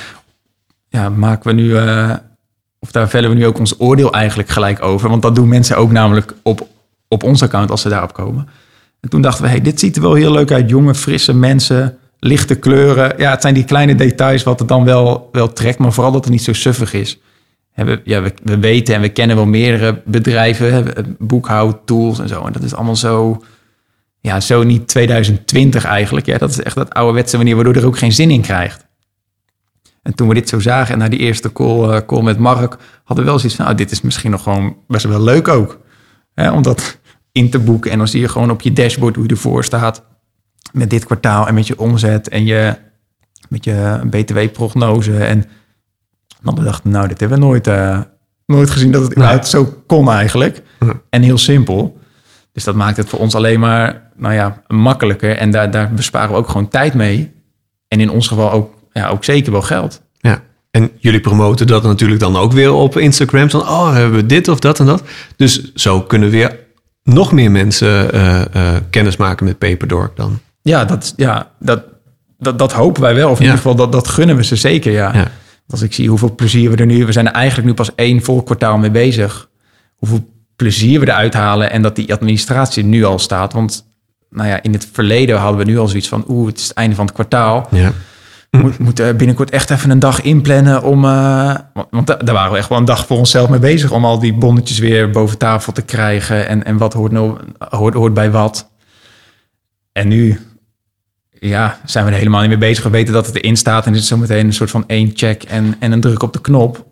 ja, 0.88 1.08
maken 1.08 1.56
we 1.56 1.62
nu, 1.62 1.76
eh, 1.76 2.14
of 2.78 2.90
daar 2.90 3.08
vellen 3.08 3.30
we 3.30 3.36
nu 3.36 3.46
ook 3.46 3.58
ons 3.58 3.80
oordeel 3.80 4.12
eigenlijk 4.12 4.48
gelijk 4.48 4.82
over. 4.82 5.08
Want 5.08 5.22
dat 5.22 5.34
doen 5.34 5.48
mensen 5.48 5.76
ook 5.76 5.90
namelijk 5.90 6.34
op, 6.42 6.66
op 7.08 7.22
ons 7.22 7.42
account 7.42 7.70
als 7.70 7.82
ze 7.82 7.88
daarop 7.88 8.12
komen. 8.12 8.48
En 9.00 9.08
toen 9.08 9.22
dachten 9.22 9.44
we, 9.44 9.50
hey, 9.50 9.60
dit 9.60 9.80
ziet 9.80 9.96
er 9.96 10.02
wel 10.02 10.14
heel 10.14 10.32
leuk 10.32 10.52
uit. 10.52 10.68
Jonge, 10.68 10.94
frisse 10.94 11.34
mensen, 11.34 11.98
lichte 12.18 12.54
kleuren. 12.54 13.14
Ja, 13.18 13.30
het 13.30 13.42
zijn 13.42 13.54
die 13.54 13.64
kleine 13.64 13.94
details 13.94 14.42
wat 14.42 14.58
het 14.58 14.68
dan 14.68 14.84
wel, 14.84 15.28
wel 15.32 15.52
trekt, 15.52 15.78
maar 15.78 15.92
vooral 15.92 16.12
dat 16.12 16.24
het 16.24 16.32
niet 16.32 16.42
zo 16.42 16.52
suffig 16.52 16.92
is. 16.92 17.18
Hè, 17.72 17.84
we, 17.84 18.00
ja, 18.04 18.22
we, 18.22 18.32
we 18.42 18.58
weten 18.58 18.94
en 18.94 19.00
we 19.00 19.08
kennen 19.08 19.36
wel 19.36 19.46
meerdere 19.46 20.02
bedrijven, 20.04 20.94
boekhoudtools 21.18 22.18
en 22.18 22.28
zo. 22.28 22.44
En 22.44 22.52
dat 22.52 22.62
is 22.62 22.74
allemaal 22.74 22.96
zo, 22.96 23.42
ja, 24.24 24.40
zo 24.40 24.62
niet 24.62 24.88
2020 24.88 25.84
eigenlijk. 25.84 26.26
Ja, 26.26 26.38
dat 26.38 26.50
is 26.50 26.62
echt 26.62 26.74
dat 26.74 26.94
ouderwetse 26.94 27.36
manier 27.36 27.54
waardoor 27.54 27.74
er 27.74 27.86
ook 27.86 27.98
geen 27.98 28.12
zin 28.12 28.30
in 28.30 28.40
krijgt. 28.40 28.86
En 30.02 30.14
toen 30.14 30.28
we 30.28 30.34
dit 30.34 30.48
zo 30.48 30.60
zagen 30.60 30.92
en 30.92 30.98
na 30.98 31.08
die 31.08 31.18
eerste 31.18 31.52
call, 31.52 31.90
eh, 31.90 32.00
call 32.06 32.22
met 32.22 32.38
Mark, 32.38 32.76
hadden 33.04 33.24
we 33.24 33.30
wel 33.30 33.38
zoiets 33.38 33.56
van, 33.56 33.64
nou, 33.64 33.76
dit 33.76 33.90
is 33.90 34.00
misschien 34.00 34.30
nog 34.30 34.42
gewoon 34.42 34.76
best 34.86 35.04
wel 35.04 35.22
leuk 35.22 35.48
ook. 35.48 35.80
Hè, 36.34 36.50
om 36.50 36.62
dat 36.62 36.98
in 37.32 37.50
te 37.50 37.58
boeken. 37.58 37.90
En 37.90 37.98
dan 37.98 38.08
zie 38.08 38.20
je 38.20 38.28
gewoon 38.28 38.50
op 38.50 38.60
je 38.60 38.72
dashboard 38.72 39.14
hoe 39.14 39.24
je 39.24 39.30
ervoor 39.30 39.64
staat. 39.64 40.04
Met 40.72 40.90
dit 40.90 41.04
kwartaal 41.04 41.46
en 41.48 41.54
met 41.54 41.66
je 41.66 41.78
omzet 41.78 42.28
en 42.28 42.44
je, 42.44 42.76
met 43.48 43.64
je 43.64 44.00
btw-prognose. 44.10 45.24
En 45.24 45.44
dan 46.42 46.54
dachten 46.54 46.90
we, 46.90 46.96
nou, 46.96 47.08
dit 47.08 47.20
hebben 47.20 47.38
we 47.38 47.44
nooit, 47.44 47.66
eh, 47.66 48.00
nooit 48.46 48.70
gezien 48.70 48.92
dat 48.92 49.02
het 49.02 49.12
überhaupt 49.12 49.46
zo 49.46 49.82
kon 49.86 50.10
eigenlijk. 50.10 50.62
En 51.10 51.22
heel 51.22 51.38
simpel. 51.38 52.02
Dus 52.54 52.64
dat 52.64 52.74
maakt 52.74 52.96
het 52.96 53.08
voor 53.08 53.18
ons 53.18 53.34
alleen 53.34 53.60
maar, 53.60 54.10
nou 54.16 54.34
ja, 54.34 54.62
makkelijker. 54.66 55.36
En 55.36 55.50
daar, 55.50 55.70
daar 55.70 55.92
besparen 55.92 56.30
we 56.30 56.36
ook 56.36 56.48
gewoon 56.48 56.68
tijd 56.68 56.94
mee. 56.94 57.32
En 57.88 58.00
in 58.00 58.10
ons 58.10 58.28
geval 58.28 58.52
ook, 58.52 58.74
ja, 58.92 59.08
ook 59.08 59.24
zeker 59.24 59.52
wel 59.52 59.62
geld. 59.62 60.02
Ja. 60.18 60.42
En 60.70 60.90
jullie 60.98 61.20
promoten 61.20 61.66
dat 61.66 61.82
natuurlijk 61.82 62.20
dan 62.20 62.36
ook 62.36 62.52
weer 62.52 62.72
op 62.72 62.96
Instagram. 62.98 63.50
Van, 63.50 63.60
oh, 63.60 63.92
hebben 63.92 64.14
we 64.20 64.26
dit 64.26 64.48
of 64.48 64.58
dat 64.58 64.80
en 64.80 64.86
dat. 64.86 65.02
Dus 65.36 65.74
zo 65.74 66.00
kunnen 66.00 66.30
weer 66.30 66.58
nog 67.02 67.32
meer 67.32 67.50
mensen 67.50 68.12
eh, 68.12 68.76
kennis 68.90 69.16
maken 69.16 69.46
met 69.46 69.58
Paperdork 69.58 70.16
dan. 70.16 70.38
Ja, 70.62 70.84
dat, 70.84 71.12
ja, 71.16 71.50
dat, 71.60 71.82
dat, 72.38 72.58
dat 72.58 72.72
hopen 72.72 73.02
wij 73.02 73.14
wel. 73.14 73.30
Of 73.30 73.38
in 73.38 73.44
Ja. 73.44 73.50
ieder 73.50 73.62
geval, 73.64 73.74
dat, 73.76 73.92
dat 73.92 74.08
gunnen 74.08 74.36
we 74.36 74.44
ze 74.44 74.56
zeker, 74.56 74.92
ja. 74.92 75.14
Ja. 75.14 75.30
Als 75.68 75.82
ik 75.82 75.92
zie 75.92 76.08
hoeveel 76.08 76.34
plezier 76.34 76.70
we 76.70 76.76
er 76.76 76.86
nu... 76.86 77.06
We 77.06 77.12
zijn 77.12 77.26
er 77.26 77.32
eigenlijk 77.32 77.68
nu 77.68 77.74
pas 77.74 77.94
één 77.94 78.22
vol 78.22 78.42
kwartaal 78.42 78.78
mee 78.78 78.90
bezig. 78.90 79.48
Hoeveel 79.96 80.32
plezier 80.56 81.00
we 81.00 81.06
eruit 81.06 81.34
halen 81.34 81.70
en 81.70 81.82
dat 81.82 81.96
die 81.96 82.12
administratie 82.12 82.84
nu 82.84 83.04
al 83.04 83.18
staat. 83.18 83.52
Want 83.52 83.86
nou 84.30 84.48
ja, 84.48 84.62
in 84.62 84.72
het 84.72 84.88
verleden 84.92 85.38
hadden 85.38 85.58
we 85.58 85.64
nu 85.64 85.78
al 85.78 85.88
zoiets 85.88 86.08
van... 86.08 86.24
Oeh, 86.28 86.46
het 86.46 86.58
is 86.58 86.68
het 86.68 86.76
einde 86.76 86.94
van 86.96 87.04
het 87.04 87.14
kwartaal. 87.14 87.68
Ja. 87.70 87.92
Moet, 88.50 88.78
moet 88.78 89.00
eh, 89.00 89.14
binnenkort 89.14 89.50
echt 89.50 89.70
even 89.70 89.90
een 89.90 89.98
dag 89.98 90.20
inplannen 90.20 90.82
om... 90.82 91.04
eh, 91.04 91.54
want 91.74 91.86
want 91.90 92.06
da- 92.06 92.14
daar 92.16 92.34
waren 92.34 92.52
we 92.52 92.58
echt 92.58 92.68
wel 92.68 92.78
een 92.78 92.84
dag 92.84 93.06
voor 93.06 93.18
onszelf 93.18 93.48
mee 93.48 93.58
bezig... 93.58 93.90
om 93.90 94.04
al 94.04 94.18
die 94.18 94.34
bonnetjes 94.34 94.78
weer 94.78 95.10
boven 95.10 95.38
tafel 95.38 95.72
te 95.72 95.82
krijgen. 95.82 96.48
En, 96.48 96.64
en 96.64 96.76
wat 96.76 96.92
hoort, 96.92 97.12
nou, 97.12 97.38
hoort, 97.58 97.94
hoort 97.94 98.14
bij 98.14 98.30
wat. 98.30 98.70
En 99.92 100.08
nu 100.08 100.40
ja, 101.30 101.80
zijn 101.84 102.04
we 102.04 102.10
er 102.10 102.16
helemaal 102.16 102.40
niet 102.40 102.48
mee 102.48 102.58
bezig. 102.58 102.84
We 102.84 102.90
weten 102.90 103.14
dat 103.14 103.26
het 103.26 103.36
erin 103.36 103.56
staat 103.56 103.86
en 103.86 103.92
er 103.92 103.98
is 103.98 104.06
zometeen 104.06 104.46
een 104.46 104.52
soort 104.52 104.70
van 104.70 104.84
één 104.86 105.10
check 105.14 105.42
en, 105.42 105.76
en 105.78 105.92
een 105.92 106.00
druk 106.00 106.22
op 106.22 106.32
de 106.32 106.40
knop. 106.40 106.86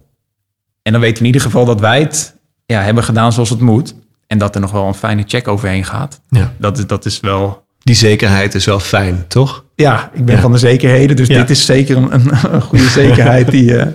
En 0.82 0.92
dan 0.92 1.00
weten 1.00 1.14
we 1.14 1.28
in 1.28 1.34
ieder 1.34 1.40
geval 1.50 1.64
dat 1.64 1.80
wij 1.80 2.00
het 2.00 2.40
ja, 2.72 2.82
hebben 2.82 3.04
gedaan 3.04 3.32
zoals 3.32 3.50
het 3.50 3.60
moet. 3.60 3.94
En 4.26 4.38
dat 4.38 4.54
er 4.54 4.60
nog 4.60 4.70
wel 4.70 4.86
een 4.86 4.94
fijne 4.94 5.22
check 5.26 5.48
overheen 5.48 5.84
gaat. 5.84 6.20
Ja. 6.28 6.52
Dat, 6.58 6.78
is- 6.78 6.86
dat 6.86 7.04
is 7.04 7.20
wel... 7.20 7.64
Die 7.78 7.94
zekerheid 7.94 8.54
is 8.54 8.64
wel 8.64 8.80
fijn, 8.80 9.24
toch? 9.28 9.64
Ja, 9.74 10.10
ik 10.14 10.24
ben 10.24 10.34
Ja. 10.34 10.40
van 10.40 10.52
de 10.52 10.58
zekerheden. 10.58 11.16
Dus 11.16 11.28
Ja. 11.28 11.38
dit 11.38 11.50
is 11.50 11.64
zeker 11.64 11.96
een, 11.96 12.14
een, 12.14 12.30
een 12.54 12.62
goede 12.62 12.88
zekerheid 13.02 13.50
die, 13.50 13.76
eh, 13.76 13.86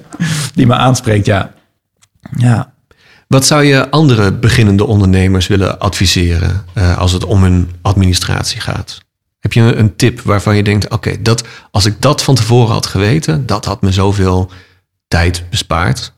die 0.53 0.67
me 0.67 0.73
aanspreekt, 0.75 1.25
ja. 1.25 1.51
Ja, 2.37 2.73
Wat 3.27 3.45
zou 3.45 3.63
je 3.63 3.89
andere 3.89 4.31
beginnende 4.33 4.85
ondernemers 4.85 5.47
willen 5.47 5.79
adviseren 5.79 6.65
eh, 6.73 6.97
als 6.97 7.11
het 7.11 7.25
om 7.25 7.43
hun 7.43 7.71
administratie 7.81 8.59
gaat? 8.61 8.97
Heb 9.39 9.53
je 9.53 9.61
een, 9.61 9.79
een 9.79 9.95
tip 9.95 10.21
waarvan 10.21 10.55
je 10.55 10.63
denkt, 10.63 10.89
oké, 10.89 11.21
dat 11.21 11.43
als 11.71 11.85
ik 11.85 12.01
dat 12.01 12.23
van 12.23 12.35
tevoren 12.35 12.73
had 12.73 12.85
geweten, 12.85 13.45
dat 13.45 13.65
had 13.65 13.81
me 13.81 13.91
zoveel 13.91 14.51
tijd 15.07 15.43
bespaard? 15.49 16.13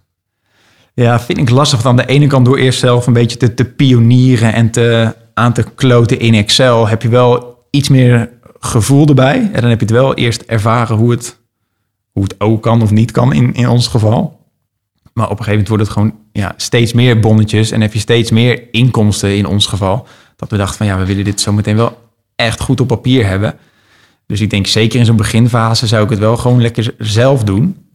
Ja, 1.00 1.20
vind 1.20 1.38
ik 1.38 1.50
lastig. 1.50 1.82
Want 1.82 2.00
aan 2.00 2.06
de 2.06 2.14
ene 2.14 2.28
kant 2.28 2.46
door 2.46 2.58
eerst 2.58 2.80
zelf 2.80 3.08
een 3.08 3.14
beetje 3.14 3.38
te, 3.38 3.54
te 3.54 3.66
pionieren 3.66 4.54
en 4.54 4.72
te, 4.72 5.16
aan 5.34 5.54
te 5.54 5.64
kloten 5.76 6.20
in 6.20 6.34
Excel, 6.34 6.88
heb 6.88 7.02
je 7.02 7.10
wel 7.10 7.58
iets 7.70 7.90
meer 7.90 8.30
gevoel 8.60 9.08
erbij. 9.08 9.50
En 9.54 9.62
dan 9.62 9.70
heb 9.70 9.80
je 9.80 9.86
het 9.86 9.96
wel 9.96 10.14
eerst 10.14 10.42
ervaren 10.42 10.98
hoe 10.98 11.12
het, 11.12 11.40
hoe 12.12 12.24
het 12.24 12.40
ook 12.40 12.62
kan 12.62 12.82
of 12.82 12.92
niet 12.92 13.12
kan 13.12 13.34
in, 13.34 13.54
in 13.54 13.70
ons 13.70 13.88
geval. 13.88 14.40
Maar 15.14 15.30
op 15.30 15.40
een 15.40 15.44
gegeven 15.44 15.52
moment 15.52 15.68
wordt 15.68 15.84
het 15.84 15.92
gewoon 15.92 16.14
ja, 16.32 16.54
steeds 16.58 16.94
meer 16.94 17.20
bonnetjes 17.20 17.72
en 17.72 17.82
heb 17.82 17.94
je 17.94 18.00
steeds 18.00 18.32
meer 18.32 18.64
inkomsten 18.72 19.38
in 19.38 19.46
ons 19.46 19.66
geval. 19.66 20.08
Dat 20.36 20.50
we 20.50 20.58
dachten 20.58 20.78
van 20.78 20.86
ja, 20.86 20.98
we 20.98 21.06
willen 21.06 21.24
dit 21.24 21.42
zo 21.42 21.52
meteen 21.52 21.76
wel 21.76 21.98
echt 22.36 22.60
goed 22.60 22.82
op 22.82 22.88
papier 22.88 23.28
hebben. 23.28 23.56
Dus 24.26 24.42
ik 24.42 24.50
denk 24.50 24.68
zeker 24.68 25.00
in 25.00 25.06
zo'n 25.06 25.16
beginfase 25.16 25.88
zou 25.88 26.04
ik 26.04 26.10
het 26.10 26.20
wel 26.20 26.38
gewoon 26.38 26.62
lekker 26.62 26.94
zelf 26.98 27.44
doen. 27.44 27.89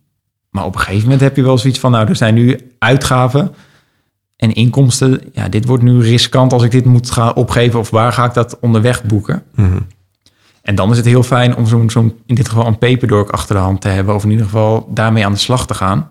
Maar 0.55 0.65
op 0.65 0.75
een 0.75 0.81
gegeven 0.81 1.03
moment 1.03 1.21
heb 1.21 1.37
je 1.37 1.43
wel 1.43 1.59
zoiets 1.59 1.79
van, 1.79 1.91
nou, 1.91 2.09
er 2.09 2.17
zijn 2.17 2.35
nu 2.35 2.59
uitgaven 2.79 3.55
en 4.37 4.53
inkomsten. 4.53 5.21
Ja, 5.33 5.49
dit 5.49 5.67
wordt 5.67 5.83
nu 5.83 6.01
riskant 6.01 6.53
als 6.53 6.63
ik 6.63 6.71
dit 6.71 6.85
moet 6.85 7.11
gaan 7.11 7.35
opgeven 7.35 7.81
of 7.81 7.91
waar 7.91 8.13
ga 8.13 8.25
ik 8.25 8.35
dat 8.35 8.59
onderweg 8.61 9.05
boeken? 9.05 9.43
En 10.63 10.75
dan 10.75 10.91
is 10.91 10.97
het 10.97 11.07
heel 11.07 11.23
fijn 11.23 11.57
om 11.57 11.67
zo'n, 11.67 11.91
zo'n 11.91 12.19
in 12.27 12.35
dit 12.35 12.49
geval 12.49 12.67
een 12.67 12.79
paperdork 12.79 13.31
achter 13.31 13.55
de 13.55 13.61
hand 13.61 13.81
te 13.81 13.89
hebben. 13.89 14.15
Of 14.15 14.25
in 14.25 14.31
ieder 14.31 14.45
geval 14.45 14.89
daarmee 14.91 15.25
aan 15.25 15.33
de 15.33 15.39
slag 15.39 15.67
te 15.67 15.75
gaan. 15.75 16.11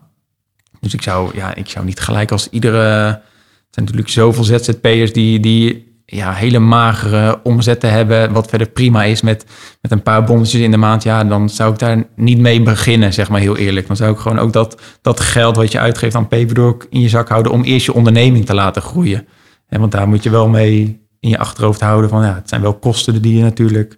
Dus 0.80 0.94
ik 0.94 1.02
zou, 1.02 1.36
ja, 1.36 1.56
ik 1.56 1.70
zou 1.70 1.86
niet 1.86 2.00
gelijk 2.00 2.32
als 2.32 2.50
iedere... 2.50 2.80
Er 2.80 3.80
zijn 3.80 3.86
natuurlijk 3.86 4.10
zoveel 4.10 4.44
ZZP'ers 4.44 5.14
die, 5.14 5.40
die 5.40 5.93
ja, 6.06 6.34
hele 6.34 6.60
magere 6.60 7.40
omzetten 7.44 7.92
hebben. 7.92 8.32
Wat 8.34 8.50
verder 8.50 8.70
prima 8.70 9.04
is 9.04 9.22
met, 9.22 9.46
met 9.82 9.92
een 9.92 10.04
paar 10.04 10.24
bonnetjes 10.24 10.62
in 10.62 10.72
de 10.72 10.78
maand. 10.78 11.04
Ja, 11.04 11.24
dan 11.24 11.50
zou 11.50 11.74
ik 11.74 11.80
daar 11.80 12.04
niet 12.16 12.40
mee 12.40 12.62
beginnen, 12.62 13.14
zeg 13.14 13.30
maar 13.30 13.40
heel 13.40 13.58
eerlijk. 13.58 13.88
Dan 13.88 13.96
zou 13.96 14.12
ik 14.12 14.20
gewoon 14.20 14.40
ook 14.40 14.54
dat, 14.54 14.82
dat 15.02 15.20
geld 15.20 15.56
wat 15.56 15.72
je 15.72 15.80
uitgeeft 15.80 16.16
aan 16.16 16.28
paperdork 16.28 16.88
in 16.90 17.00
je 17.00 17.10
zak 17.10 17.30
houden... 17.30 17.52
om 17.52 17.64
eerst 17.64 17.86
je 17.86 17.94
onderneming 17.94 18.46
te 18.46 18.54
laten 18.54 18.82
groeien. 18.82 19.28
En 19.68 19.80
want 19.80 19.92
daar 19.92 20.08
moet 20.08 20.24
je 20.24 20.30
wel 20.30 20.48
mee 20.48 21.02
in 21.20 21.30
je 21.30 21.38
achterhoofd 21.38 21.82
houden 21.82 22.10
van... 22.10 22.24
ja, 22.24 22.36
het 22.36 22.50
zijn 22.50 22.62
wel 22.62 22.74
kosten 22.74 23.22
die 23.22 23.38
je 23.38 23.44
natuurlijk 23.44 23.98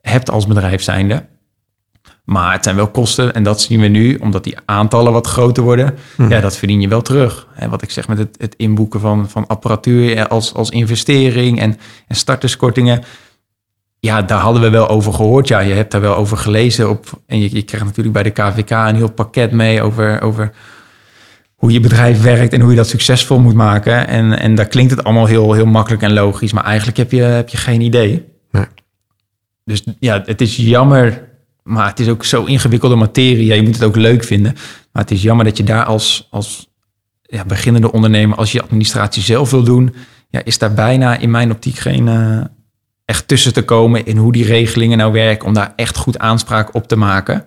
hebt 0.00 0.30
als 0.30 0.46
bedrijf 0.46 0.82
zijnde. 0.82 1.26
Maar 2.24 2.52
het 2.52 2.64
zijn 2.64 2.76
wel 2.76 2.90
kosten 2.90 3.34
en 3.34 3.42
dat 3.42 3.60
zien 3.60 3.80
we 3.80 3.86
nu, 3.86 4.16
omdat 4.16 4.44
die 4.44 4.56
aantallen 4.64 5.12
wat 5.12 5.26
groter 5.26 5.62
worden. 5.62 5.94
Ja, 6.28 6.40
dat 6.40 6.56
verdien 6.56 6.80
je 6.80 6.88
wel 6.88 7.02
terug. 7.02 7.46
En 7.54 7.70
wat 7.70 7.82
ik 7.82 7.90
zeg 7.90 8.08
met 8.08 8.18
het, 8.18 8.36
het 8.38 8.54
inboeken 8.56 9.00
van, 9.00 9.30
van 9.30 9.46
apparatuur 9.46 10.28
als, 10.28 10.54
als 10.54 10.70
investering 10.70 11.60
en, 11.60 11.76
en 12.08 12.16
starterskortingen. 12.16 13.02
Ja, 14.00 14.22
daar 14.22 14.40
hadden 14.40 14.62
we 14.62 14.70
wel 14.70 14.88
over 14.88 15.12
gehoord. 15.12 15.48
Ja, 15.48 15.60
je 15.60 15.74
hebt 15.74 15.90
daar 15.90 16.00
wel 16.00 16.16
over 16.16 16.36
gelezen. 16.36 16.90
Op, 16.90 17.20
en 17.26 17.40
je, 17.40 17.54
je 17.54 17.62
krijgt 17.62 17.86
natuurlijk 17.86 18.14
bij 18.14 18.22
de 18.22 18.30
KVK 18.30 18.70
een 18.70 18.96
heel 18.96 19.12
pakket 19.12 19.52
mee 19.52 19.82
over, 19.82 20.22
over 20.22 20.52
hoe 21.54 21.72
je 21.72 21.80
bedrijf 21.80 22.22
werkt 22.22 22.52
en 22.52 22.60
hoe 22.60 22.70
je 22.70 22.76
dat 22.76 22.88
succesvol 22.88 23.38
moet 23.38 23.54
maken. 23.54 24.06
En, 24.08 24.38
en 24.38 24.54
daar 24.54 24.66
klinkt 24.66 24.90
het 24.90 25.04
allemaal 25.04 25.26
heel, 25.26 25.52
heel 25.52 25.66
makkelijk 25.66 26.02
en 26.02 26.12
logisch. 26.12 26.52
Maar 26.52 26.64
eigenlijk 26.64 26.96
heb 26.96 27.10
je, 27.10 27.22
heb 27.22 27.48
je 27.48 27.56
geen 27.56 27.80
idee. 27.80 28.24
Nee. 28.50 28.66
Dus 29.64 29.84
ja, 29.98 30.22
het 30.24 30.40
is 30.40 30.56
jammer 30.56 31.32
maar 31.64 31.86
het 31.86 32.00
is 32.00 32.08
ook 32.08 32.24
zo 32.24 32.44
ingewikkelde 32.44 32.94
materie. 32.94 33.46
Ja, 33.46 33.54
je 33.54 33.62
moet 33.62 33.74
het 33.74 33.84
ook 33.84 33.96
leuk 33.96 34.24
vinden. 34.24 34.52
Maar 34.92 35.02
het 35.02 35.10
is 35.10 35.22
jammer 35.22 35.44
dat 35.44 35.56
je 35.56 35.64
daar 35.64 35.84
als, 35.84 36.28
als 36.30 36.68
ja, 37.22 37.44
beginnende 37.44 37.92
ondernemer, 37.92 38.36
als 38.36 38.52
je 38.52 38.62
administratie 38.62 39.22
zelf 39.22 39.50
wil 39.50 39.62
doen, 39.62 39.94
ja, 40.28 40.40
is 40.44 40.58
daar 40.58 40.74
bijna 40.74 41.16
in 41.16 41.30
mijn 41.30 41.50
optiek 41.50 41.78
geen 41.78 42.06
uh, 42.06 42.44
echt 43.04 43.28
tussen 43.28 43.52
te 43.52 43.62
komen 43.62 44.06
in 44.06 44.16
hoe 44.16 44.32
die 44.32 44.44
regelingen 44.44 44.98
nou 44.98 45.12
werken, 45.12 45.46
om 45.46 45.54
daar 45.54 45.72
echt 45.76 45.96
goed 45.96 46.18
aanspraak 46.18 46.74
op 46.74 46.88
te 46.88 46.96
maken. 46.96 47.44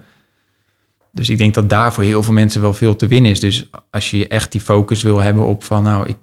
Dus 1.12 1.30
ik 1.30 1.38
denk 1.38 1.53
dat 1.53 1.69
daar 1.69 1.93
voor 1.93 2.03
heel 2.03 2.23
veel 2.23 2.34
mensen 2.34 2.62
wel 2.62 2.73
veel 2.73 2.95
te 2.95 3.08
winnen 3.08 3.32
is. 3.32 3.39
Dus 3.39 3.69
als 3.91 4.12
je 4.12 4.27
echt 4.27 4.51
die 4.51 4.62
focus 4.62 5.03
wil 5.03 5.19
hebben 5.19 5.45
op 5.45 5.63
van, 5.63 5.84
nou, 5.84 6.08
ik, 6.08 6.17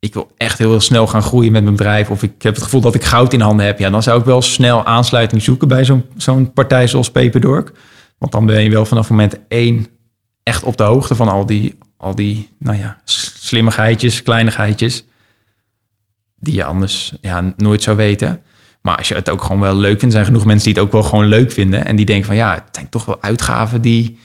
ik 0.00 0.14
wil 0.14 0.30
echt 0.36 0.58
heel, 0.58 0.80
snel 0.80 1.06
gaan 1.06 1.22
groeien 1.22 1.52
met 1.52 1.62
mijn 1.62 1.76
bedrijf. 1.76 2.10
Of 2.10 2.22
ik 2.22 2.42
heb 2.42 2.54
het 2.54 2.62
gevoel 2.62 2.80
dat 2.80 2.94
ik 2.94 3.04
goud 3.04 3.32
in 3.32 3.40
handen 3.40 3.66
heb. 3.66 3.78
Ja, 3.78 3.90
dan 3.90 4.02
zou 4.02 4.18
ik 4.18 4.24
wel 4.24 4.42
snel 4.42 4.84
aansluiting 4.84 5.42
zoeken 5.42 5.68
bij 5.68 5.84
zo'n 5.84 6.04
zo'n 6.16 6.52
partij 6.52 6.86
zoals 6.86 7.10
Peperdork. 7.10 7.72
Want 8.18 8.32
dan 8.32 8.46
ben 8.46 8.62
je 8.62 8.70
wel 8.70 8.84
vanaf 8.84 9.10
moment 9.10 9.38
één 9.48 9.86
echt 10.42 10.62
op 10.62 10.76
de 10.76 10.82
hoogte 10.82 11.14
van 11.14 11.28
al 11.28 11.46
die, 11.46 11.78
al 11.96 12.14
die 12.14 12.48
nou 12.58 12.78
ja, 12.78 13.00
slimmigheidjes, 13.04 14.22
kleinigheidjes. 14.22 15.04
Die 16.36 16.54
je 16.54 16.64
anders 16.64 17.12
ja, 17.20 17.54
nooit 17.56 17.82
zou 17.82 17.96
weten. 17.96 18.42
Maar 18.82 18.96
als 18.96 19.08
je 19.08 19.14
het 19.14 19.30
ook 19.30 19.42
gewoon 19.42 19.60
wel 19.60 19.74
leuk 19.74 19.98
vindt, 19.98 20.14
zijn 20.14 20.26
genoeg 20.26 20.44
mensen 20.44 20.64
die 20.64 20.74
het 20.74 20.82
ook 20.82 20.92
wel 20.92 21.02
gewoon 21.02 21.26
leuk 21.26 21.52
vinden. 21.52 21.84
En 21.84 21.96
die 21.96 22.06
denken 22.06 22.26
van 22.26 22.36
ja, 22.36 22.54
het 22.54 22.68
zijn 22.72 22.88
toch 22.88 23.04
wel 23.04 23.22
uitgaven 23.22 23.80
die, 23.80 24.18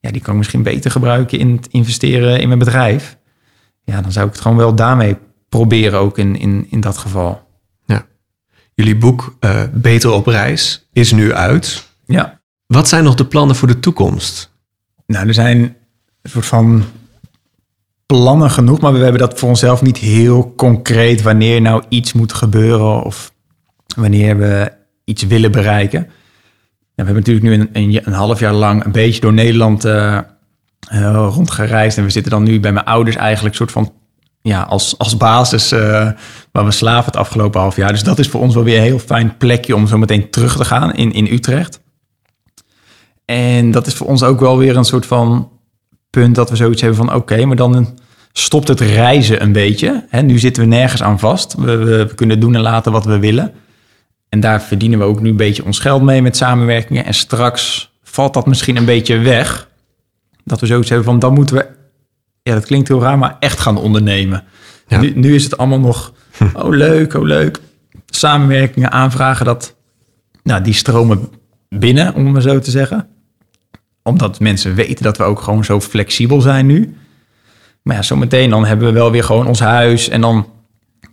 ja, 0.00 0.10
die 0.10 0.20
kan 0.20 0.32
ik 0.32 0.38
misschien 0.38 0.62
beter 0.62 0.90
gebruiken 0.90 1.38
in 1.38 1.52
het 1.56 1.66
investeren 1.66 2.40
in 2.40 2.46
mijn 2.46 2.58
bedrijf 2.58 3.16
ja, 3.84 4.00
dan 4.00 4.12
zou 4.12 4.26
ik 4.26 4.32
het 4.32 4.40
gewoon 4.40 4.56
wel 4.56 4.74
daarmee 4.74 5.16
proberen 5.48 5.98
ook 5.98 6.18
in, 6.18 6.36
in, 6.36 6.66
in 6.70 6.80
dat 6.80 6.98
geval. 6.98 7.48
Ja. 7.84 8.06
Jullie 8.74 8.96
boek 8.96 9.36
uh, 9.40 9.62
Beter 9.72 10.10
op 10.10 10.26
reis 10.26 10.88
is 10.92 11.12
nu 11.12 11.32
uit. 11.32 11.88
Ja. 12.04 12.40
Wat 12.66 12.88
zijn 12.88 13.04
nog 13.04 13.14
de 13.14 13.26
plannen 13.26 13.56
voor 13.56 13.68
de 13.68 13.80
toekomst? 13.80 14.52
Nou, 15.06 15.26
er 15.26 15.34
zijn 15.34 15.58
een 16.22 16.30
soort 16.30 16.46
van 16.46 16.84
plannen 18.06 18.50
genoeg, 18.50 18.80
maar 18.80 18.92
we 18.92 18.98
hebben 18.98 19.20
dat 19.20 19.38
voor 19.38 19.48
onszelf 19.48 19.82
niet 19.82 19.98
heel 19.98 20.54
concreet 20.56 21.22
wanneer 21.22 21.60
nou 21.60 21.82
iets 21.88 22.12
moet 22.12 22.32
gebeuren 22.32 23.02
of 23.02 23.32
wanneer 23.96 24.38
we 24.38 24.72
iets 25.04 25.22
willen 25.22 25.52
bereiken. 25.52 26.00
Ja, 26.94 27.04
we 27.04 27.12
hebben 27.12 27.14
natuurlijk 27.14 27.46
nu 27.46 27.52
een, 27.52 27.68
een, 27.72 28.06
een, 28.06 28.12
half 28.12 28.40
jaar 28.40 28.52
lang 28.52 28.84
een 28.84 28.92
beetje 28.92 29.20
door 29.20 29.32
Nederland 29.32 29.84
uh, 29.84 30.18
rondgereisd. 31.12 31.98
En 31.98 32.04
we 32.04 32.10
zitten 32.10 32.32
dan 32.32 32.42
nu 32.42 32.60
bij 32.60 32.72
mijn 32.72 32.86
ouders 32.86 33.16
eigenlijk 33.16 33.54
soort 33.54 33.72
van 33.72 33.92
ja, 34.42 34.62
als, 34.62 34.98
als 34.98 35.16
basis 35.16 35.72
uh, 35.72 35.80
waar 36.52 36.64
we 36.64 36.70
slaven 36.70 37.04
het 37.04 37.16
afgelopen 37.16 37.60
half 37.60 37.76
jaar. 37.76 37.92
Dus 37.92 38.02
dat 38.02 38.18
is 38.18 38.28
voor 38.28 38.40
ons 38.40 38.54
wel 38.54 38.64
weer 38.64 38.76
een 38.76 38.82
heel 38.82 38.98
fijn 38.98 39.36
plekje 39.36 39.74
om 39.74 39.86
zo 39.86 39.98
meteen 39.98 40.30
terug 40.30 40.56
te 40.56 40.64
gaan 40.64 40.94
in, 40.94 41.12
in 41.12 41.26
Utrecht. 41.32 41.80
En 43.24 43.70
dat 43.70 43.86
is 43.86 43.94
voor 43.94 44.06
ons 44.06 44.22
ook 44.22 44.40
wel 44.40 44.58
weer 44.58 44.76
een 44.76 44.84
soort 44.84 45.06
van 45.06 45.50
punt 46.10 46.34
dat 46.34 46.50
we 46.50 46.56
zoiets 46.56 46.80
hebben 46.80 46.98
van 46.98 47.14
oké, 47.14 47.44
maar 47.44 47.56
dan 47.56 47.98
stopt 48.32 48.68
het 48.68 48.80
reizen 48.80 49.42
een 49.42 49.52
beetje. 49.52 50.04
Hè, 50.08 50.22
nu 50.22 50.38
zitten 50.38 50.62
we 50.62 50.68
nergens 50.68 51.02
aan 51.02 51.18
vast. 51.18 51.54
We, 51.54 51.76
we, 51.76 52.06
we, 52.06 52.14
kunnen 52.14 52.40
doen 52.40 52.54
en 52.54 52.60
laten 52.60 52.92
wat 52.92 53.04
we 53.04 53.18
willen. 53.18 53.52
En 54.28 54.40
daar 54.40 54.62
verdienen 54.62 54.98
we 54.98 55.04
ook 55.04 55.20
nu 55.20 55.30
een 55.30 55.36
beetje 55.36 55.64
ons 55.64 55.78
geld 55.78 56.02
mee 56.02 56.22
met 56.22 56.36
samenwerkingen. 56.36 57.04
En 57.04 57.14
straks 57.14 57.92
valt 58.02 58.34
dat 58.34 58.46
misschien 58.46 58.76
een 58.76 58.84
beetje 58.84 59.18
weg. 59.18 59.68
Dat 60.44 60.60
we 60.60 60.66
zoiets 60.66 60.88
hebben 60.88 61.06
van, 61.06 61.18
dan 61.18 61.34
moeten 61.34 61.56
we, 61.56 61.66
ja, 62.42 62.54
dat 62.54 62.66
klinkt 62.66 62.88
heel 62.88 63.00
raar, 63.00 63.18
maar 63.18 63.36
echt 63.40 63.60
gaan 63.60 63.76
ondernemen. 63.76 64.44
Ja. 64.88 65.00
Nu, 65.00 65.12
nu 65.14 65.34
is 65.34 65.44
het 65.44 65.56
allemaal 65.56 65.80
nog, 65.80 66.12
oh 66.52 66.68
leuk, 66.68 67.14
oh 67.14 67.24
leuk. 67.24 67.60
Samenwerkingen, 68.06 68.92
aanvragen, 68.92 69.44
dat, 69.44 69.74
nou, 70.42 70.62
die 70.62 70.74
stromen 70.74 71.28
binnen, 71.68 72.14
om 72.14 72.24
het 72.24 72.32
maar 72.32 72.42
zo 72.42 72.58
te 72.58 72.70
zeggen. 72.70 73.08
Omdat 74.02 74.40
mensen 74.40 74.74
weten 74.74 75.04
dat 75.04 75.16
we 75.16 75.24
ook 75.24 75.40
gewoon 75.40 75.64
zo 75.64 75.80
flexibel 75.80 76.40
zijn 76.40 76.66
nu. 76.66 76.96
Maar 77.82 77.96
ja, 77.96 78.02
zometeen 78.02 78.50
dan 78.50 78.66
hebben 78.66 78.86
we 78.86 78.92
wel 78.92 79.10
weer 79.10 79.24
gewoon 79.24 79.46
ons 79.46 79.60
huis 79.60 80.08
en 80.08 80.20
dan 80.20 80.46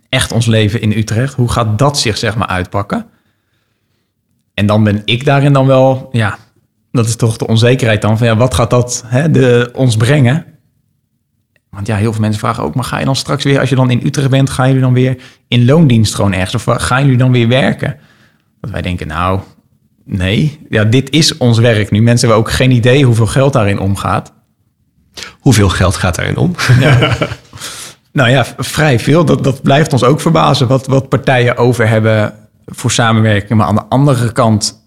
echt 0.08 0.32
ons 0.32 0.46
leven 0.46 0.80
in 0.80 0.92
Utrecht. 0.92 1.34
Hoe 1.34 1.50
gaat 1.50 1.78
dat 1.78 1.98
zich 1.98 2.16
zeg 2.16 2.36
maar 2.36 2.48
uitpakken? 2.48 3.06
En 4.54 4.66
dan 4.66 4.84
ben 4.84 5.02
ik 5.04 5.24
daarin 5.24 5.52
dan 5.52 5.66
wel, 5.66 6.08
ja, 6.12 6.38
dat 6.92 7.06
is 7.06 7.16
toch 7.16 7.36
de 7.36 7.46
onzekerheid 7.46 8.02
dan 8.02 8.18
van 8.18 8.26
ja, 8.26 8.36
wat 8.36 8.54
gaat 8.54 8.70
dat 8.70 9.04
hè, 9.06 9.30
de, 9.30 9.70
ons 9.74 9.96
brengen? 9.96 10.44
Want 11.70 11.86
ja, 11.86 11.96
heel 11.96 12.12
veel 12.12 12.20
mensen 12.20 12.40
vragen 12.40 12.62
ook, 12.62 12.74
maar 12.74 12.84
ga 12.84 12.98
je 12.98 13.04
dan 13.04 13.16
straks 13.16 13.44
weer, 13.44 13.60
als 13.60 13.68
je 13.68 13.74
dan 13.74 13.90
in 13.90 14.00
Utrecht 14.04 14.30
bent, 14.30 14.50
gaan 14.50 14.66
jullie 14.66 14.82
dan 14.82 14.92
weer 14.92 15.22
in 15.48 15.64
loondienst 15.64 16.14
gewoon 16.14 16.32
ergens? 16.32 16.66
Of 16.66 16.82
gaan 16.82 17.02
jullie 17.02 17.18
dan 17.18 17.32
weer 17.32 17.48
werken? 17.48 17.96
Dat 18.60 18.70
wij 18.70 18.82
denken, 18.82 19.06
nou, 19.06 19.40
nee, 20.04 20.66
ja, 20.68 20.84
dit 20.84 21.10
is 21.10 21.36
ons 21.36 21.58
werk 21.58 21.90
nu. 21.90 22.02
Mensen 22.02 22.28
hebben 22.28 22.46
ook 22.46 22.52
geen 22.52 22.70
idee 22.70 23.04
hoeveel 23.04 23.26
geld 23.26 23.52
daarin 23.52 23.78
omgaat. 23.78 24.32
Hoeveel 25.40 25.68
geld 25.68 25.96
gaat 25.96 26.14
daarin 26.14 26.36
om? 26.36 26.54
Ja. 26.80 27.16
nou 28.12 28.30
ja, 28.30 28.46
vrij 28.58 28.98
veel. 28.98 29.24
Dat, 29.24 29.44
dat 29.44 29.62
blijft 29.62 29.92
ons 29.92 30.04
ook 30.04 30.20
verbazen 30.20 30.66
wat, 30.66 30.86
wat 30.86 31.08
partijen 31.08 31.56
over 31.56 31.88
hebben 31.88 32.34
voor 32.66 32.90
samenwerking. 32.90 33.58
Maar 33.58 33.66
aan 33.66 33.74
de 33.74 33.88
andere 33.88 34.32
kant 34.32 34.79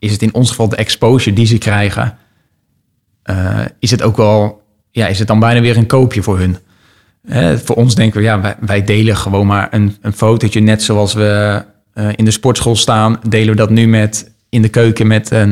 is 0.00 0.12
het 0.12 0.22
in 0.22 0.34
ons 0.34 0.48
geval 0.48 0.68
de 0.68 0.76
exposure 0.76 1.36
die 1.36 1.46
ze 1.46 1.58
krijgen, 1.58 2.18
uh, 3.30 3.60
is 3.78 3.90
het 3.90 4.02
ook 4.02 4.16
wel, 4.16 4.62
ja, 4.90 5.06
is 5.06 5.18
het 5.18 5.28
dan 5.28 5.40
bijna 5.40 5.60
weer 5.60 5.76
een 5.76 5.86
koopje 5.86 6.22
voor 6.22 6.38
hun. 6.38 6.56
Uh, 7.24 7.52
voor 7.56 7.76
ons 7.76 7.94
denken 7.94 8.18
we, 8.18 8.24
ja, 8.24 8.40
wij, 8.40 8.56
wij, 8.60 8.84
delen 8.84 9.16
gewoon 9.16 9.46
maar 9.46 9.68
een, 9.70 9.96
een 10.00 10.12
fotootje, 10.12 10.60
net 10.60 10.82
zoals 10.82 11.14
we 11.14 11.62
uh, 11.94 12.08
in 12.16 12.24
de 12.24 12.30
sportschool 12.30 12.76
staan, 12.76 13.20
delen 13.28 13.50
we 13.50 13.56
dat 13.56 13.70
nu 13.70 13.86
met 13.86 14.32
in 14.48 14.62
de 14.62 14.68
keuken 14.68 15.06
met, 15.06 15.30
een, 15.30 15.50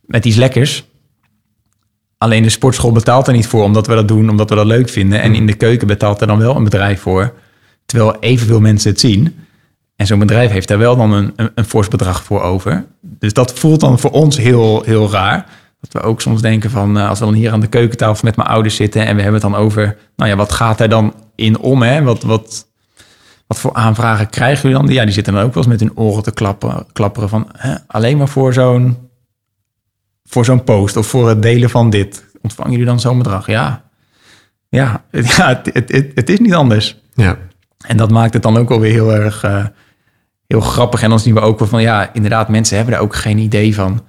met 0.00 0.24
iets 0.24 0.36
lekkers. 0.36 0.84
Alleen 2.18 2.42
de 2.42 2.48
sportschool 2.48 2.92
betaalt 2.92 3.26
er 3.26 3.32
niet 3.32 3.46
voor, 3.46 3.62
omdat 3.62 3.86
we 3.86 3.94
dat 3.94 4.08
doen, 4.08 4.30
omdat 4.30 4.48
we 4.48 4.54
dat 4.54 4.66
leuk 4.66 4.88
vinden. 4.88 5.20
En 5.20 5.34
in 5.34 5.46
de 5.46 5.54
keuken 5.54 5.86
betaalt 5.86 6.20
er 6.20 6.26
dan 6.26 6.38
wel 6.38 6.56
een 6.56 6.64
bedrijf 6.64 7.00
voor, 7.00 7.34
terwijl 7.86 8.16
evenveel 8.20 8.60
mensen 8.60 8.90
het 8.90 9.00
zien. 9.00 9.36
En 10.02 10.08
zo'n 10.08 10.18
bedrijf 10.18 10.50
heeft 10.50 10.68
daar 10.68 10.78
wel 10.78 10.96
dan 10.96 11.12
een, 11.12 11.32
een, 11.36 11.50
een 11.54 11.64
fors 11.64 11.88
bedrag 11.88 12.22
voor 12.24 12.42
over. 12.42 12.84
Dus 13.00 13.32
dat 13.32 13.52
voelt 13.52 13.80
dan 13.80 13.98
voor 13.98 14.10
ons 14.10 14.36
heel, 14.36 14.82
heel 14.82 15.10
raar. 15.10 15.46
Dat 15.80 15.92
we 15.92 16.08
ook 16.08 16.20
soms 16.20 16.42
denken 16.42 16.70
van, 16.70 16.98
eh, 16.98 17.08
als 17.08 17.18
we 17.18 17.24
dan 17.24 17.34
hier 17.34 17.52
aan 17.52 17.60
de 17.60 17.66
keukentafel 17.66 18.24
met 18.24 18.36
mijn 18.36 18.48
ouders 18.48 18.76
zitten 18.76 19.06
en 19.06 19.16
we 19.16 19.22
hebben 19.22 19.40
het 19.40 19.50
dan 19.50 19.60
over, 19.60 19.96
nou 20.16 20.30
ja, 20.30 20.36
wat 20.36 20.52
gaat 20.52 20.80
er 20.80 20.88
dan 20.88 21.14
in 21.34 21.58
om? 21.58 21.82
Hè? 21.82 22.02
Wat, 22.02 22.22
wat, 22.22 22.66
wat 23.46 23.58
voor 23.58 23.72
aanvragen 23.72 24.30
krijgen 24.30 24.68
jullie 24.68 24.86
dan? 24.86 24.94
Ja, 24.94 25.04
die 25.04 25.14
zitten 25.14 25.32
dan 25.32 25.42
ook 25.42 25.54
wel 25.54 25.62
eens 25.62 25.72
met 25.72 25.80
hun 25.80 25.96
oren 25.96 26.22
te 26.22 26.32
klappen, 26.32 26.86
klapperen 26.92 27.28
van, 27.28 27.48
hè, 27.56 27.74
alleen 27.86 28.16
maar 28.16 28.28
voor 28.28 28.52
zo'n, 28.52 29.08
voor 30.24 30.44
zo'n 30.44 30.64
post 30.64 30.96
of 30.96 31.06
voor 31.06 31.28
het 31.28 31.42
delen 31.42 31.70
van 31.70 31.90
dit. 31.90 32.24
Ontvangen 32.40 32.72
jullie 32.72 32.86
dan 32.86 33.00
zo'n 33.00 33.18
bedrag? 33.18 33.46
Ja, 33.46 33.82
ja, 34.68 35.04
het, 35.10 35.32
ja 35.36 35.48
het, 35.48 35.70
het, 35.72 35.92
het, 35.92 36.10
het 36.14 36.30
is 36.30 36.38
niet 36.38 36.54
anders. 36.54 36.96
Ja. 37.14 37.38
En 37.86 37.96
dat 37.96 38.10
maakt 38.10 38.34
het 38.34 38.42
dan 38.42 38.56
ook 38.56 38.70
alweer 38.70 38.92
heel 38.92 39.12
erg 39.14 39.42
eh, 39.42 39.64
heel 40.52 40.60
grappig. 40.60 41.02
En 41.02 41.08
dan 41.10 41.20
zien 41.20 41.34
we 41.34 41.40
ook 41.40 41.58
wel 41.58 41.68
van, 41.68 41.82
ja, 41.82 42.10
inderdaad, 42.12 42.48
mensen 42.48 42.76
hebben 42.76 42.94
daar 42.94 43.02
ook 43.02 43.14
geen 43.16 43.38
idee 43.38 43.74
van. 43.74 44.02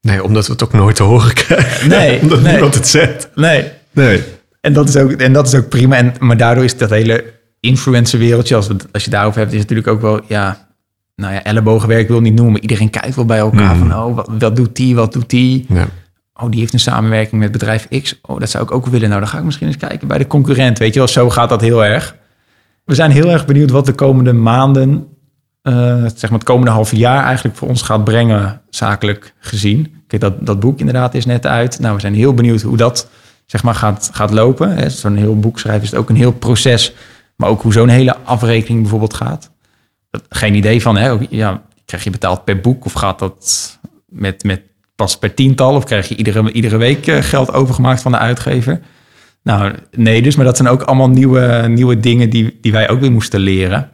Nee, 0.00 0.22
omdat 0.24 0.46
we 0.46 0.52
het 0.52 0.64
ook 0.64 0.72
nooit 0.72 0.96
te 0.96 1.02
horen 1.02 1.34
krijgen. 1.34 1.88
Nee, 1.98 2.20
omdat 2.22 2.40
nee. 2.40 2.52
niemand 2.52 2.74
het 2.74 2.88
zegt. 2.88 3.28
Nee. 3.34 3.70
Nee. 3.90 4.22
En 4.60 4.72
dat 4.72 4.88
is 4.88 4.96
ook, 4.96 5.10
en 5.12 5.32
dat 5.32 5.46
is 5.46 5.54
ook 5.54 5.68
prima. 5.68 5.96
En, 5.96 6.12
maar 6.18 6.36
daardoor 6.36 6.64
is 6.64 6.76
dat 6.76 6.90
hele 6.90 7.24
influencer-wereldje, 7.60 8.54
als, 8.56 8.66
we, 8.66 8.76
als 8.92 9.04
je 9.04 9.10
daarover 9.10 9.40
hebt, 9.40 9.52
is 9.52 9.60
natuurlijk 9.60 9.88
ook 9.88 10.00
wel, 10.00 10.20
ja, 10.28 10.66
nou 11.14 11.32
ja, 11.34 11.42
ellebogenwerk 11.44 12.08
wil 12.08 12.20
niet 12.20 12.34
noemen. 12.34 12.52
maar 12.52 12.60
Iedereen 12.62 12.90
kijkt 12.90 13.14
wel 13.16 13.24
bij 13.24 13.38
elkaar 13.38 13.76
Mhm. 13.76 13.88
van, 13.88 14.04
oh, 14.04 14.14
wat, 14.14 14.28
wat 14.38 14.56
doet 14.56 14.76
die, 14.76 14.94
wat 14.94 15.12
doet 15.12 15.30
die? 15.30 15.66
Ja. 15.68 15.88
Oh, 16.34 16.50
die 16.50 16.60
heeft 16.60 16.72
een 16.72 16.78
samenwerking 16.80 17.40
met 17.40 17.52
bedrijf 17.52 17.88
X. 18.02 18.18
Oh, 18.22 18.38
dat 18.40 18.50
zou 18.50 18.64
ik 18.64 18.70
ook 18.70 18.86
willen. 18.86 19.08
Nou, 19.08 19.20
dan 19.20 19.28
ga 19.30 19.38
ik 19.38 19.44
misschien 19.44 19.66
eens 19.66 19.76
kijken 19.76 20.08
bij 20.08 20.18
de 20.18 20.26
concurrent. 20.26 20.78
Weet 20.78 20.92
je 20.92 20.98
wel, 20.98 21.08
zo 21.08 21.30
gaat 21.30 21.48
dat 21.48 21.60
heel 21.60 21.84
erg. 21.84 22.16
We 22.84 22.94
zijn 22.94 23.10
heel 23.10 23.30
erg 23.30 23.46
benieuwd 23.46 23.70
wat 23.70 23.86
de 23.86 23.92
komende 23.92 24.32
maanden, 24.32 25.06
eh, 25.66 26.02
zeg 26.14 26.30
maar 26.30 26.38
het 26.38 26.48
komende 26.48 26.70
half 26.70 26.92
jaar 26.94 27.24
eigenlijk 27.24 27.56
voor 27.56 27.68
ons 27.68 27.82
gaat 27.82 28.04
brengen, 28.04 28.60
zakelijk 28.70 29.34
gezien. 29.38 29.94
Kijk, 30.06 30.22
dat, 30.22 30.46
dat 30.46 30.60
boek 30.60 30.78
inderdaad 30.78 31.14
is 31.14 31.26
net 31.26 31.46
uit. 31.46 31.78
Nou, 31.78 31.94
we 31.94 32.00
zijn 32.00 32.14
heel 32.14 32.34
benieuwd 32.34 32.62
hoe 32.62 32.76
dat 32.76 33.08
zeg 33.46 33.62
maar 33.62 33.74
gaat, 33.74 34.10
gaat 34.12 34.30
lopen. 34.30 34.90
Zo'n 34.90 35.16
heel 35.16 35.38
boek 35.38 35.58
schrijven 35.58 35.82
is 35.82 35.90
het 35.90 35.98
ook 35.98 36.08
een 36.08 36.16
heel 36.16 36.32
proces. 36.32 36.92
Maar 37.36 37.48
ook 37.48 37.62
hoe 37.62 37.72
zo'n 37.72 37.88
hele 37.88 38.16
afrekening 38.24 38.80
bijvoorbeeld 38.80 39.14
gaat. 39.14 39.50
Dat- 40.10 40.24
Geen 40.28 40.54
idee 40.54 40.82
van, 40.82 40.96
hè, 40.96 41.16
ja, 41.30 41.62
krijg 41.84 42.04
je 42.04 42.10
betaald 42.10 42.44
per 42.44 42.60
boek 42.60 42.84
of 42.84 42.92
gaat 42.92 43.18
dat 43.18 43.78
met, 44.06 44.44
met 44.44 44.60
pas 44.96 45.18
per 45.18 45.34
tiental? 45.34 45.74
Of 45.74 45.84
krijg 45.84 46.08
je 46.08 46.16
iedere, 46.16 46.52
iedere 46.52 46.76
week 46.76 47.06
eh, 47.06 47.22
geld 47.22 47.52
overgemaakt 47.52 48.02
van 48.02 48.12
de 48.12 48.18
uitgever? 48.18 48.80
Nou, 49.42 49.72
nee 49.96 50.22
dus, 50.22 50.36
maar 50.36 50.44
dat 50.44 50.56
zijn 50.56 50.68
ook 50.68 50.82
allemaal 50.82 51.08
nieuwe, 51.10 51.64
nieuwe 51.68 52.00
dingen 52.00 52.30
die, 52.30 52.58
die 52.60 52.72
wij 52.72 52.88
ook 52.88 53.00
weer 53.00 53.12
moesten 53.12 53.40
leren. 53.40 53.90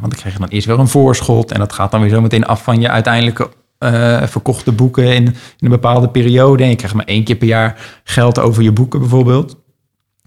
Want 0.00 0.10
dan 0.12 0.20
krijg 0.20 0.34
je 0.34 0.40
dan 0.40 0.48
eerst 0.48 0.66
wel 0.66 0.78
een 0.78 0.88
voorschot 0.88 1.52
en 1.52 1.58
dat 1.58 1.72
gaat 1.72 1.90
dan 1.90 2.00
weer 2.00 2.10
zo 2.10 2.20
meteen 2.20 2.46
af 2.46 2.62
van 2.62 2.80
je 2.80 2.88
uiteindelijke 2.88 3.48
eh, 3.78 4.22
verkochte 4.22 4.72
boeken 4.72 5.04
in, 5.14 5.24
in 5.24 5.34
een 5.58 5.70
bepaalde 5.70 6.08
periode. 6.08 6.62
En 6.62 6.68
je 6.68 6.76
krijgt 6.76 6.94
maar 6.94 7.04
één 7.04 7.24
keer 7.24 7.36
per 7.36 7.46
jaar 7.48 8.00
geld 8.04 8.38
over 8.38 8.62
je 8.62 8.72
boeken 8.72 9.00
bijvoorbeeld, 9.00 9.56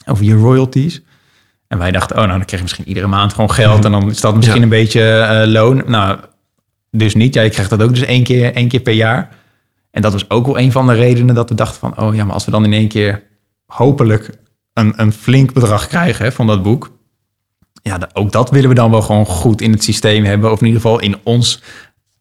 over 0.05 0.25
je 0.25 0.35
royalties. 0.35 1.01
En 1.67 1.77
wij 1.77 1.91
dachten, 1.91 2.15
oh 2.17 2.23
nou, 2.23 2.37
dan 2.37 2.45
krijg 2.45 2.61
je 2.61 2.67
misschien 2.67 2.87
iedere 2.87 3.07
maand 3.07 3.33
gewoon 3.33 3.51
geld 3.51 3.85
en 3.85 3.91
dan 3.91 4.09
is 4.09 4.21
dat 4.21 4.35
misschien 4.35 4.57
Ja. 4.57 4.63
een 4.63 4.69
beetje 4.69 5.11
eh, 5.19 5.47
loon. 5.47 5.83
Nou, 5.85 6.19
dus 6.91 7.15
niet. 7.15 7.33
Ja, 7.33 7.41
je 7.41 7.49
krijgt 7.49 7.69
dat 7.69 7.81
ook 7.81 7.89
dus 7.89 8.03
één 8.03 8.23
keer, 8.23 8.53
één 8.53 8.67
keer 8.67 8.79
per 8.79 8.93
jaar. 8.93 9.29
En 9.91 10.01
dat 10.01 10.11
was 10.11 10.29
ook 10.29 10.45
wel 10.45 10.59
een 10.59 10.71
van 10.71 10.87
de 10.87 10.93
redenen 10.93 11.35
dat 11.35 11.49
we 11.49 11.55
dachten 11.55 11.79
van, 11.79 11.97
oh 11.97 12.15
ja, 12.15 12.23
maar 12.25 12.33
als 12.33 12.45
we 12.45 12.51
dan 12.51 12.63
in 12.65 12.73
één 12.73 12.87
keer 12.87 13.23
hopelijk 13.65 14.29
een, 14.73 14.93
een 14.95 15.13
flink 15.13 15.53
bedrag 15.53 15.87
krijgen 15.87 16.25
hè, 16.25 16.31
van 16.31 16.47
dat 16.47 16.63
boek. 16.63 16.91
Ja, 17.81 18.09
ook 18.13 18.31
dat 18.31 18.49
willen 18.49 18.69
we 18.69 18.75
dan 18.75 18.91
wel 18.91 19.01
gewoon 19.01 19.25
goed 19.25 19.61
in 19.61 19.71
het 19.71 19.83
systeem 19.83 20.23
hebben. 20.23 20.51
Of 20.51 20.59
in 20.59 20.65
ieder 20.65 20.81
geval 20.81 20.99
in 20.99 21.15
ons, 21.23 21.61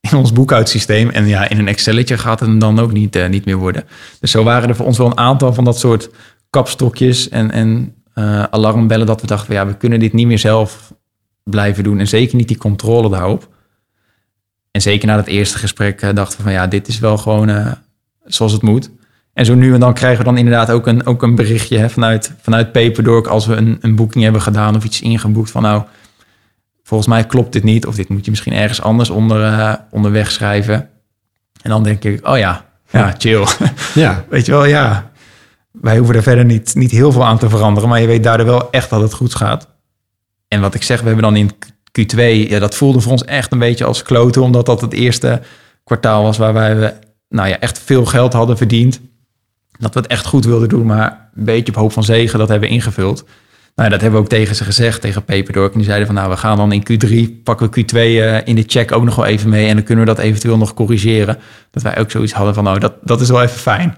in 0.00 0.16
ons 0.16 0.32
boekhoudsysteem. 0.32 1.11
En 1.11 1.26
ja, 1.26 1.48
in 1.48 1.58
een 1.58 1.68
Excelletje 1.68 2.18
gaat 2.18 2.40
het 2.40 2.61
dan 2.61 2.78
ook 2.78 2.92
niet, 2.92 3.16
eh, 3.16 3.28
niet 3.28 3.44
meer 3.44 3.56
worden. 3.56 3.84
Dus 4.20 4.30
zo 4.30 4.42
waren 4.42 4.68
er 4.68 4.76
voor 4.76 4.86
ons 4.86 4.98
wel 4.98 5.06
een 5.06 5.18
aantal 5.18 5.54
van 5.54 5.64
dat 5.64 5.78
soort 5.78 6.11
kapstokjes 6.50 7.28
en, 7.28 7.50
en 7.50 7.94
eh, 8.14 8.42
alarmbellen. 8.42 9.06
Dat 9.06 9.20
we 9.20 9.26
dachten, 9.26 9.54
ja, 9.54 9.66
we 9.66 9.76
kunnen 9.76 9.98
dit 9.98 10.12
niet 10.12 10.26
meer 10.26 10.38
zelf 10.38 10.92
blijven 11.42 11.84
doen. 11.84 11.98
En 11.98 12.08
zeker 12.08 12.36
niet 12.36 12.48
die 12.48 12.58
controle 12.58 13.11
daarop. 13.11 13.48
En 14.70 14.80
zeker 14.80 15.06
na 15.06 15.16
dat 15.16 15.26
eerste 15.26 15.58
gesprek 15.58 16.02
eh, 16.02 16.14
dachten 16.14 16.36
we 16.36 16.42
van 16.42 16.52
ja, 16.52 16.66
dit 16.66 16.88
is 16.88 16.98
wel 16.98 17.18
gewoon 17.18 17.76
zoals 18.24 18.52
het 18.52 18.62
moet. 18.62 18.90
En 19.33 19.45
zo 19.45 19.55
nu 19.55 19.74
en 19.74 19.81
dan 19.81 19.95
krijgen 19.95 20.18
we 20.18 20.24
dan 20.24 20.37
inderdaad 20.39 20.70
ook 20.70 20.87
een, 20.87 21.07
ook 21.07 21.22
een 21.22 21.35
berichtje 21.35 21.78
hè, 21.78 21.91
vanuit, 21.91 22.35
vanuit 22.41 23.28
als 23.28 23.47
we 23.47 23.55
een, 23.55 23.78
een 23.81 23.97
boeking 23.97 24.24
hebben 24.24 24.43
gedaan 24.43 24.76
of 24.76 24.85
iets 24.85 25.01
ingeboekt 25.01 25.51
van 25.51 25.62
nou, 25.62 25.83
volgens 26.83 27.09
mij 27.09 27.26
klopt 27.26 27.53
dit 27.53 27.62
niet 27.62 27.87
of 27.87 27.95
dit 27.95 28.09
moet 28.09 28.24
je 28.24 28.31
misschien 28.31 28.53
ergens 28.53 28.83
anders 28.83 29.11
onder, 29.11 29.45
eh, 29.45 29.74
onderweg 29.91 30.31
schrijven. 30.31 30.89
En 31.62 31.70
dan 31.70 31.83
denk 31.83 32.05
ik, 32.05 32.28
oh 32.28 32.39
ja, 32.39 32.64
ja, 32.91 33.14
chill. 33.18 33.47
Ja. 33.95 34.24
Weet 34.28 34.47
je 34.47 34.53
wel, 34.53 34.64
ja, 34.64 35.11
wij 35.70 35.97
hoeven 35.99 36.16
er 36.16 36.22
verder 36.22 36.45
niet, 36.45 36.74
niet 36.74 36.91
heel 36.91 37.12
veel 37.12 37.24
aan 37.24 37.39
te 37.39 37.49
veranderen, 37.49 37.89
maar 37.89 38.01
je 38.01 38.07
weet 38.07 38.24
daardoor 38.24 38.47
wel 38.47 38.70
echt 38.70 38.91
dat 38.91 39.01
het 39.01 39.12
goed 39.12 39.35
gaat. 39.35 39.68
En 40.49 40.61
wat 40.61 40.74
ik 40.74 40.83
zeg, 40.83 41.01
we 41.01 41.07
hebben 41.07 41.24
dan 41.24 41.37
in 41.37 41.51
Q2, 42.01 42.49
ja, 42.49 42.59
dat 42.59 42.74
voelde 42.74 43.01
voor 43.01 43.12
ons 43.12 43.24
echt 43.24 43.53
een 43.53 43.59
beetje 43.59 43.85
als 43.85 44.03
kloten, 44.03 44.43
omdat 44.43 44.66
dat 44.66 44.81
het 44.81 44.93
eerste 44.93 45.43
kwartaal 45.85 46.22
was 46.22 46.39
waarbij 46.39 46.76
we 46.76 46.95
nou 47.28 47.49
ja, 47.49 47.59
echt 47.59 47.78
veel 47.78 48.05
geld 48.05 48.33
hadden 48.33 48.57
verdiend. 48.57 49.01
Dat 49.81 49.95
we 49.95 50.01
het 50.01 50.09
echt 50.09 50.26
goed 50.26 50.45
wilden 50.45 50.68
doen, 50.68 50.87
maar 50.87 51.28
een 51.35 51.45
beetje 51.45 51.72
op 51.72 51.78
hoop 51.78 51.93
van 51.93 52.05
zegen, 52.05 52.39
dat 52.39 52.49
hebben 52.49 52.68
we 52.68 52.74
ingevuld. 52.74 53.24
Nou, 53.74 53.93
dat 53.93 54.01
hebben 54.01 54.18
we 54.18 54.24
ook 54.24 54.33
tegen 54.33 54.55
ze 54.55 54.64
gezegd, 54.64 55.01
tegen 55.01 55.24
Paperdork. 55.24 55.72
En 55.72 55.78
die 55.78 55.87
zeiden 55.87 56.07
van, 56.07 56.16
nou, 56.16 56.31
we 56.31 56.37
gaan 56.37 56.57
dan 56.57 56.72
in 56.72 56.83
Q3, 56.83 57.43
pakken 57.45 57.70
we 57.70 57.83
Q2 57.83 57.97
eh, 57.97 58.47
in 58.47 58.55
de 58.55 58.64
check 58.66 58.93
ook 58.93 59.05
nog 59.05 59.14
wel 59.14 59.24
even 59.26 59.49
mee. 59.49 59.68
En 59.68 59.74
dan 59.74 59.85
kunnen 59.85 60.05
we 60.05 60.14
dat 60.14 60.24
eventueel 60.24 60.57
nog 60.57 60.74
corrigeren. 60.74 61.39
Dat 61.70 61.83
wij 61.83 61.99
ook 61.99 62.11
zoiets 62.11 62.33
hadden 62.33 62.55
van, 62.55 62.64
nou, 62.64 62.78
dat, 62.78 62.93
dat 63.03 63.20
is 63.20 63.28
wel 63.28 63.43
even 63.43 63.59
fijn. 63.59 63.97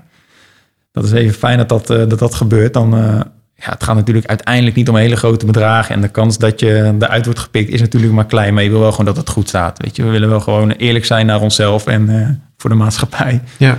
Dat 0.93 1.05
is 1.05 1.13
even 1.13 1.35
fijn 1.35 1.59
dat 1.59 1.69
dat, 1.69 1.91
eh, 1.91 2.19
dat, 2.19 2.35
gebeurt. 2.35 2.73
Dan, 2.73 2.97
eh, 2.97 3.21
ja, 3.55 3.71
het 3.71 3.83
gaat 3.85 3.97
natuurlijk 3.97 4.27
uiteindelijk 4.27 4.77
niet 4.77 4.89
om 4.89 4.97
hele 4.97 5.17
grote 5.17 5.47
bedragen. 5.47 5.95
En 5.95 6.01
de 6.01 6.09
kans 6.09 6.39
dat 6.39 6.61
je 6.61 6.95
eruit 6.99 7.25
wordt 7.25 7.41
gepikt 7.41 7.71
is 7.71 7.81
natuurlijk 7.81 8.13
maar 8.13 8.27
klein. 8.27 8.55
Maar 8.55 8.63
je 8.63 8.71
wil 8.71 8.81
wel 8.81 8.91
gewoon 8.91 9.07
dat 9.07 9.17
het 9.17 9.29
goed 9.29 9.49
staat. 9.49 9.79
Weet 9.83 9.97
je, 9.97 10.03
we 10.03 10.11
willen 10.11 10.29
wel 10.29 10.41
gewoon 10.41 10.71
eerlijk 10.71 11.05
zijn 11.05 11.27
naar 11.27 11.41
onszelf 11.41 11.87
en 11.87 12.43
voor 12.57 12.71
de 12.71 12.77
maatschappij. 12.77 13.43
Ja. 13.57 13.79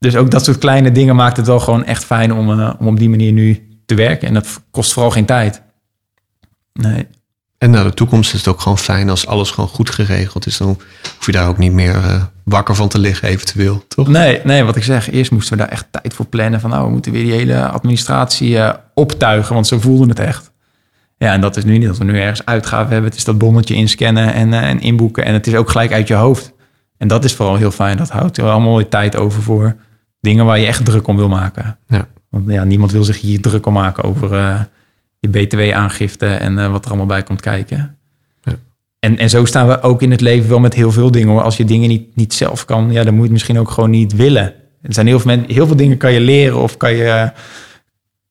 Dus 0.00 0.16
ook 0.16 0.30
dat 0.30 0.44
soort 0.44 0.58
kleine 0.58 0.92
dingen 0.92 1.16
maakt 1.16 1.36
het 1.36 1.46
wel 1.46 1.60
gewoon 1.60 1.84
echt 1.84 2.04
fijn 2.04 2.32
om, 2.32 2.60
eh, 2.60 2.72
om 2.78 2.86
op 2.86 2.98
die 2.98 3.08
manier 3.08 3.32
nu 3.32 3.68
te 3.86 3.94
werken. 3.94 4.28
En 4.28 4.34
dat 4.34 4.62
kost 4.70 4.92
vooral 4.92 5.10
geen 5.10 5.24
tijd. 5.24 5.62
Nee. 6.72 7.06
En 7.58 7.70
naar 7.70 7.84
de 7.84 7.94
toekomst 7.94 8.32
is 8.32 8.38
het 8.38 8.48
ook 8.48 8.60
gewoon 8.60 8.78
fijn 8.78 9.10
als 9.10 9.26
alles 9.26 9.50
gewoon 9.50 9.68
goed 9.68 9.90
geregeld 9.90 10.46
is. 10.46 10.56
Dan 10.56 10.68
hoef 11.16 11.26
je 11.26 11.32
daar 11.32 11.48
ook 11.48 11.58
niet 11.58 11.72
meer 11.72 11.94
eh, 11.94 12.22
wakker 12.44 12.74
van 12.74 12.88
te 12.88 12.98
liggen 12.98 13.28
eventueel, 13.28 13.84
toch? 13.88 14.08
Nee, 14.08 14.40
nee, 14.44 14.64
wat 14.64 14.76
ik 14.76 14.82
zeg, 14.82 15.10
eerst 15.10 15.30
moesten 15.30 15.56
we 15.56 15.62
daar 15.62 15.72
echt 15.72 15.86
tijd 15.90 16.14
voor 16.14 16.26
plannen. 16.26 16.60
Van 16.60 16.70
nou, 16.70 16.84
we 16.84 16.90
moeten 16.90 17.12
weer 17.12 17.24
die 17.24 17.32
hele 17.32 17.68
administratie 17.68 18.58
eh, 18.58 18.74
optuigen, 18.94 19.54
want 19.54 19.66
zo 19.66 19.80
voelden 19.80 20.08
het 20.08 20.18
echt. 20.18 20.50
Ja, 21.16 21.32
en 21.32 21.40
dat 21.40 21.56
is 21.56 21.64
nu 21.64 21.78
niet. 21.78 21.88
Als 21.88 21.98
we 21.98 22.04
nu 22.04 22.20
ergens 22.20 22.44
uitgaven 22.44 22.92
hebben, 22.92 23.10
het 23.10 23.18
is 23.18 23.24
dat 23.24 23.38
bonnetje 23.38 23.74
inscannen 23.74 24.32
en, 24.34 24.52
en 24.52 24.80
inboeken. 24.80 25.24
En 25.24 25.32
het 25.32 25.46
is 25.46 25.54
ook 25.54 25.70
gelijk 25.70 25.92
uit 25.92 26.08
je 26.08 26.14
hoofd. 26.14 26.52
En 26.96 27.08
dat 27.08 27.24
is 27.24 27.34
vooral 27.34 27.56
heel 27.56 27.70
fijn. 27.70 27.96
Dat 27.96 28.10
houdt 28.10 28.36
er 28.36 28.50
allemaal 28.50 28.76
weer 28.76 28.88
tijd 28.88 29.16
over 29.16 29.42
voor 29.42 29.76
dingen 30.20 30.44
waar 30.44 30.58
je 30.58 30.66
echt 30.66 30.84
druk 30.84 31.06
om 31.06 31.16
wil 31.16 31.28
maken. 31.28 31.78
Ja. 31.88 32.08
Want 32.28 32.50
ja, 32.50 32.64
niemand 32.64 32.92
wil 32.92 33.04
zich 33.04 33.20
hier 33.20 33.40
druk 33.40 33.66
om 33.66 33.72
maken 33.72 34.04
over 34.04 34.34
eh, 34.34 34.60
je 35.18 35.28
btw-aangifte 35.28 36.26
en 36.26 36.58
eh, 36.58 36.70
wat 36.70 36.84
er 36.84 36.88
allemaal 36.88 37.06
bij 37.06 37.22
komt 37.22 37.40
kijken. 37.40 37.96
Ja. 38.42 38.52
En, 38.98 39.18
en 39.18 39.30
zo 39.30 39.44
staan 39.44 39.68
we 39.68 39.82
ook 39.82 40.02
in 40.02 40.10
het 40.10 40.20
leven 40.20 40.48
wel 40.48 40.60
met 40.60 40.74
heel 40.74 40.92
veel 40.92 41.10
dingen. 41.10 41.28
Hoor. 41.28 41.42
Als 41.42 41.56
je 41.56 41.64
dingen 41.64 41.88
niet, 41.88 42.16
niet 42.16 42.34
zelf 42.34 42.64
kan, 42.64 42.92
ja, 42.92 43.04
dan 43.04 43.12
moet 43.12 43.16
je 43.16 43.22
het 43.22 43.32
misschien 43.32 43.58
ook 43.58 43.70
gewoon 43.70 43.90
niet 43.90 44.16
willen. 44.16 44.54
Er 44.82 44.94
zijn 44.94 45.06
heel 45.06 45.20
veel, 45.20 45.36
men, 45.36 45.44
heel 45.46 45.66
veel 45.66 45.76
dingen 45.76 45.96
kan 45.96 46.12
je 46.12 46.20
leren 46.20 46.58
of 46.58 46.76
kan 46.76 46.94
je, 46.94 47.32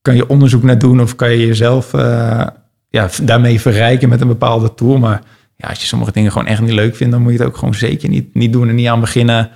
kan 0.01 0.15
je 0.15 0.27
onderzoek 0.27 0.63
naar 0.63 0.79
doen 0.79 1.01
of 1.01 1.15
kan 1.15 1.31
je 1.31 1.47
jezelf 1.47 1.93
eh, 1.93 2.47
ja, 2.89 3.09
daarmee 3.23 3.61
verrijken 3.61 4.09
met 4.09 4.21
een 4.21 4.27
bepaalde 4.27 4.73
tool. 4.73 4.97
Maar 4.97 5.21
ja, 5.55 5.67
als 5.67 5.79
je 5.79 5.85
sommige 5.85 6.11
dingen 6.11 6.31
gewoon 6.31 6.47
echt 6.47 6.61
niet 6.61 6.71
leuk 6.71 6.95
vindt, 6.95 7.13
dan 7.13 7.21
moet 7.21 7.31
je 7.31 7.37
het 7.37 7.47
ook 7.47 7.57
gewoon 7.57 7.73
zeker 7.73 8.09
niet, 8.09 8.33
niet 8.33 8.53
doen 8.53 8.69
en 8.69 8.75
niet 8.75 8.87
aan 8.87 8.99
beginnen. 8.99 9.49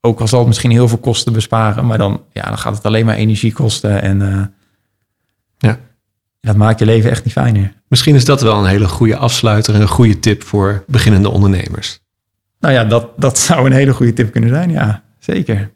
Ook 0.00 0.20
al 0.20 0.28
zal 0.28 0.38
het 0.38 0.48
misschien 0.48 0.70
heel 0.70 0.88
veel 0.88 0.98
kosten 0.98 1.32
besparen, 1.32 1.86
maar 1.86 1.98
dan, 1.98 2.22
ja, 2.32 2.42
dan 2.42 2.58
gaat 2.58 2.74
het 2.76 2.84
alleen 2.86 3.06
maar 3.06 3.14
energie 3.14 3.52
kosten. 3.52 4.02
En 4.02 4.22
eh, 4.32 4.44
Ja. 5.58 5.78
dat 6.40 6.56
maakt 6.56 6.78
je 6.78 6.84
leven 6.84 7.10
echt 7.10 7.24
niet 7.24 7.32
fijner. 7.32 7.72
Misschien 7.88 8.14
is 8.14 8.24
dat 8.24 8.40
wel 8.40 8.58
een 8.58 8.66
hele 8.66 8.88
goede 8.88 9.16
afsluiter 9.16 9.74
en 9.74 9.80
een 9.80 9.88
goede 9.88 10.18
tip 10.18 10.42
voor 10.42 10.84
beginnende 10.86 11.30
ondernemers. 11.30 12.00
Nou 12.60 12.74
ja, 12.74 12.84
dat, 12.84 13.08
dat 13.16 13.38
zou 13.38 13.66
een 13.66 13.72
hele 13.72 13.92
goede 13.94 14.12
tip 14.12 14.32
kunnen 14.32 14.50
zijn. 14.50 14.70
Ja, 14.70 15.02
zeker. 15.18 15.70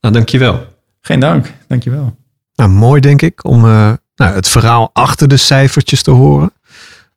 Nou, 0.00 0.14
dankjewel. 0.14 0.66
Geen 1.00 1.20
dank. 1.20 1.52
Dankjewel. 1.66 2.16
Nou, 2.54 2.70
mooi 2.70 3.00
denk 3.00 3.22
ik 3.22 3.44
om 3.44 3.64
eh, 3.64 3.92
nou, 4.16 4.34
het 4.34 4.48
verhaal 4.48 4.90
achter 4.92 5.28
de 5.28 5.36
cijfertjes 5.36 6.02
te 6.02 6.10
horen. 6.10 6.52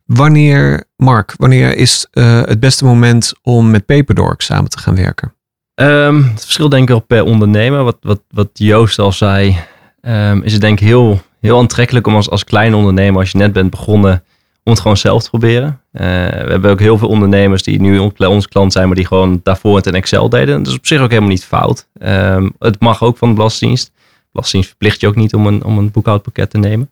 Wanneer, 0.04 0.84
Mark, 0.96 1.34
wanneer 1.36 1.76
is 1.76 2.06
eh, 2.10 2.42
het 2.42 2.60
beste 2.60 2.84
moment 2.84 3.32
om 3.42 3.70
met 3.70 3.86
Paperdork 3.86 4.40
samen 4.40 4.70
te 4.70 4.78
gaan 4.78 4.94
werken? 4.94 5.34
Ehm, 5.80 6.22
het 6.22 6.42
verschil 6.42 6.68
denk 6.68 6.82
ik 6.82 6.88
wel 6.88 7.00
per 7.00 7.24
ondernemer. 7.24 7.84
Wat, 7.84 7.96
wat, 8.00 8.20
wat 8.30 8.48
Joost 8.52 8.98
al 8.98 9.12
zei, 9.12 9.56
ehm, 10.00 10.40
is 10.42 10.52
het 10.52 10.60
denk 10.60 10.80
ik 10.80 10.86
heel, 10.86 11.20
heel 11.40 11.58
aantrekkelijk 11.58 12.06
om 12.06 12.14
als, 12.14 12.30
als 12.30 12.44
kleine 12.44 12.76
ondernemer, 12.76 13.20
als 13.20 13.30
je 13.30 13.38
net 13.38 13.52
bent 13.52 13.70
begonnen, 13.70 14.24
om 14.64 14.72
het 14.72 14.80
gewoon 14.80 14.96
zelf 14.96 15.22
te 15.22 15.28
proberen. 15.28 15.80
Eh, 15.92 16.02
we 16.04 16.50
hebben 16.50 16.70
ook 16.70 16.80
heel 16.80 16.98
veel 16.98 17.08
ondernemers 17.08 17.62
die 17.62 17.80
nu 17.80 17.98
on- 17.98 18.26
onze 18.26 18.48
klant 18.48 18.72
zijn, 18.72 18.86
maar 18.86 18.96
die 18.96 19.06
gewoon 19.06 19.40
daarvoor 19.42 19.76
het 19.76 19.86
in 19.86 19.94
Excel 19.94 20.28
deden. 20.28 20.58
Dat 20.58 20.66
is 20.72 20.78
op 20.78 20.86
zich 20.86 21.00
ook 21.00 21.08
helemaal 21.08 21.30
niet 21.30 21.44
fout. 21.44 21.86
Ehm, 21.98 22.48
het 22.58 22.80
mag 22.80 23.02
ook 23.02 23.16
van 23.16 23.28
de 23.28 23.34
Belastingdienst. 23.34 23.92
Belastingdienst 24.32 24.68
verplicht 24.68 25.00
je 25.00 25.06
ook 25.08 25.16
niet 25.16 25.34
om 25.34 25.46
een, 25.46 25.64
om 25.64 25.78
een 25.78 25.90
boekhoudpakket 25.90 26.50
te 26.50 26.58
nemen. 26.58 26.90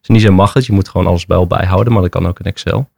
Dus 0.00 0.08
die 0.08 0.20
zin 0.20 0.34
mag 0.34 0.52
het. 0.52 0.66
Je 0.66 0.72
moet 0.72 0.88
gewoon 0.88 1.06
alles 1.06 1.24
elkaar 1.26 1.46
bijhouden, 1.46 1.92
maar 1.92 2.02
dat 2.02 2.10
kan 2.10 2.26
ook 2.26 2.38
in 2.38 2.44
Excel. 2.46 2.88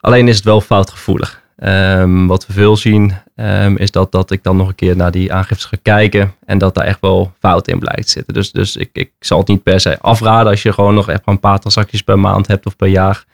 Alleen 0.00 0.28
is 0.28 0.36
het 0.36 0.44
wel 0.44 0.60
foutgevoelig. 0.60 1.39
Ehm, 1.60 2.26
wat 2.26 2.46
we 2.46 2.52
veel 2.52 2.76
zien 2.76 3.12
ehm, 3.34 3.76
is 3.76 3.90
dat, 3.90 4.12
dat 4.12 4.30
ik 4.30 4.42
dan 4.42 4.56
nog 4.56 4.68
een 4.68 4.74
keer 4.74 4.96
naar 4.96 5.10
die 5.10 5.32
aangiftes 5.32 5.64
ga 5.64 5.76
kijken 5.82 6.34
en 6.44 6.58
dat 6.58 6.74
daar 6.74 6.84
echt 6.84 7.00
wel 7.00 7.32
fout 7.38 7.68
in 7.68 7.78
blijkt 7.78 8.08
zitten. 8.08 8.34
Dus, 8.34 8.52
dus 8.52 8.76
ik, 8.76 8.90
ik 8.92 9.10
zal 9.18 9.38
het 9.38 9.48
niet 9.48 9.62
per 9.62 9.80
se 9.80 10.00
afraden 10.00 10.50
als 10.50 10.62
je 10.62 10.72
gewoon 10.72 10.94
nog 10.94 11.08
echt 11.08 11.24
maar 11.24 11.34
een 11.34 11.40
paar 11.40 11.58
transacties 11.58 12.02
per 12.02 12.18
maand 12.18 12.46
hebt 12.46 12.66
of 12.66 12.76
per 12.76 12.88
jaar. 12.88 13.24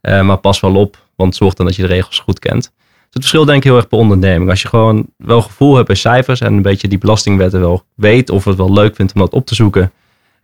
Eh, 0.00 0.22
maar 0.22 0.36
pas 0.36 0.60
wel 0.60 0.74
op, 0.74 0.98
want 1.16 1.36
zorg 1.36 1.54
dan 1.54 1.66
dat 1.66 1.76
je 1.76 1.82
de 1.82 1.88
regels 1.88 2.18
goed 2.18 2.38
kent. 2.38 2.62
Dus 2.62 2.70
het 3.10 3.22
verschil 3.22 3.44
denk 3.44 3.58
ik 3.58 3.64
heel 3.64 3.76
erg 3.76 3.88
per 3.88 3.98
onderneming. 3.98 4.50
Als 4.50 4.62
je 4.62 4.68
gewoon 4.68 5.06
wel 5.16 5.42
gevoel 5.42 5.74
hebt 5.74 5.86
bij 5.86 5.96
cijfers 5.96 6.40
en 6.40 6.52
een 6.52 6.62
beetje 6.62 6.88
die 6.88 6.98
belastingwetten 6.98 7.60
wel 7.60 7.82
weet 7.94 8.30
of 8.30 8.44
het 8.44 8.56
wel 8.56 8.72
leuk 8.72 8.96
vindt 8.96 9.14
om 9.14 9.20
dat 9.20 9.32
op 9.32 9.46
te 9.46 9.54
zoeken, 9.54 9.92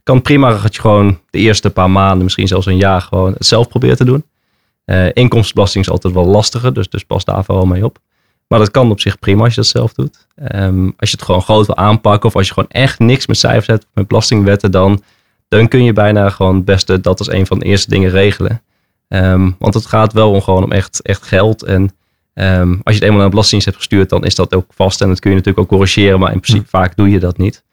kan 0.03 0.23
prima 0.23 0.59
dat 0.63 0.75
je 0.75 0.81
gewoon 0.81 1.21
de 1.31 1.39
eerste 1.39 1.71
paar 1.71 1.91
maanden, 1.91 2.23
misschien 2.23 2.49
zelfs 2.49 2.67
een 2.67 2.77
jaar, 2.77 3.01
gewoon 3.01 3.33
het 3.33 3.47
zelf 3.47 3.69
probeert 3.69 3.97
te 3.97 4.05
doen. 4.05 4.25
Eh, 4.85 5.07
inkomstenbelasting 5.13 5.85
is 5.85 5.91
altijd 5.91 6.15
wel 6.15 6.27
lastiger, 6.27 6.75
dus, 6.75 6.89
dus 6.89 7.05
pas 7.05 7.25
daar 7.25 7.45
vooral 7.45 7.67
mee 7.67 7.85
op. 7.85 7.99
Maar 8.49 8.59
dat 8.59 8.71
kan 8.71 8.91
op 8.91 9.01
zich 9.01 9.19
prima 9.19 9.45
als 9.45 9.55
je 9.55 9.61
dat 9.61 9.71
zelf 9.71 9.93
doet. 9.93 10.27
Ehm, 10.35 10.85
als 10.85 11.11
je 11.11 11.17
het 11.17 11.23
gewoon 11.23 11.43
groot 11.43 11.67
wil 11.67 11.77
aanpakken 11.77 12.29
of 12.29 12.37
als 12.37 12.47
je 12.47 12.53
gewoon 12.53 12.69
echt 12.71 12.99
niks 12.99 13.27
met 13.27 13.39
cijfers 13.39 13.67
hebt, 13.67 13.87
met 13.95 14.07
belastingwetten, 14.07 14.71
dan, 14.71 15.03
dan 15.49 15.69
kun 15.69 15.85
je 15.85 15.93
bijna 15.93 16.31
gewoon 16.31 16.55
het 16.55 16.65
beste 16.65 17.01
dat 17.01 17.19
als 17.19 17.31
een 17.31 17.47
van 17.47 17.59
de 17.59 17.65
eerste 17.65 17.91
dingen 17.91 18.11
regelen. 18.11 18.63
Ehm, 19.09 19.51
want 19.59 19.75
het 19.75 19.87
gaat 19.87 20.13
wel 20.13 20.31
om 20.31 20.43
gewoon 20.43 20.65
om 20.65 20.73
echt, 20.73 21.03
echt 21.03 21.23
geld. 21.23 21.63
En 21.63 21.91
ehm, 22.35 22.71
als 22.71 22.95
je 22.95 22.95
het 22.95 23.03
eenmaal 23.03 23.17
naar 23.17 23.25
de 23.25 23.31
belastingdienst 23.31 23.65
hebt 23.65 23.77
gestuurd, 23.77 24.09
dan 24.09 24.25
is 24.25 24.35
dat 24.35 24.55
ook 24.55 24.67
vast. 24.75 25.01
En 25.01 25.09
dat 25.09 25.19
kun 25.19 25.31
je 25.31 25.37
natuurlijk 25.37 25.65
ook 25.65 25.77
corrigeren, 25.77 26.19
maar 26.19 26.33
in 26.33 26.41
principe 26.41 26.69
vaak 26.69 26.97
doe 26.97 27.11
je 27.11 27.19
dat 27.19 27.39
niet. 27.39 27.65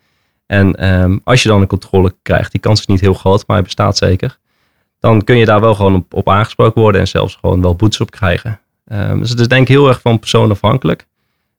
En 0.46 1.22
als 1.24 1.44
je 1.44 1.50
dan 1.50 1.62
een 1.62 1.68
controle 1.68 2.16
krijgt, 2.22 2.52
die 2.52 2.62
kans 2.62 2.80
is 2.80 2.86
niet 2.86 3.00
heel 3.00 3.14
groot, 3.14 3.44
maar 3.48 3.56
hij 3.56 3.66
bestaat 3.66 3.98
zeker. 3.98 4.40
Dan 5.02 5.24
kun 5.24 5.38
je 5.38 5.46
daar 5.46 5.62
wel 5.62 5.76
gewoon 5.76 5.96
op, 5.96 6.14
op 6.14 6.30
aangesproken 6.30 6.82
worden 6.82 7.02
en 7.02 7.08
zelfs 7.08 7.38
gewoon 7.42 7.62
wel 7.62 7.76
boetes 7.76 8.02
op 8.02 8.12
krijgen. 8.12 8.60
Ehm, 8.86 9.20
dus 9.20 9.30
het 9.30 9.40
is 9.40 9.48
denk 9.48 9.62
ik 9.62 9.68
heel 9.68 9.88
erg 9.88 10.02
van 10.02 10.20
persoon 10.20 10.52
afhankelijk. 10.52 11.08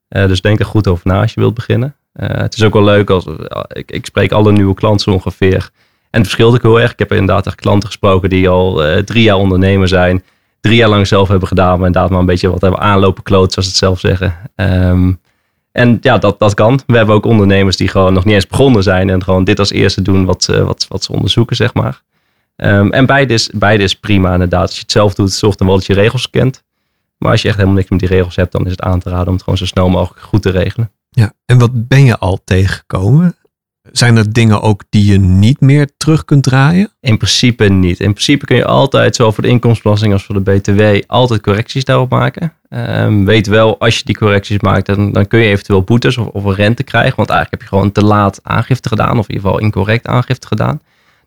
Eh, 0.09 0.26
dus 0.26 0.40
denk 0.40 0.59
er 0.59 0.64
goed 0.64 0.88
over 0.88 1.07
na 1.07 1.20
als 1.20 1.34
je 1.34 1.40
wilt 1.40 1.55
beginnen. 1.55 1.95
Eh, 2.12 2.28
het 2.28 2.55
is 2.55 2.62
ook 2.62 2.72
wel 2.72 2.84
leuk 2.84 3.11
als 3.11 3.24
ik, 3.68 3.90
ik 3.90 4.07
spreek 4.07 4.32
alle 4.32 4.53
nieuwe 4.53 4.74
klanten 4.74 5.12
ongeveer. 5.12 5.70
En 6.11 6.20
het 6.20 6.22
verschilt 6.22 6.55
ook 6.55 6.62
heel 6.62 6.80
erg. 6.80 6.93
Ik 6.93 6.99
heb 6.99 7.12
inderdaad 7.12 7.47
echt 7.47 7.61
klanten 7.61 7.88
gesproken 7.88 8.30
die 8.30 8.49
al 8.49 8.84
eh, 8.84 9.03
drie 9.03 9.22
jaar 9.22 9.36
ondernemer 9.36 9.88
zijn. 9.88 10.22
Drie 10.61 10.76
jaar 10.76 10.88
lang 10.88 11.07
zelf 11.07 11.28
hebben 11.28 11.49
gedaan. 11.49 11.78
Maar 11.78 11.86
inderdaad 11.86 12.11
maar 12.11 12.20
een 12.20 12.26
beetje 12.26 12.51
wat 12.51 12.61
hebben 12.61 12.80
aanlopen 12.80 13.22
kloot, 13.22 13.53
zoals 13.53 13.68
ze 13.68 13.74
het 13.74 13.84
zelf 13.84 14.01
zeggen. 14.01 14.36
Ehm, 14.55 15.12
en 15.72 15.99
ja, 16.01 16.18
dat, 16.18 16.38
dat 16.38 16.55
kan. 16.55 16.80
We 16.86 16.97
hebben 16.97 17.14
ook 17.14 17.26
ondernemers 17.26 17.76
die 17.76 17.88
gewoon 17.88 18.12
nog 18.12 18.24
niet 18.24 18.34
eens 18.34 18.47
begonnen 18.47 18.82
zijn. 18.82 19.11
En 19.11 19.22
gewoon 19.22 19.45
dit 19.45 19.59
als 19.59 19.70
eerste 19.70 20.03
doen 20.03 20.24
wat, 20.24 20.47
wat, 20.47 20.86
wat 20.88 21.05
ze 21.05 21.12
onderzoeken, 21.12 21.57
zeg 21.57 21.74
maar. 21.74 22.03
Ehm, 22.57 22.88
en 22.90 23.07
beide 23.07 23.34
is, 23.34 23.50
beide 23.55 23.82
is 23.82 23.94
prima 23.94 24.32
inderdaad. 24.32 24.62
Als 24.62 24.74
je 24.74 24.80
het 24.80 24.92
zelf 24.92 25.14
doet, 25.14 25.32
zorg 25.32 25.57
dan 25.57 25.66
wel 25.66 25.76
dat 25.76 25.86
je 25.86 25.94
regels 25.94 26.30
kent. 26.30 26.62
Maar 27.18 27.30
als 27.30 27.42
je 27.42 27.48
echt 27.48 27.57
helemaal 27.57 27.78
niks 27.78 27.90
met 27.90 27.98
die 27.98 28.09
regels 28.09 28.36
hebt, 28.36 28.53
dan 28.53 28.64
is 28.64 28.70
het 28.70 28.82
aan 28.82 29.00
te 29.00 29.09
raden 29.09 29.26
om 29.26 29.32
het 29.32 29.42
gewoon 29.42 29.59
zo 29.59 29.66
snel 29.66 29.88
mogelijk 29.88 30.26
goed 30.26 30.42
te 30.42 30.50
regelen. 30.50 30.90
Ja, 31.09 31.32
en 31.46 31.59
wat 31.59 31.88
ben 31.88 32.05
je 32.05 32.18
al 32.18 32.40
tegengekomen? 32.44 33.36
Zijn 33.92 34.16
er 34.16 34.32
dingen 34.32 34.62
ook 34.62 34.82
die 34.88 35.05
je 35.12 35.18
niet 35.18 35.61
meer 35.61 35.88
terug 35.96 36.24
kunt 36.24 36.42
draaien? 36.42 36.90
In 37.00 37.16
principe 37.16 37.64
niet. 37.64 38.00
In 38.00 38.12
principe 38.12 38.44
kun 38.44 38.57
je 38.57 38.64
altijd, 38.64 39.16
zowel 39.16 39.32
voor 39.32 39.42
de 39.42 39.48
inkomstenbelasting 39.48 40.12
als 40.12 40.24
voor 40.24 40.44
de 40.44 40.50
BTW, 40.50 41.03
altijd 41.07 41.40
correcties 41.40 41.84
daarop 41.84 42.11
maken. 42.11 42.53
Ehm, 42.68 43.24
weet 43.24 43.46
wel, 43.46 43.78
als 43.80 43.98
je 43.98 44.05
die 44.05 44.16
correcties 44.16 44.61
maakt, 44.61 44.86
dan, 44.86 45.12
dan 45.12 45.26
kun 45.26 45.38
je 45.40 45.50
eventueel 45.50 45.82
boetes 45.82 46.16
of, 46.16 46.26
of 46.26 46.44
een 46.44 46.55
rente 46.55 46.82
krijgen. 46.82 47.16
Want 47.16 47.28
eigenlijk 47.28 47.62
heb 47.62 47.70
je 47.70 47.76
gewoon 47.76 47.92
te 47.92 48.05
laat 48.05 48.40
aangifte 48.42 48.88
gedaan, 48.88 49.18
of 49.18 49.28
in 49.28 49.34
ieder 49.34 49.50
geval 49.50 49.64
incorrect 49.64 50.07
aangifte 50.07 50.46
gedaan. 50.46 50.80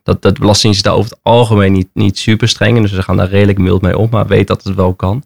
Dat, 0.06 0.22
dat 0.22 0.38
belasting 0.38 0.74
is 0.74 0.82
daar 0.82 0.94
over 0.94 1.10
het 1.10 1.20
algemeen 1.22 1.72
niet, 1.72 1.88
niet 1.92 2.18
super 2.18 2.48
streng 2.48 2.80
dus 2.80 2.92
ze 2.92 3.02
gaan 3.02 3.16
daar 3.16 3.28
redelijk 3.28 3.58
mild 3.58 3.82
mee 3.82 3.98
om, 3.98 4.08
maar 4.10 4.26
weet 4.26 4.46
dat 4.46 4.64
het 4.64 4.74
wel 4.74 4.94
kan. 4.94 5.24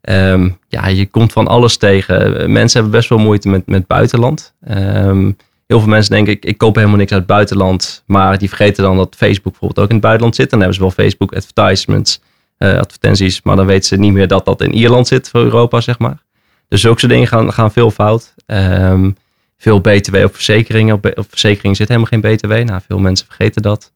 Ehm, 0.00 0.50
ja, 0.68 0.86
je 0.86 1.06
komt 1.06 1.32
van 1.32 1.46
alles 1.46 1.76
tegen. 1.76 2.52
Mensen 2.52 2.80
hebben 2.80 2.98
best 2.98 3.08
wel 3.08 3.18
moeite 3.18 3.48
met, 3.48 3.66
met 3.66 3.86
buitenland. 3.86 4.54
Ehm, 4.60 5.32
heel 5.66 5.80
veel 5.80 5.88
mensen 5.88 6.12
denken, 6.12 6.32
ik, 6.32 6.44
ik 6.44 6.58
koop 6.58 6.74
helemaal 6.74 6.96
niks 6.96 7.10
uit 7.10 7.20
het 7.20 7.30
buitenland. 7.30 8.02
Maar 8.06 8.38
die 8.38 8.48
vergeten 8.48 8.82
dan 8.82 8.96
dat 8.96 9.14
Facebook 9.16 9.52
bijvoorbeeld 9.52 9.80
ook 9.80 9.88
in 9.88 9.94
het 9.94 10.04
buitenland 10.04 10.36
zit. 10.36 10.50
Dan 10.50 10.58
hebben 10.58 10.76
ze 10.76 10.82
wel 10.82 10.90
Facebook 10.90 11.32
advertisements, 11.34 12.20
eh, 12.58 12.78
advertenties. 12.78 13.42
Maar 13.42 13.56
dan 13.56 13.66
weten 13.66 13.88
ze 13.88 13.96
niet 13.96 14.12
meer 14.12 14.28
dat 14.28 14.44
dat 14.44 14.60
in 14.60 14.74
Ierland 14.74 15.06
zit 15.06 15.28
voor 15.28 15.40
Europa, 15.40 15.80
zeg 15.80 15.98
maar. 15.98 16.22
Dus 16.68 16.80
zulke 16.80 16.98
soort 16.98 17.12
dingen 17.12 17.28
gaan, 17.28 17.52
gaan 17.52 17.72
veel 17.72 17.90
fout. 17.90 18.34
Ehm, 18.46 19.10
veel 19.58 19.80
BTW 19.80 20.16
op 20.16 20.34
verzekeringen. 20.34 20.94
Op, 20.94 21.12
op 21.14 21.26
verzekeringen 21.28 21.76
zit 21.76 21.88
helemaal 21.88 22.10
geen 22.10 22.20
BTW. 22.20 22.52
Nou, 22.52 22.80
veel 22.86 22.98
mensen 22.98 23.26
vergeten 23.26 23.62
dat. 23.62 23.92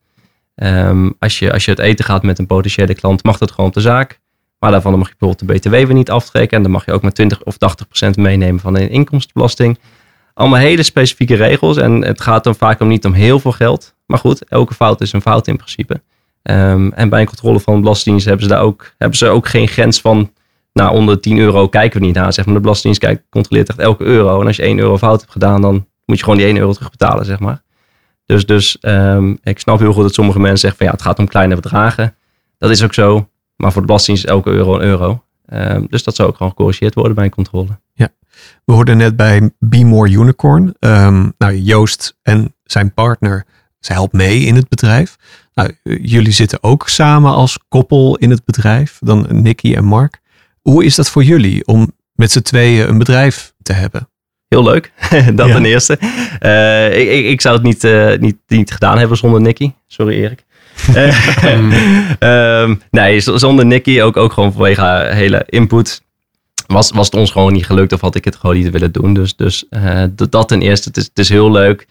Ehm, 0.54 1.10
als, 1.18 1.38
je, 1.38 1.52
als 1.52 1.64
je 1.64 1.70
het 1.70 1.80
eten 1.80 2.04
gaat 2.04 2.22
met 2.22 2.38
een 2.38 2.46
potentiële 2.46 2.94
klant, 2.94 3.24
mag 3.24 3.38
dat 3.38 3.50
gewoon 3.50 3.66
op 3.66 3.74
de 3.74 3.80
zaak. 3.80 4.20
Maar 4.58 4.70
daarvan 4.70 4.98
mag 4.98 5.08
je 5.08 5.14
bijvoorbeeld 5.18 5.62
de 5.62 5.68
BTW 5.68 5.86
weer 5.86 5.94
niet 5.94 6.10
aftrekken. 6.10 6.56
En 6.56 6.62
dan 6.62 6.72
mag 6.72 6.84
je 6.84 6.92
ook 6.92 7.02
met 7.02 7.14
20 7.14 7.42
of 7.42 7.56
80 7.56 7.86
procent 7.86 8.16
meenemen 8.16 8.60
van 8.60 8.74
de 8.74 8.88
inkomstenbelasting. 8.88 9.78
Allemaal 10.34 10.58
hele 10.58 10.82
specifieke 10.82 11.34
regels. 11.34 11.76
En 11.76 12.04
het 12.04 12.20
gaat 12.20 12.44
dan 12.44 12.54
vaak 12.54 12.80
om 12.80 12.88
niet 12.88 13.04
om 13.04 13.12
heel 13.12 13.40
veel 13.40 13.52
geld. 13.52 13.94
Maar 14.06 14.18
goed, 14.18 14.44
elke 14.44 14.74
fout 14.74 15.00
is 15.00 15.12
een 15.12 15.22
fout 15.22 15.46
in 15.46 15.56
principe. 15.56 16.02
Ehm, 16.42 16.90
en 16.94 17.08
bij 17.08 17.20
een 17.20 17.26
controle 17.26 17.60
van 17.60 17.74
de 17.74 17.80
Belastingdienst 17.80 18.26
hebben 18.26 18.46
ze 18.46 18.52
daar 18.52 18.62
ook, 18.62 18.94
hebben 18.98 19.18
ze 19.18 19.26
ook 19.26 19.48
geen 19.48 19.68
grens 19.68 20.00
van. 20.00 20.32
Nou, 20.72 20.94
onder 20.94 21.20
10 21.20 21.38
euro 21.38 21.68
kijken 21.68 22.00
we 22.00 22.06
niet 22.06 22.14
naar. 22.14 22.32
Zeg 22.32 22.44
maar. 22.44 22.54
De 22.54 22.60
Belastingdienst 22.60 23.08
kijkt, 23.08 23.30
controleert 23.30 23.68
echt 23.68 23.78
elke 23.78 24.04
euro. 24.04 24.40
En 24.40 24.46
als 24.46 24.56
je 24.56 24.62
1 24.62 24.78
euro 24.78 24.98
fout 24.98 25.20
hebt 25.20 25.32
gedaan, 25.32 25.60
dan 25.60 25.86
moet 26.04 26.16
je 26.16 26.22
gewoon 26.22 26.38
die 26.38 26.46
1 26.46 26.56
euro 26.56 26.72
terugbetalen, 26.72 27.24
zeg 27.24 27.38
maar. 27.38 27.62
Dus, 28.32 28.46
dus 28.46 28.78
ehm, 28.78 29.34
ik 29.42 29.58
snap 29.58 29.78
heel 29.78 29.92
goed 29.92 30.02
dat 30.02 30.14
sommige 30.14 30.38
mensen 30.38 30.58
zeggen 30.58 30.78
van 30.78 30.86
ja, 30.86 30.92
het 30.92 31.02
gaat 31.02 31.18
om 31.18 31.28
kleine 31.28 31.54
bedragen. 31.54 32.14
Dat 32.58 32.70
is 32.70 32.82
ook 32.82 32.94
zo. 32.94 33.28
Maar 33.56 33.72
voor 33.72 33.80
de 33.80 33.86
Belastingdienst 33.86 34.28
is 34.28 34.36
elke 34.36 34.50
euro 34.50 34.74
een 34.74 34.80
euro. 34.80 35.24
Ehm, 35.46 35.84
dus 35.88 36.02
dat 36.02 36.14
zou 36.14 36.28
ook 36.28 36.36
gewoon 36.36 36.52
gecorrigeerd 36.52 36.94
worden 36.94 37.14
bij 37.14 37.24
een 37.24 37.30
controle. 37.30 37.80
We 38.64 38.72
hoorden 38.72 38.96
net 38.96 39.16
bij 39.16 39.50
Be 39.58 39.84
More 39.84 40.10
Unicorn. 40.10 40.74
ehm, 40.78 41.28
nou, 41.38 41.54
Joost 41.56 42.18
en 42.22 42.54
zijn 42.64 42.94
partner, 42.94 43.46
zij 43.78 43.94
helpt 43.94 44.12
mee 44.12 44.40
in 44.40 44.54
het 44.54 44.68
bedrijf. 44.68 45.16
Nou, 45.54 45.76
eh, 45.82 45.98
jullie 46.02 46.32
zitten 46.32 46.62
ook 46.62 46.88
samen 46.88 47.32
als 47.32 47.58
koppel 47.68 48.16
in 48.16 48.30
het 48.30 48.44
bedrijf. 48.44 48.98
Dan 49.00 49.26
Nicky 49.30 49.74
en 49.74 49.84
Mark. 49.84 50.20
Hoe 50.60 50.84
is 50.84 50.94
dat 50.94 51.10
voor 51.10 51.24
jullie 51.24 51.66
om 51.66 51.92
met 52.12 52.32
z'n 52.32 52.42
tweeën 52.42 52.88
een 52.88 52.98
bedrijf 52.98 53.54
te 53.62 53.72
hebben? 53.72 54.08
Heel 54.52 54.64
leuk, 54.64 54.92
dat 55.34 55.46
Ja. 55.46 55.54
ten 55.54 55.64
eerste. 55.64 55.98
Eh, 56.38 56.98
ik, 56.98 57.08
ik, 57.08 57.24
ik 57.24 57.40
zou 57.40 57.54
het 57.54 57.64
niet, 57.64 57.84
eh, 57.84 58.18
niet, 58.18 58.36
niet 58.48 58.70
gedaan 58.72 58.98
hebben 58.98 59.16
zonder 59.16 59.40
Nicky. 59.40 59.72
Sorry 59.86 60.14
Erik. 60.24 60.44
Eh, 60.94 62.62
ehm, 62.62 62.74
nee, 62.90 63.20
zonder 63.20 63.66
Nicky, 63.66 64.00
ook, 64.00 64.16
ook 64.16 64.32
gewoon 64.32 64.52
vanwege 64.52 64.80
haar 64.80 65.12
hele 65.12 65.42
input, 65.46 66.02
was, 66.66 66.90
was 66.90 67.06
het 67.06 67.14
ons 67.14 67.30
gewoon 67.30 67.52
niet 67.52 67.66
gelukt 67.66 67.92
of 67.92 68.00
had 68.00 68.14
ik 68.14 68.24
het 68.24 68.36
gewoon 68.36 68.56
niet 68.56 68.70
willen 68.70 68.92
doen. 68.92 69.14
Dus, 69.14 69.36
dus 69.36 69.64
dat, 70.30 70.48
ten 70.48 70.62
eerste, 70.62 70.88
het 70.88 70.96
is, 70.96 71.04
het 71.04 71.18
is 71.18 71.28
heel 71.28 71.50
leuk. 71.50 71.86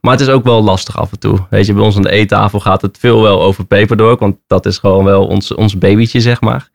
Maar 0.00 0.12
het 0.12 0.20
is 0.20 0.28
ook 0.28 0.44
wel 0.44 0.62
lastig 0.62 0.98
af 0.98 1.12
en 1.12 1.18
toe. 1.18 1.38
Weet 1.50 1.66
je, 1.66 1.72
bij 1.72 1.82
ons 1.82 1.96
aan 1.96 2.02
de 2.02 2.10
eettafel 2.10 2.60
gaat 2.60 2.82
het 2.82 2.98
veel 3.00 3.22
wel 3.22 3.42
over 3.42 3.64
Paperdork, 3.64 4.20
want 4.20 4.36
dat 4.46 4.66
is 4.66 4.78
gewoon 4.78 5.04
wel 5.04 5.26
ons, 5.26 5.54
ons 5.54 5.78
babytje, 5.78 6.20
zeg 6.20 6.40
maar. 6.40 6.70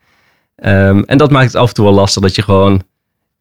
Ehm, 0.55 1.01
en 1.05 1.17
dat 1.17 1.31
maakt 1.31 1.45
het 1.45 1.55
af 1.55 1.67
en 1.67 1.73
toe 1.73 1.85
wel 1.85 1.93
lastig 1.93 2.21
dat 2.21 2.35
je 2.35 2.41
gewoon 2.41 2.83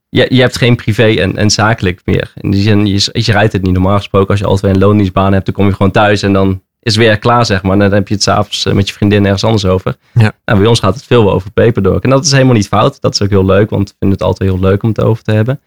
je, 0.09 0.27
je 0.29 0.41
hebt 0.41 0.57
geen 0.57 0.77
privé 0.77 1.15
en, 1.21 1.37
en 1.37 1.51
zakelijk 1.51 2.01
meer. 2.05 2.33
In 2.37 2.51
die 2.51 2.63
zin, 2.63 2.87
je, 2.87 3.09
je 3.13 3.33
rijdt 3.33 3.53
het 3.53 3.63
niet. 3.63 3.73
Normaal 3.73 3.97
gesproken, 3.97 4.29
als 4.29 4.39
je 4.39 4.47
altijd 4.47 4.75
een 4.75 4.81
loondienstbaan 4.81 5.33
hebt, 5.33 5.47
dan 5.47 5.55
kom 5.55 5.67
je 5.67 5.73
gewoon 5.75 5.93
thuis 5.93 6.23
en 6.23 6.33
dan 6.33 6.63
is 6.81 6.97
weer 6.97 7.19
klaar, 7.19 7.47
zeg 7.47 7.63
maar. 7.63 7.73
En 7.73 7.79
dan 7.79 7.93
heb 7.93 8.09
je 8.09 8.15
het 8.15 8.23
s'avonds 8.23 8.65
eh, 8.67 8.73
met 8.73 8.89
je 8.89 8.95
vriendin 8.95 9.25
ergens 9.25 9.45
anders 9.45 9.65
over. 9.65 9.97
Ja. 10.13 10.33
Nou, 10.45 10.59
bij 10.59 10.69
ons 10.69 10.81
gaat 10.81 10.95
het 10.95 11.05
veel 11.05 11.33
over 11.33 11.51
Paperdork. 11.51 12.05
En 12.05 12.11
dat 12.11 12.25
is 12.25 12.33
helemaal 12.33 12.55
niet 12.55 12.69
fout. 12.69 13.01
Dat 13.01 13.15
is 13.15 13.23
ook 13.23 13.31
heel 13.31 13.45
leuk, 13.45 13.71
want 13.71 13.89
ik 13.89 13.95
vind 13.99 14.13
het 14.13 14.23
altijd 14.23 14.51
heel 14.51 14.61
leuk 14.61 14.83
om 14.83 14.89
het 14.89 15.01
over 15.01 15.23
te 15.23 15.33
hebben. 15.33 15.61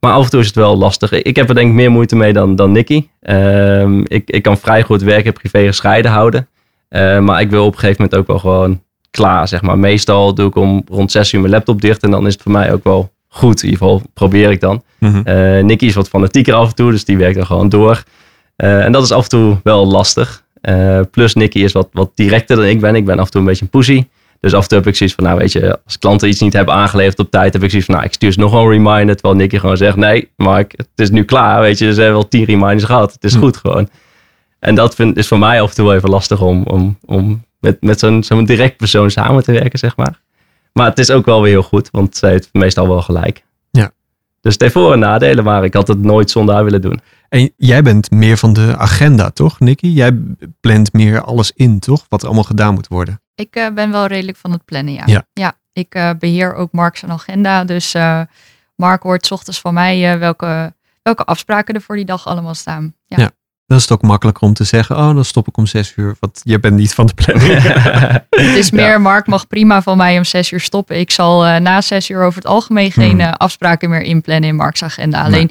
Maar 0.00 0.12
af 0.12 0.24
en 0.24 0.30
toe 0.30 0.40
is 0.40 0.46
het 0.46 0.54
wel 0.54 0.76
lastig. 0.76 1.12
Ik 1.12 1.36
heb 1.36 1.48
er 1.48 1.54
denk 1.54 1.68
ik 1.68 1.74
meer 1.74 1.90
moeite 1.90 2.16
mee 2.16 2.32
dan, 2.32 2.56
dan 2.56 2.72
Nicky. 2.72 3.08
Ehm, 3.20 4.00
ik, 4.04 4.30
ik 4.30 4.42
kan 4.42 4.58
vrij 4.58 4.82
goed 4.82 5.02
werk 5.02 5.26
en 5.26 5.32
privé 5.32 5.66
gescheiden 5.66 6.10
houden. 6.10 6.48
Eh, 6.88 7.18
maar 7.18 7.40
ik 7.40 7.50
wil 7.50 7.66
op 7.66 7.72
een 7.72 7.78
gegeven 7.78 8.02
moment 8.02 8.20
ook 8.20 8.26
wel 8.26 8.38
gewoon 8.38 8.82
klaar, 9.10 9.48
zeg 9.48 9.62
maar. 9.62 9.78
Meestal 9.78 10.34
doe 10.34 10.48
ik 10.48 10.56
om 10.56 10.84
rond 10.90 11.10
zes 11.10 11.32
uur 11.32 11.40
mijn 11.40 11.52
laptop 11.52 11.80
dicht 11.80 12.02
en 12.02 12.10
dan 12.10 12.26
is 12.26 12.32
het 12.32 12.42
voor 12.42 12.52
mij 12.52 12.72
ook 12.72 12.84
wel 12.84 13.12
goed. 13.36 13.62
In 13.62 13.68
ieder 13.68 13.86
geval 13.86 14.02
probeer 14.14 14.50
ik 14.50 14.60
dan. 14.60 14.82
Mhm. 14.98 15.20
Eh 15.24 15.64
Nicky 15.64 15.84
is 15.86 15.94
wat 15.94 16.08
fanatieker 16.08 16.54
af 16.54 16.68
en 16.68 16.74
toe, 16.74 16.90
dus 16.90 17.04
die 17.04 17.16
werkt 17.16 17.36
dan 17.36 17.46
gewoon 17.46 17.68
door. 17.68 18.02
Eh, 18.56 18.84
en 18.84 18.92
dat 18.92 19.02
is 19.02 19.12
af 19.12 19.22
en 19.22 19.28
toe 19.28 19.56
wel 19.62 19.86
lastig. 19.86 20.44
Eh, 20.60 21.00
plus 21.10 21.34
Nicky 21.34 21.58
is 21.58 21.72
wat, 21.72 21.88
wat 21.92 22.10
directer 22.14 22.56
dan 22.56 22.64
ik 22.64 22.80
ben. 22.80 22.94
Ik 22.94 23.04
ben 23.04 23.18
af 23.18 23.24
en 23.24 23.30
toe 23.30 23.40
een 23.40 23.46
beetje 23.46 23.64
een 23.64 23.70
pussy. 23.70 24.06
Dus 24.40 24.54
af 24.54 24.62
en 24.62 24.68
toe 24.68 24.78
heb 24.78 24.86
ik 24.86 24.96
zoiets 24.96 25.14
van, 25.14 25.24
nou 25.24 25.38
weet 25.38 25.52
je, 25.52 25.78
als 25.84 25.98
klanten 25.98 26.28
iets 26.28 26.40
niet 26.40 26.52
hebben 26.52 26.74
aangeleverd 26.74 27.18
op 27.18 27.30
tijd, 27.30 27.52
heb 27.52 27.62
ik 27.62 27.68
zoiets 27.70 27.86
van, 27.86 27.94
nou 27.96 28.06
ik 28.06 28.14
stuur 28.14 28.32
ze 28.32 28.38
nog 28.40 28.52
een 28.52 28.68
reminder. 28.68 29.14
Terwijl 29.16 29.34
Nicky 29.40 29.58
gewoon 29.58 29.76
zegt, 29.76 29.96
nee 29.96 30.28
Mark, 30.36 30.72
het 30.76 30.88
is 30.96 31.10
nu 31.10 31.24
klaar. 31.24 31.60
Weet 31.60 31.78
je, 31.78 31.84
ze 31.94 32.00
hebben 32.00 32.18
wel 32.18 32.28
tien 32.28 32.44
reminders 32.44 32.84
gehad. 32.84 33.12
Het 33.12 33.24
is 33.24 33.34
Hm. 33.34 33.38
goed 33.40 33.56
gewoon. 33.56 33.88
En 34.58 34.74
dat 34.74 34.94
vind, 34.94 35.16
is 35.16 35.28
voor 35.28 35.38
mij 35.38 35.60
af 35.62 35.68
en 35.68 35.74
toe 35.74 35.86
wel 35.86 35.94
even 35.94 36.10
lastig 36.10 36.40
om, 36.40 36.62
om, 36.62 36.98
om 37.04 37.44
met, 37.60 37.76
met 37.82 37.98
zo'n 37.98 38.22
zo'n 38.22 38.44
direct 38.44 38.76
persoon 38.76 39.10
samen 39.10 39.42
te 39.44 39.52
werken, 39.52 39.78
zeg 39.78 39.96
maar. 39.96 40.20
Maar 40.76 40.86
het 40.88 40.98
is 40.98 41.10
ook 41.10 41.24
wel 41.24 41.42
weer 41.42 41.50
heel 41.50 41.62
goed, 41.62 41.88
want 41.90 42.16
zij 42.16 42.30
heeft 42.30 42.48
meestal 42.52 42.88
wel 42.88 43.02
gelijk. 43.02 43.44
Ja. 43.70 43.90
Dus 44.40 44.52
het 44.52 44.62
heeft 44.62 44.72
voor- 44.74 44.92
en 44.92 44.98
nadelen, 44.98 45.44
maar 45.44 45.64
ik 45.64 45.74
had 45.74 45.88
het 45.88 46.02
nooit 46.02 46.30
zonder 46.30 46.54
haar 46.54 46.64
willen 46.64 46.80
doen. 46.80 47.00
En 47.28 47.52
jij 47.56 47.82
bent 47.82 48.10
meer 48.10 48.36
van 48.36 48.52
de 48.52 48.74
agenda, 48.76 49.30
toch, 49.30 49.60
Nicky? 49.60 49.86
Jij 49.86 50.18
plant 50.60 50.92
meer 50.92 51.20
alles 51.20 51.52
in, 51.54 51.78
toch? 51.78 52.06
Wat 52.08 52.20
er 52.20 52.26
allemaal 52.26 52.44
gedaan 52.44 52.74
moet 52.74 52.88
worden. 52.88 53.20
Ik 53.34 53.54
eh, 53.56 53.70
ben 53.74 53.90
wel 53.90 54.06
redelijk 54.06 54.36
van 54.36 54.50
het 54.52 54.64
plannen, 54.64 54.94
ja. 54.94 55.24
Ja. 55.32 55.56
ik 55.72 55.94
eh, 55.94 56.10
beheer 56.18 56.54
ook 56.54 56.72
Mark 56.72 56.96
zijn 56.96 57.10
agenda. 57.12 57.64
Dus 57.64 57.94
eh, 57.94 58.20
Mark 58.74 59.02
hoort 59.02 59.26
's 59.26 59.30
ochtends 59.30 59.60
van 59.60 59.74
mij 59.74 60.12
eh, 60.12 60.18
welke, 60.18 60.74
welke 61.02 61.24
afspraken 61.24 61.74
er 61.74 61.80
voor 61.82 61.96
die 61.96 62.04
dag 62.04 62.26
allemaal 62.26 62.54
staan. 62.54 62.94
Ja. 63.06 63.16
Ja. 63.18 63.30
Dan 63.66 63.76
is 63.76 63.82
het 63.82 63.92
ook 63.92 64.02
makkelijker 64.02 64.42
om 64.42 64.54
te 64.54 64.64
zeggen, 64.64 64.96
oh, 64.96 65.14
dan 65.14 65.24
stop 65.24 65.48
ik 65.48 65.56
om 65.56 65.66
zes 65.66 65.92
uur. 65.96 66.16
Want 66.20 66.40
je 66.44 66.60
bent 66.60 66.74
niet 66.76 66.94
van 66.94 67.06
de 67.06 67.14
planning. 67.14 67.62
Het 68.30 68.56
is 68.56 68.70
meer, 68.70 69.00
Mark 69.00 69.26
mag 69.26 69.46
prima 69.46 69.82
van 69.82 69.96
mij 69.96 70.16
om 70.16 70.24
zes 70.24 70.50
uur 70.50 70.60
stoppen. 70.60 70.98
Ik 70.98 71.10
zal 71.10 71.46
eh, 71.46 71.60
na 71.60 71.80
zes 71.80 72.10
uur 72.10 72.22
over 72.22 72.38
het 72.38 72.46
algemeen 72.50 72.92
geen 72.92 73.10
Hmm. 73.10 73.20
eh, 73.20 73.32
afspraken 73.32 73.90
meer 73.90 74.02
inplannen 74.02 74.48
in 74.48 74.56
Mark's 74.56 74.82
agenda. 74.82 75.22
Alleen, 75.22 75.50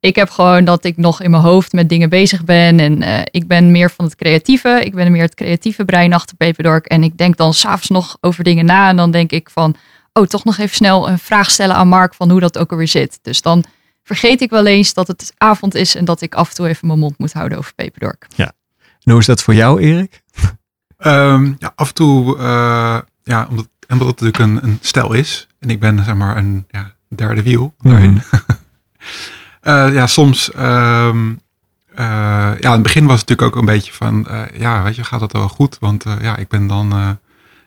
ik 0.00 0.16
heb 0.16 0.30
gewoon 0.30 0.64
dat 0.64 0.84
ik 0.84 0.96
nog 0.96 1.22
in 1.22 1.30
mijn 1.30 1.42
hoofd 1.42 1.72
met 1.72 1.88
dingen 1.88 2.08
bezig 2.08 2.44
ben. 2.44 2.80
En 2.80 3.02
eh, 3.02 3.20
ik 3.30 3.46
ben 3.46 3.70
meer 3.70 3.90
van 3.90 4.04
het 4.04 4.14
creatieve. 4.14 4.80
Ik 4.84 4.94
ben 4.94 5.12
meer 5.12 5.22
het 5.22 5.34
creatieve 5.34 5.84
brein 5.84 6.12
achter 6.12 6.36
Peperdork. 6.36 6.86
En 6.86 7.02
ik 7.02 7.18
denk 7.18 7.36
dan 7.36 7.54
s'avonds 7.54 7.88
nog 7.88 8.16
over 8.20 8.44
dingen 8.44 8.64
na. 8.64 8.88
En 8.88 8.96
dan 8.96 9.10
denk 9.10 9.30
ik 9.30 9.50
van, 9.50 9.76
oh, 10.12 10.26
toch 10.26 10.44
nog 10.44 10.58
even 10.58 10.76
snel 10.76 11.08
een 11.08 11.18
vraag 11.18 11.50
stellen 11.50 11.76
aan 11.76 11.88
Mark 11.88 12.14
van 12.14 12.30
hoe 12.30 12.40
dat 12.40 12.58
ook 12.58 12.70
alweer 12.70 12.88
zit. 12.88 13.18
Dus 13.22 13.42
dan 13.42 13.64
vergeet 14.02 14.40
ik 14.40 14.50
wel 14.50 14.66
eens 14.66 14.94
dat 14.94 15.06
het 15.06 15.32
avond 15.36 15.74
is 15.74 15.94
en 15.94 16.04
dat 16.04 16.20
ik 16.20 16.34
af 16.34 16.48
en 16.48 16.54
toe 16.54 16.68
even 16.68 16.86
mijn 16.86 16.98
mond 16.98 17.18
moet 17.18 17.32
houden 17.32 17.58
over 17.58 17.74
Peperdork. 17.74 18.26
En 19.02 19.12
hoe 19.12 19.20
is 19.20 19.26
dat 19.26 19.42
voor 19.42 19.54
jou, 19.54 19.80
Erik? 19.80 20.22
Ehm, 20.98 21.52
ja, 21.58 21.72
af 21.74 21.88
en 21.88 21.94
toe, 21.94 22.38
eh, 22.38 22.98
ja, 23.22 23.46
omdat, 23.50 23.68
omdat 23.88 24.06
het 24.06 24.20
natuurlijk 24.20 24.38
een, 24.38 24.70
een 24.70 24.78
stel 24.80 25.12
is. 25.12 25.46
En 25.58 25.70
ik 25.70 25.80
ben 25.80 26.04
zeg 26.04 26.14
maar 26.14 26.36
een 26.36 26.66
ja, 26.70 26.94
derde 27.08 27.42
wiel 27.42 27.74
daarin. 27.78 28.22
Eh, 29.62 29.92
ja, 29.92 30.06
soms, 30.06 30.50
ehm, 30.50 31.32
eh, 31.94 32.04
ja, 32.60 32.68
in 32.68 32.70
het 32.70 32.82
begin 32.82 33.06
was 33.06 33.20
het 33.20 33.28
natuurlijk 33.28 33.56
ook 33.56 33.60
een 33.60 33.74
beetje 33.74 33.92
van, 33.92 34.28
eh, 34.28 34.42
ja, 34.58 34.82
weet 34.82 34.96
je, 34.96 35.04
gaat 35.04 35.20
dat 35.20 35.32
wel 35.32 35.48
goed? 35.48 35.76
Want 35.80 36.04
eh, 36.04 36.14
ja, 36.20 36.36
ik 36.36 36.48
ben 36.48 36.66
dan, 36.66 36.92
eh, 36.92 37.10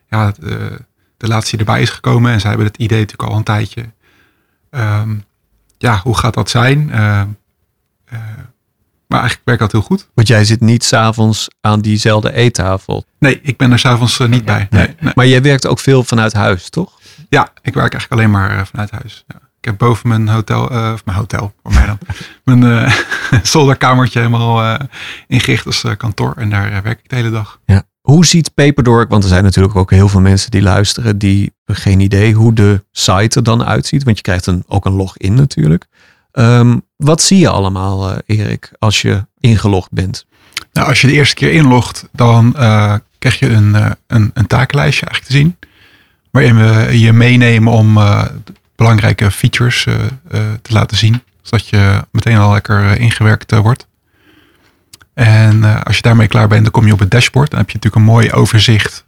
ja, 0.09 0.31
de, 0.39 0.79
de 1.17 1.27
laatste 1.27 1.57
die 1.57 1.65
erbij 1.65 1.81
is 1.81 1.89
gekomen 1.89 2.31
en 2.31 2.39
zij 2.39 2.49
hebben 2.49 2.67
het 2.67 2.77
idee 2.77 2.99
natuurlijk 2.99 3.29
al 3.29 3.37
een 3.37 3.43
tijdje. 3.43 3.85
Ehm, 4.69 5.15
ja, 5.77 5.99
hoe 6.03 6.17
gaat 6.17 6.33
dat 6.33 6.49
zijn? 6.49 6.91
Eh, 6.91 7.21
eh, 8.05 8.19
maar 9.07 9.19
eigenlijk 9.19 9.47
werkt 9.47 9.61
dat 9.61 9.71
heel 9.71 9.81
goed. 9.81 10.09
Want 10.13 10.27
jij 10.27 10.45
zit 10.45 10.61
niet 10.61 10.83
s'avonds 10.83 11.47
aan 11.61 11.81
diezelfde 11.81 12.33
eettafel. 12.33 13.05
Nee, 13.19 13.39
ik 13.41 13.57
ben 13.57 13.71
er 13.71 13.79
s'avonds 13.79 14.19
uh, 14.19 14.27
niet 14.27 14.45
bij. 14.45 14.67
Nee, 14.69 14.95
nee. 14.99 15.11
Maar 15.15 15.27
jij 15.27 15.41
werkt 15.41 15.67
ook 15.67 15.79
veel 15.79 16.03
vanuit 16.03 16.33
huis, 16.33 16.69
toch? 16.69 16.99
Ja, 17.29 17.49
ik 17.61 17.73
werk 17.73 17.91
eigenlijk 17.91 18.11
alleen 18.11 18.31
maar 18.31 18.67
vanuit 18.67 18.91
huis. 18.91 19.23
Ja. 19.27 19.35
Ik 19.59 19.71
heb 19.71 19.77
boven 19.77 20.09
mijn 20.09 20.27
hotel, 20.27 20.71
uh, 20.71 20.91
of 20.93 21.05
mijn 21.05 21.17
hotel, 21.17 21.53
voor 21.63 21.73
mij 21.73 21.85
dan, 21.85 21.97
mijn 22.59 22.61
uh, 22.61 22.95
zolderkamertje 23.43 24.19
helemaal 24.19 24.63
uh, 24.63 24.79
ingericht 25.27 25.65
als 25.65 25.85
kantoor. 25.97 26.33
En 26.37 26.49
daar 26.49 26.83
werk 26.83 26.99
ik 26.99 27.09
de 27.09 27.15
hele 27.15 27.31
dag. 27.31 27.59
Ja. 27.65 27.83
Hoe 28.05 28.25
ziet 28.25 28.53
Paperdork, 28.53 29.09
want 29.09 29.23
er 29.23 29.29
zijn 29.29 29.43
natuurlijk 29.43 29.75
ook 29.75 29.91
heel 29.91 30.07
veel 30.07 30.21
mensen 30.21 30.51
die 30.51 30.61
luisteren, 30.61 31.17
die 31.17 31.53
geen 31.65 31.99
idee 31.99 32.33
hoe 32.33 32.53
de 32.53 32.83
site 32.91 33.37
er 33.37 33.43
dan 33.43 33.63
uitziet. 33.63 34.03
Want 34.03 34.17
je 34.17 34.23
krijgt 34.23 34.45
een, 34.45 34.63
ook 34.67 34.85
een 34.85 34.93
login 34.93 35.33
natuurlijk. 35.33 35.85
Um, 36.31 36.81
wat 36.95 37.21
zie 37.21 37.39
je 37.39 37.49
allemaal, 37.49 38.09
uh, 38.09 38.17
Erik, 38.25 38.71
als 38.79 39.01
je 39.01 39.25
ingelogd 39.39 39.91
bent? 39.91 40.25
Nou, 40.73 40.87
als 40.87 41.01
je 41.01 41.07
de 41.07 41.13
eerste 41.13 41.35
keer 41.35 41.51
inlogt, 41.51 42.07
dan 42.11 42.53
uh, 42.57 42.95
krijg 43.19 43.39
je 43.39 43.49
een, 43.49 43.69
uh, 43.69 43.91
een, 44.07 44.31
een 44.33 44.47
takenlijstje 44.47 45.05
eigenlijk 45.05 45.31
te 45.31 45.37
zien. 45.37 45.57
Waarin 46.31 46.57
we 46.57 46.99
je 46.99 47.13
meenemen 47.13 47.73
om 47.73 47.99
belangrijke 48.75 49.31
features 49.31 49.83
te 50.61 50.73
laten 50.73 50.97
zien. 50.97 51.21
Zodat 51.41 51.67
je 51.67 52.05
meteen 52.11 52.37
al 52.37 52.51
lekker 52.51 52.99
ingewerkt 52.99 53.51
wordt. 53.51 53.87
En 55.15 55.83
als 55.83 55.95
je 55.95 56.01
daarmee 56.01 56.27
klaar 56.27 56.47
bent, 56.47 56.63
dan 56.63 56.71
kom 56.71 56.85
je 56.85 56.93
op 56.93 56.99
het 56.99 57.11
dashboard. 57.11 57.49
Dan 57.49 57.59
heb 57.59 57.69
je 57.69 57.75
natuurlijk 57.75 58.05
een 58.05 58.13
mooi 58.13 58.31
overzicht 58.31 59.05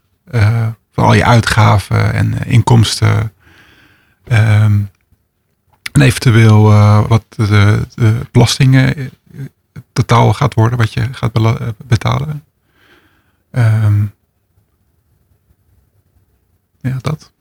van 0.92 1.06
al 1.06 1.14
je 1.14 1.26
uitgaven 1.26 2.14
en 2.14 2.46
inkomsten. 2.46 3.34
Um, 4.32 4.90
en 5.92 6.02
eventueel 6.02 6.64
wat 7.08 7.24
de, 7.30 7.88
de 7.96 8.20
belastingen 8.32 9.12
totaal 9.94 10.34
gaat 10.34 10.54
worden, 10.54 10.78
wat 10.78 10.94
je 10.94 11.08
gaat 11.12 11.32
betalen. 11.88 12.44
Um, 13.52 14.14
ja, 16.82 16.98
dat. 17.02 17.32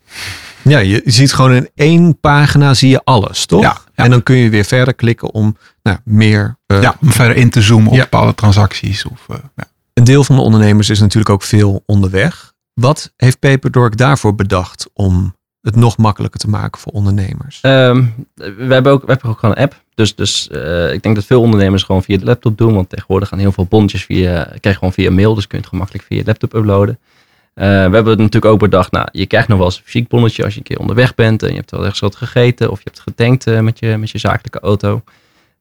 Ja, 0.68 0.78
je 0.78 1.02
ziet 1.04 1.32
gewoon 1.32 1.52
in 1.52 1.68
één 1.74 2.20
pagina 2.20 2.74
zie 2.74 2.88
je 2.88 3.00
alles, 3.04 3.46
toch? 3.46 3.62
Ja, 3.62 3.76
ja. 3.94 4.04
En 4.04 4.10
dan 4.10 4.22
kun 4.22 4.36
je 4.36 4.50
weer 4.50 4.64
verder 4.64 4.94
klikken 4.94 5.30
om 5.32 5.56
nou, 5.82 5.98
meer... 6.04 6.58
Uh, 6.66 6.82
ja, 6.82 6.96
om 7.00 7.12
verder 7.12 7.36
in 7.36 7.50
te 7.50 7.62
zoomen 7.62 7.90
op 7.90 7.96
ja. 7.96 8.02
bepaalde 8.02 8.34
transacties. 8.34 9.04
Of, 9.04 9.26
uh, 9.30 9.36
ja. 9.56 9.64
Een 9.92 10.04
deel 10.04 10.24
van 10.24 10.36
de 10.36 10.42
ondernemers 10.42 10.90
is 10.90 11.00
natuurlijk 11.00 11.30
ook 11.30 11.42
veel 11.42 11.82
onderweg. 11.86 12.52
Wat 12.74 13.12
heeft 13.16 13.38
Paperdork 13.38 13.96
daarvoor 13.96 14.34
bedacht 14.34 14.90
om 14.92 15.34
het 15.60 15.76
nog 15.76 15.96
makkelijker 15.96 16.40
te 16.40 16.48
maken 16.48 16.80
voor 16.80 16.92
ondernemers? 16.92 17.60
Um, 17.62 18.14
we, 18.34 18.66
hebben 18.68 18.92
ook, 18.92 19.00
we 19.00 19.12
hebben 19.12 19.30
ook 19.30 19.38
gewoon 19.38 19.56
een 19.56 19.62
app. 19.62 19.82
Dus, 19.94 20.14
dus 20.14 20.48
uh, 20.52 20.92
ik 20.92 21.02
denk 21.02 21.14
dat 21.14 21.24
veel 21.24 21.40
ondernemers 21.40 21.82
gewoon 21.82 22.02
via 22.02 22.18
de 22.18 22.24
laptop 22.24 22.58
doen. 22.58 22.74
Want 22.74 22.88
tegenwoordig 22.88 23.28
gaan 23.28 23.38
heel 23.38 23.52
veel 23.52 23.66
bonnetjes 23.66 24.04
via, 24.04 24.44
krijg 24.44 24.60
je 24.60 24.72
gewoon 24.72 24.92
via 24.92 25.10
mail. 25.10 25.34
Dus 25.34 25.46
kun 25.46 25.58
je 25.58 25.64
het 25.64 25.72
gemakkelijk 25.72 26.04
via 26.04 26.18
je 26.18 26.24
laptop 26.24 26.54
uploaden. 26.54 26.98
Uh, 27.58 27.64
we 27.64 27.94
hebben 27.94 28.06
natuurlijk 28.06 28.44
ook 28.44 28.58
bedacht, 28.58 28.92
nou, 28.92 29.08
je 29.12 29.26
krijgt 29.26 29.48
nog 29.48 29.58
wel 29.58 29.66
eens 29.66 29.76
een 29.76 29.82
fysiek 29.84 30.08
bonnetje 30.08 30.44
als 30.44 30.52
je 30.52 30.58
een 30.58 30.64
keer 30.64 30.78
onderweg 30.78 31.14
bent. 31.14 31.42
En 31.42 31.48
je 31.48 31.54
hebt 31.54 31.70
wel 31.70 31.80
ergens 31.80 32.00
wat 32.00 32.16
gegeten 32.16 32.70
of 32.70 32.78
je 32.78 32.84
hebt 32.84 33.00
getankt 33.00 33.46
uh, 33.46 33.60
met, 33.60 33.78
je, 33.78 33.96
met 33.96 34.10
je 34.10 34.18
zakelijke 34.18 34.60
auto. 34.60 35.02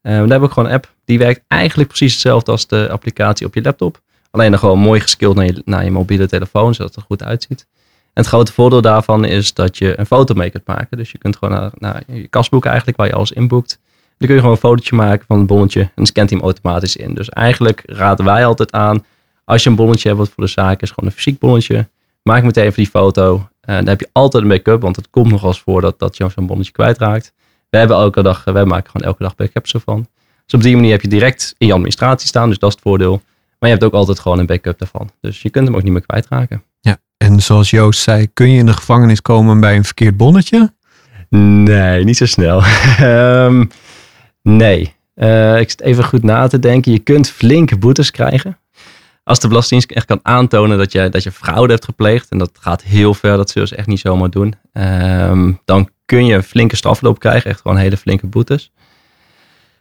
We 0.01 0.11
hebben 0.11 0.41
ook 0.41 0.51
gewoon 0.51 0.69
een 0.69 0.75
app. 0.75 0.93
Die 1.05 1.17
werkt 1.17 1.41
eigenlijk 1.47 1.89
precies 1.89 2.11
hetzelfde 2.11 2.51
als 2.51 2.67
de 2.67 2.89
applicatie 2.89 3.45
op 3.45 3.53
je 3.53 3.61
laptop. 3.61 4.01
Alleen 4.31 4.49
dan 4.49 4.59
gewoon 4.59 4.79
mooi 4.79 4.99
geskild 4.99 5.35
naar 5.35 5.45
je, 5.45 5.61
naar 5.65 5.83
je 5.83 5.91
mobiele 5.91 6.27
telefoon, 6.27 6.73
zodat 6.73 6.95
het 6.95 7.03
er 7.03 7.07
goed 7.07 7.23
uitziet. 7.23 7.67
En 8.15 8.21
het 8.21 8.27
grote 8.27 8.53
voordeel 8.53 8.81
daarvan 8.81 9.25
is 9.25 9.53
dat 9.53 9.77
je 9.77 9.99
een 9.99 10.05
foto 10.05 10.33
mee 10.33 10.49
kunt 10.49 10.67
maken. 10.67 10.97
Dus 10.97 11.11
je 11.11 11.17
kunt 11.17 11.37
gewoon 11.37 11.59
naar, 11.59 11.71
naar 11.77 12.03
je 12.07 12.27
kasboek 12.27 12.65
eigenlijk, 12.65 12.97
waar 12.97 13.07
je 13.07 13.13
alles 13.13 13.31
inboekt. 13.31 13.79
Dan 14.17 14.27
kun 14.27 14.35
je 14.35 14.35
gewoon 14.35 14.51
een 14.51 14.61
fotootje 14.61 14.95
maken 14.95 15.25
van 15.27 15.37
het 15.37 15.47
bonnetje 15.47 15.89
en 15.95 16.05
scant 16.05 16.29
hij 16.29 16.37
hem 16.37 16.47
automatisch 16.47 16.95
in. 16.95 17.13
Dus 17.13 17.29
eigenlijk 17.29 17.81
raden 17.85 18.25
wij 18.25 18.45
altijd 18.45 18.71
aan, 18.71 19.05
als 19.45 19.63
je 19.63 19.69
een 19.69 19.75
bonnetje 19.75 20.07
hebt 20.07 20.19
wat 20.19 20.29
voor 20.29 20.43
de 20.43 20.49
zaak 20.49 20.81
is, 20.81 20.89
gewoon 20.89 21.09
een 21.09 21.15
fysiek 21.15 21.39
bonnetje. 21.39 21.87
Maak 22.23 22.43
meteen 22.43 22.63
even 22.63 22.75
die 22.83 22.91
foto. 22.91 23.47
En 23.61 23.75
dan 23.75 23.87
heb 23.87 23.99
je 23.99 24.09
altijd 24.11 24.43
een 24.43 24.49
backup, 24.49 24.81
want 24.81 24.95
het 24.95 25.09
komt 25.09 25.31
nog 25.31 25.43
eens 25.43 25.59
voor 25.59 25.81
dat, 25.81 25.99
dat 25.99 26.17
je 26.17 26.29
zo'n 26.35 26.45
bonnetje 26.45 26.71
kwijtraakt. 26.71 27.33
We 27.69 27.77
hebben 27.77 27.97
elke 27.97 28.23
dag, 28.23 28.43
wij 28.43 28.65
maken 28.65 28.91
gewoon 28.91 29.07
elke 29.07 29.23
dag 29.23 29.35
backups 29.35 29.73
ervan. 29.73 30.07
Dus 30.45 30.53
op 30.53 30.61
die 30.61 30.75
manier 30.75 30.91
heb 30.91 31.01
je 31.01 31.07
direct 31.07 31.55
in 31.57 31.67
je 31.67 31.73
administratie 31.73 32.27
staan, 32.27 32.49
dus 32.49 32.59
dat 32.59 32.69
is 32.69 32.75
het 32.75 32.83
voordeel. 32.83 33.21
Maar 33.59 33.69
je 33.69 33.75
hebt 33.75 33.83
ook 33.83 33.93
altijd 33.93 34.19
gewoon 34.19 34.39
een 34.39 34.45
backup 34.45 34.79
daarvan. 34.79 35.09
Dus 35.21 35.41
je 35.41 35.49
kunt 35.49 35.67
hem 35.67 35.75
ook 35.75 35.83
niet 35.83 35.91
meer 35.91 36.05
kwijtraken. 36.05 36.63
Ja, 36.79 36.97
en 37.17 37.39
zoals 37.39 37.69
Joost 37.69 38.01
zei, 38.01 38.27
kun 38.33 38.51
je 38.51 38.57
in 38.57 38.65
de 38.65 38.73
gevangenis 38.73 39.21
komen 39.21 39.59
bij 39.59 39.75
een 39.75 39.83
verkeerd 39.83 40.17
bonnetje? 40.17 40.73
Nee, 41.29 42.03
niet 42.03 42.17
zo 42.17 42.25
snel. 42.25 42.63
um, 43.01 43.69
nee. 44.41 44.93
Uh, 45.15 45.59
ik 45.59 45.69
zit 45.69 45.81
even 45.81 46.03
goed 46.03 46.23
na 46.23 46.47
te 46.47 46.59
denken. 46.59 46.91
Je 46.91 46.99
kunt 46.99 47.29
flinke 47.29 47.77
boetes 47.77 48.11
krijgen. 48.11 48.57
Als 49.25 49.39
de 49.39 49.47
Belastingdienst 49.47 49.97
echt 49.97 50.05
kan 50.05 50.19
aantonen 50.21 50.77
dat 50.77 50.91
je, 50.91 51.09
dat 51.09 51.23
je 51.23 51.31
fraude 51.31 51.73
hebt 51.73 51.85
gepleegd. 51.85 52.29
En 52.29 52.37
dat 52.37 52.51
gaat 52.59 52.83
heel 52.83 53.13
ver, 53.13 53.37
dat 53.37 53.49
zullen 53.49 53.67
ze 53.67 53.75
echt 53.75 53.87
niet 53.87 53.99
zomaar 53.99 54.29
doen. 54.29 54.53
Um, 54.73 55.59
dan 55.65 55.89
kun 56.05 56.25
je 56.25 56.33
een 56.33 56.43
flinke 56.43 56.75
strafloop 56.75 57.19
krijgen. 57.19 57.49
Echt 57.49 57.61
gewoon 57.61 57.77
hele 57.77 57.97
flinke 57.97 58.27
boetes. 58.27 58.71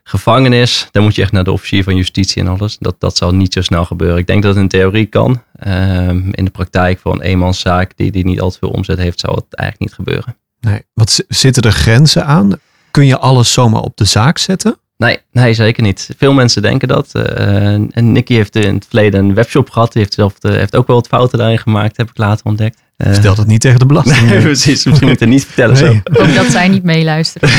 Gevangenis, 0.03 0.87
dan 0.91 1.03
moet 1.03 1.15
je 1.15 1.21
echt 1.21 1.31
naar 1.31 1.43
de 1.43 1.51
officier 1.51 1.83
van 1.83 1.95
justitie 1.95 2.41
en 2.41 2.47
alles. 2.47 2.77
Dat, 2.77 2.95
dat 2.99 3.17
zal 3.17 3.33
niet 3.33 3.53
zo 3.53 3.61
snel 3.61 3.85
gebeuren. 3.85 4.17
Ik 4.17 4.27
denk 4.27 4.43
dat 4.43 4.53
het 4.53 4.63
in 4.63 4.69
theorie 4.69 5.05
kan. 5.05 5.43
Um, 5.67 6.33
in 6.33 6.45
de 6.45 6.51
praktijk 6.51 6.99
voor 6.99 7.13
een 7.13 7.21
eenmanszaak 7.21 7.97
die, 7.97 8.11
die 8.11 8.25
niet 8.25 8.41
al 8.41 8.49
te 8.49 8.57
veel 8.57 8.69
omzet 8.69 8.97
heeft, 8.97 9.19
zou 9.19 9.35
het 9.35 9.55
eigenlijk 9.55 9.91
niet 9.91 10.07
gebeuren. 10.07 10.37
Nee. 10.59 10.81
Wat 10.93 11.23
zitten 11.27 11.63
er 11.63 11.71
grenzen 11.71 12.25
aan? 12.25 12.53
Kun 12.91 13.05
je 13.05 13.17
alles 13.17 13.53
zomaar 13.53 13.81
op 13.81 13.97
de 13.97 14.05
zaak 14.05 14.37
zetten? 14.37 14.79
Nee, 14.97 15.17
nee, 15.31 15.53
zeker 15.53 15.83
niet. 15.83 16.09
Veel 16.17 16.33
mensen 16.33 16.61
denken 16.61 16.87
dat. 16.87 17.11
Uh, 17.13 17.73
en 17.73 18.11
Nicky 18.11 18.33
heeft 18.33 18.55
in 18.55 18.73
het 18.73 18.85
verleden 18.89 19.25
een 19.25 19.33
webshop 19.33 19.69
gehad. 19.69 19.91
Die 19.93 20.01
heeft, 20.01 20.13
zelf, 20.13 20.33
heeft 20.39 20.75
ook 20.75 20.87
wel 20.87 20.95
wat 20.95 21.07
fouten 21.07 21.37
daarin 21.37 21.59
gemaakt, 21.59 21.97
heb 21.97 22.09
ik 22.09 22.17
later 22.17 22.45
ontdekt. 22.45 22.83
Uh, 22.97 23.13
Vertel 23.13 23.35
dat 23.35 23.47
niet 23.47 23.61
tegen 23.61 23.79
de 23.79 23.85
belasting. 23.85 24.29
Nee, 24.29 24.41
precies, 24.51 24.85
misschien 24.85 25.07
moet 25.07 25.19
je 25.19 25.25
het 25.25 25.33
niet 25.33 25.45
vertellen 25.45 25.83
nee. 25.83 26.01
zo. 26.03 26.21
Ook 26.23 26.35
dat 26.35 26.45
zij 26.45 26.67
niet 26.67 26.83
meeluisteren. 26.83 27.49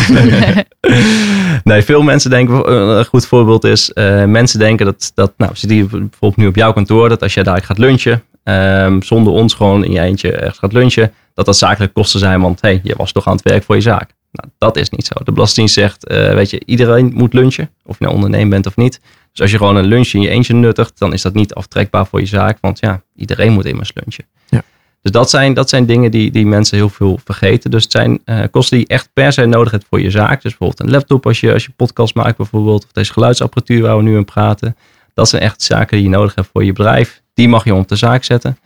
nee, 1.65 1.83
veel 1.83 2.03
mensen 2.03 2.31
denken, 2.31 2.73
een 2.73 3.05
goed 3.05 3.27
voorbeeld 3.27 3.65
is, 3.65 3.91
uh, 3.95 4.25
mensen 4.25 4.59
denken 4.59 4.87
dat, 4.87 5.13
dat 5.15 5.33
nou, 5.37 5.51
zit 5.55 5.71
hier 5.71 5.87
bijvoorbeeld 5.87 6.37
nu 6.37 6.47
op 6.47 6.57
jouw 6.57 6.73
kantoor, 6.73 7.09
dat 7.09 7.23
als 7.23 7.35
jij 7.35 7.43
daar 7.43 7.63
gaat 7.63 7.79
lunchen, 7.79 8.23
um, 8.45 9.03
zonder 9.03 9.33
ons 9.33 9.55
gewoon 9.55 9.85
in 9.85 9.93
je 9.93 10.01
eentje 10.01 10.33
ergens 10.33 10.59
gaat 10.59 10.73
lunchen, 10.73 11.13
dat 11.35 11.47
dat 11.47 11.57
zakelijke 11.57 11.95
kosten 11.95 12.21
zijn, 12.21 12.41
want 12.41 12.61
hé, 12.61 12.69
hey, 12.69 12.81
je 12.83 12.95
was 12.97 13.13
toch 13.13 13.27
aan 13.27 13.37
het 13.37 13.49
werk 13.49 13.63
voor 13.65 13.75
je 13.75 13.81
zaak. 13.81 14.15
Nou, 14.37 14.53
dat 14.59 14.77
is 14.77 14.91
niet 14.91 15.07
zo. 15.07 15.25
De 15.25 15.33
Belastingdienst 15.33 15.75
zegt, 15.75 16.11
uh, 16.11 16.35
weet 16.35 16.51
je, 16.51 16.63
iedereen 16.67 17.13
moet 17.15 17.33
lunchen, 17.33 17.71
of 17.85 17.99
je 17.99 18.05
nou 18.05 18.17
ondernemer 18.17 18.49
bent 18.49 18.67
of 18.67 18.77
niet. 18.77 19.01
Dus 19.33 19.41
als 19.41 19.51
je 19.51 19.57
gewoon 19.57 19.77
een 19.77 19.87
lunch 19.87 20.09
in 20.09 20.21
je 20.21 20.29
eentje 20.29 20.55
nuttigt, 20.55 20.99
dan 20.99 21.13
is 21.13 21.23
dat 21.23 21.35
niet 21.35 21.55
aftrekbaar 21.55 22.07
voor 22.07 22.21
je 22.21 22.27
zaak. 22.27 22.59
Want 22.61 22.79
ja, 22.79 23.03
iedereen 23.17 23.53
moet 23.53 23.65
immers 23.65 23.91
lunchen. 23.95 24.25
Ja. 24.49 24.63
Dus 25.03 25.13
dat 25.13 25.31
zijn, 25.31 25.55
dat 25.55 25.69
zijn 25.69 25.87
dingen 25.87 26.11
die, 26.11 26.31
die 26.31 26.47
mensen 26.47 26.77
heel 26.77 26.89
veel 26.89 27.19
vergeten. 27.25 27.71
Dus 27.71 27.83
het 27.83 27.93
zijn 27.93 28.21
eh, 28.25 28.43
kosten 28.51 28.77
die 28.77 28.87
je 28.89 28.95
echt 28.95 29.11
per 29.13 29.33
se 29.33 29.47
nodig 29.47 29.71
hebt 29.71 29.87
voor 29.89 30.01
je 30.01 30.11
zaak. 30.11 30.43
Dus 30.43 30.57
bijvoorbeeld 30.57 30.81
een 30.81 30.91
laptop 30.91 31.27
als 31.27 31.41
je, 31.41 31.53
als 31.53 31.65
je 31.65 31.73
podcast 31.77 32.15
maakt 32.15 32.37
bijvoorbeeld. 32.37 32.85
Of 32.85 32.93
deze 32.93 33.13
geluidsapparatuur 33.13 33.83
waar 33.83 33.97
we 33.97 34.03
nu 34.03 34.17
aan 34.17 34.25
praten. 34.25 34.77
Dat 35.15 35.29
zijn 35.29 35.43
echt 35.43 35.63
zaken 35.63 35.97
die 35.97 36.07
je 36.07 36.17
nodig 36.17 36.35
hebt 36.35 36.49
voor 36.53 36.65
je 36.65 36.73
bedrijf. 36.73 37.23
Die 37.35 37.49
mag 37.49 37.65
je 37.65 37.75
op 37.75 37.89
de 37.89 37.97
zaak 37.97 38.25
zetten. 38.25 38.59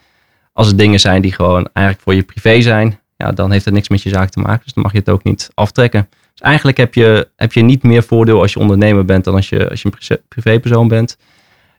Als 0.53 0.67
het 0.67 0.79
dingen 0.79 1.01
zijn 1.01 1.23
die 1.23 1.33
gewoon 1.33 1.69
eigenlijk 1.73 2.05
voor 2.07 2.15
je 2.15 2.23
privé 2.23 2.61
zijn. 2.61 3.00
Ja, 3.21 3.33
dan 3.33 3.51
heeft 3.51 3.65
het 3.65 3.75
niks 3.75 3.89
met 3.89 4.03
je 4.03 4.09
zaak 4.09 4.31
te 4.31 4.41
maken. 4.41 4.65
Dus 4.65 4.73
dan 4.73 4.83
mag 4.83 4.93
je 4.93 4.99
het 4.99 5.09
ook 5.09 5.25
niet 5.25 5.51
aftrekken. 5.55 6.09
Dus 6.33 6.41
eigenlijk 6.41 6.77
heb 6.77 6.95
je, 6.95 7.29
heb 7.37 7.53
je 7.53 7.63
niet 7.63 7.83
meer 7.83 8.03
voordeel 8.03 8.41
als 8.41 8.53
je 8.53 8.59
ondernemer 8.59 9.05
bent 9.05 9.25
dan 9.25 9.35
als 9.35 9.49
je, 9.49 9.71
als 9.71 9.83
je 9.83 9.89
een 9.89 9.95
privé- 9.99 10.23
privépersoon 10.29 10.89
bent. 10.89 11.17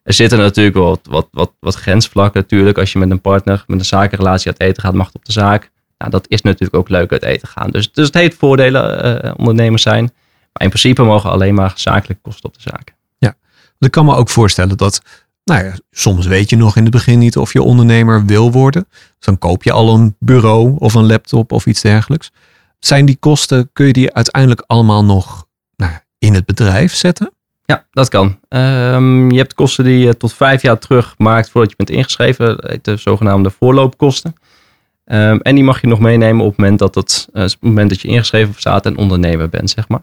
Er 0.04 0.14
zitten 0.14 0.38
natuurlijk 0.38 0.76
wel 0.76 0.86
wat, 0.86 1.00
wat, 1.10 1.28
wat, 1.32 1.52
wat 1.60 1.76
grensvlakken 1.76 2.42
natuurlijk. 2.42 2.78
Als 2.78 2.92
je 2.92 3.00
met 3.00 3.10
een 3.10 3.22
partner, 3.22 3.64
met 3.68 3.80
een 3.80 3.86
zakenrelatie 3.86 4.48
uit 4.48 4.60
eten 4.60 4.84
gaat, 4.84 4.94
mag 4.94 5.06
het 5.06 5.16
op 5.16 5.26
de 5.26 5.32
zaak. 5.32 5.72
Nou, 5.98 6.12
dat 6.12 6.26
is 6.28 6.42
natuurlijk 6.42 6.76
ook 6.76 6.90
leuk 6.90 7.12
uit 7.12 7.24
eten 7.24 7.48
gaan. 7.48 7.70
Dus, 7.70 7.92
dus 7.92 8.06
het 8.06 8.16
heeft 8.16 8.38
voordelen 8.38 9.04
eh, 9.24 9.34
ondernemers 9.38 9.82
zijn. 9.82 10.04
Maar 10.54 10.64
in 10.64 10.70
principe 10.70 11.04
mogen 11.04 11.30
alleen 11.30 11.54
maar 11.54 11.74
zakelijke 11.76 12.22
kosten 12.22 12.46
op 12.50 12.54
de 12.54 12.62
zaak. 12.62 12.94
Ik 13.86 13.92
kan 13.92 14.06
me 14.06 14.16
ook 14.16 14.30
voorstellen 14.30 14.78
dat, 14.78 15.02
nou 15.52 15.74
soms 15.92 16.26
weet 16.26 16.50
je 16.50 16.56
nog 16.56 16.76
in 16.76 16.84
het 16.84 16.92
begin 16.92 17.20
niet 17.20 17.38
of 17.38 17.54
je 17.54 17.62
ondernemer 17.62 18.26
wil 18.26 18.52
worden. 18.52 18.86
Dus 18.90 19.26
dan 19.26 19.38
koop 19.38 19.64
je 19.64 19.72
al 19.72 19.94
een 19.94 20.16
bureau 20.20 20.76
of 20.78 20.94
een 20.94 21.06
laptop 21.06 21.52
of 21.52 21.66
iets 21.66 21.82
dergelijks. 21.82 22.32
Zijn 22.80 23.06
die 23.06 23.18
kosten, 23.20 23.70
kun 23.74 23.86
je 23.86 23.94
die 23.94 24.14
uiteindelijk 24.14 24.64
allemaal 24.68 25.06
nog 25.06 25.46
nou, 25.76 25.92
in 26.18 26.34
het 26.34 26.46
bedrijf 26.46 26.94
zetten? 26.94 27.32
Ja, 27.66 27.86
dat 27.92 28.10
kan. 28.10 28.40
Ehm, 28.48 29.32
je 29.32 29.38
hebt 29.38 29.54
kosten 29.54 29.84
die 29.84 30.06
je 30.06 30.18
tot 30.18 30.34
vijf 30.34 30.62
jaar 30.62 30.80
terug 30.80 31.14
maakt 31.18 31.50
voordat 31.50 31.70
je 31.70 31.76
bent 31.78 31.90
ingeschreven. 31.90 32.58
Heet 32.60 32.84
de 32.84 32.98
zogenaamde 32.98 33.50
voorloopkosten. 33.50 34.36
Ehm, 35.06 35.38
en 35.38 35.56
die 35.56 35.64
mag 35.64 35.82
je 35.82 35.88
nog 35.88 36.00
meenemen 36.00 36.46
op 36.46 36.50
het 36.50 36.58
moment 36.58 36.80
dat, 36.80 36.96
het, 36.96 37.28
eh, 37.34 37.46
moment 37.60 37.90
dat 37.90 38.02
je 38.02 38.08
ingeschreven 38.08 38.54
staat 38.58 38.86
en 38.86 38.98
ondernemer 38.98 39.50
bent, 39.50 39.70
zeg 39.70 39.88
maar. 39.88 40.02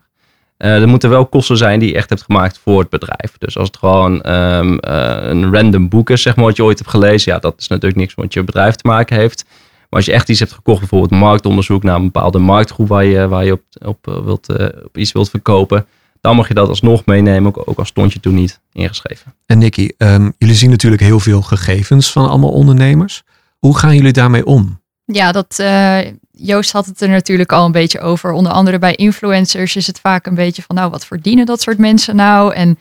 Eh, 0.59 0.81
er 0.81 0.89
moeten 0.89 1.11
wel 1.11 1.27
kosten 1.27 1.57
zijn 1.57 1.79
die 1.81 1.89
je 1.89 1.95
echt 1.95 2.09
hebt 2.09 2.23
gemaakt 2.23 2.61
voor 2.63 2.81
het 2.81 2.89
bedrijf. 2.89 3.39
Dus 3.39 3.59
als 3.59 3.67
het 3.67 3.77
gewoon 3.77 4.23
ehm, 4.23 4.77
eh, 4.79 5.29
een 5.29 5.55
random 5.55 5.89
boek 5.89 6.11
is, 6.11 6.23
zeg 6.23 6.37
maar, 6.37 6.45
wat 6.45 6.57
je 6.57 6.65
ooit 6.65 6.79
hebt 6.79 6.91
gelezen, 6.91 7.33
ja, 7.33 7.39
dat 7.39 7.55
is 7.59 7.69
natuurlijk 7.69 8.01
niks 8.01 8.15
wat 8.15 8.33
je 8.33 8.45
bedrijf 8.45 8.75
te 8.75 8.87
maken 8.87 9.17
heeft. 9.17 9.45
Maar 9.79 9.99
als 9.99 10.05
je 10.05 10.13
echt 10.13 10.29
iets 10.29 10.39
hebt 10.39 10.53
gekocht, 10.53 10.79
bijvoorbeeld 10.79 11.21
marktonderzoek 11.21 11.83
naar 11.83 11.97
een 11.97 12.05
bepaalde 12.05 12.39
marktgroep 12.39 12.89
waar 12.89 13.05
je, 13.05 13.29
waar 13.29 13.45
je 13.45 13.53
op, 13.53 13.63
op, 13.85 14.09
eh, 14.09 14.25
wilt, 14.25 14.49
op 14.85 14.97
iets 14.97 15.13
wilt 15.13 15.31
verkopen, 15.31 15.87
dan 16.21 16.37
mag 16.37 16.49
je 16.49 16.55
dat 16.55 16.69
alsnog 16.69 17.07
meenemen, 17.07 17.57
ook, 17.57 17.69
ook 17.69 17.79
al 17.79 17.85
stond 17.85 18.13
je 18.13 18.21
toen 18.21 18.35
niet 18.35 18.61
ingeschreven. 18.73 19.35
En 19.47 19.59
Nicky, 19.59 19.91
ehm, 19.97 20.31
jullie 20.39 20.55
zien 20.55 20.71
natuurlijk 20.71 21.03
heel 21.03 21.21
veel 21.21 21.43
gegevens 21.43 22.13
van 22.13 22.29
allemaal 22.29 22.53
ondernemers. 22.53 23.23
Hoe 23.59 23.79
gaan 23.79 23.97
jullie 23.97 24.13
daarmee 24.13 24.47
om? 24.47 24.81
Ja, 25.05 25.33
dat, 25.33 25.59
eh, 25.59 25.99
Joost 26.41 26.73
had 26.73 26.87
het 26.87 27.01
er 27.01 27.09
natuurlijk 27.09 27.53
al 27.53 27.65
een 27.65 27.73
beetje 27.73 28.01
over. 28.01 28.33
Onder 28.33 28.53
andere 28.53 28.79
bij 28.79 28.95
influencers 28.95 29.77
is 29.77 29.87
het 29.87 30.01
vaak 30.01 30.27
een 30.27 30.35
beetje 30.35 30.63
van, 30.63 30.77
nou, 30.77 30.91
wat 30.91 31.07
verdienen 31.07 31.47
dat 31.47 31.61
soort 31.61 31.79
mensen 31.79 32.17
nou? 32.17 32.55
En 32.55 32.79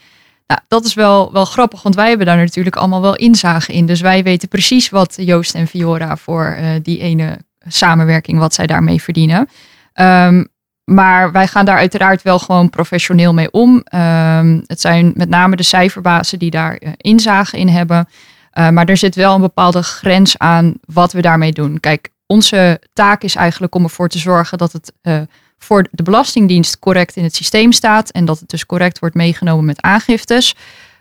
nou, 0.47 0.59
dat 0.67 0.85
is 0.85 0.93
wel, 0.93 1.31
wel 1.31 1.45
grappig, 1.45 1.81
want 1.81 1.95
wij 1.95 2.09
hebben 2.09 2.25
daar 2.25 2.37
natuurlijk 2.37 2.75
allemaal 2.75 3.01
wel 3.01 3.15
inzage 3.15 3.73
in. 3.73 3.85
Dus 3.85 4.01
wij 4.01 4.23
weten 4.23 4.47
precies 4.47 4.89
wat 4.89 5.13
Joost 5.19 5.55
en 5.55 5.67
Fiora 5.67 6.17
voor 6.17 6.45
eh, 6.45 6.69
die 6.81 6.99
ene 6.99 7.37
samenwerking, 7.67 8.39
wat 8.39 8.53
zij 8.53 8.67
daarmee 8.67 9.01
verdienen. 9.01 9.49
Ehm, 9.93 10.43
maar 10.83 11.31
wij 11.31 11.47
gaan 11.47 11.65
daar 11.65 11.77
uiteraard 11.77 12.21
wel 12.21 12.39
gewoon 12.39 12.69
professioneel 12.69 13.33
mee 13.33 13.51
om. 13.51 13.81
Ehm, 13.83 14.59
het 14.65 14.81
zijn 14.81 15.11
met 15.15 15.29
name 15.29 15.55
de 15.55 15.63
cijferbazen 15.63 16.39
die 16.39 16.51
daar 16.51 16.75
eh, 16.75 16.91
inzage 16.97 17.57
in 17.57 17.67
hebben. 17.67 18.07
Uh, 18.57 18.69
maar 18.69 18.85
er 18.85 18.97
zit 18.97 19.15
wel 19.15 19.35
een 19.35 19.41
bepaalde 19.41 19.83
grens 19.83 20.37
aan 20.37 20.73
wat 20.85 21.13
we 21.13 21.21
daarmee 21.21 21.51
doen. 21.51 21.79
Kijk, 21.79 22.09
onze 22.27 22.81
taak 22.93 23.23
is 23.23 23.35
eigenlijk 23.35 23.75
om 23.75 23.83
ervoor 23.83 24.09
te 24.09 24.19
zorgen 24.19 24.57
dat 24.57 24.71
het 24.71 24.93
uh, 25.03 25.19
voor 25.57 25.87
de 25.91 26.03
Belastingdienst 26.03 26.79
correct 26.79 27.15
in 27.15 27.23
het 27.23 27.35
systeem 27.35 27.71
staat. 27.71 28.09
En 28.09 28.25
dat 28.25 28.39
het 28.39 28.49
dus 28.49 28.65
correct 28.65 28.99
wordt 28.99 29.15
meegenomen 29.15 29.65
met 29.65 29.81
aangiftes. 29.81 30.55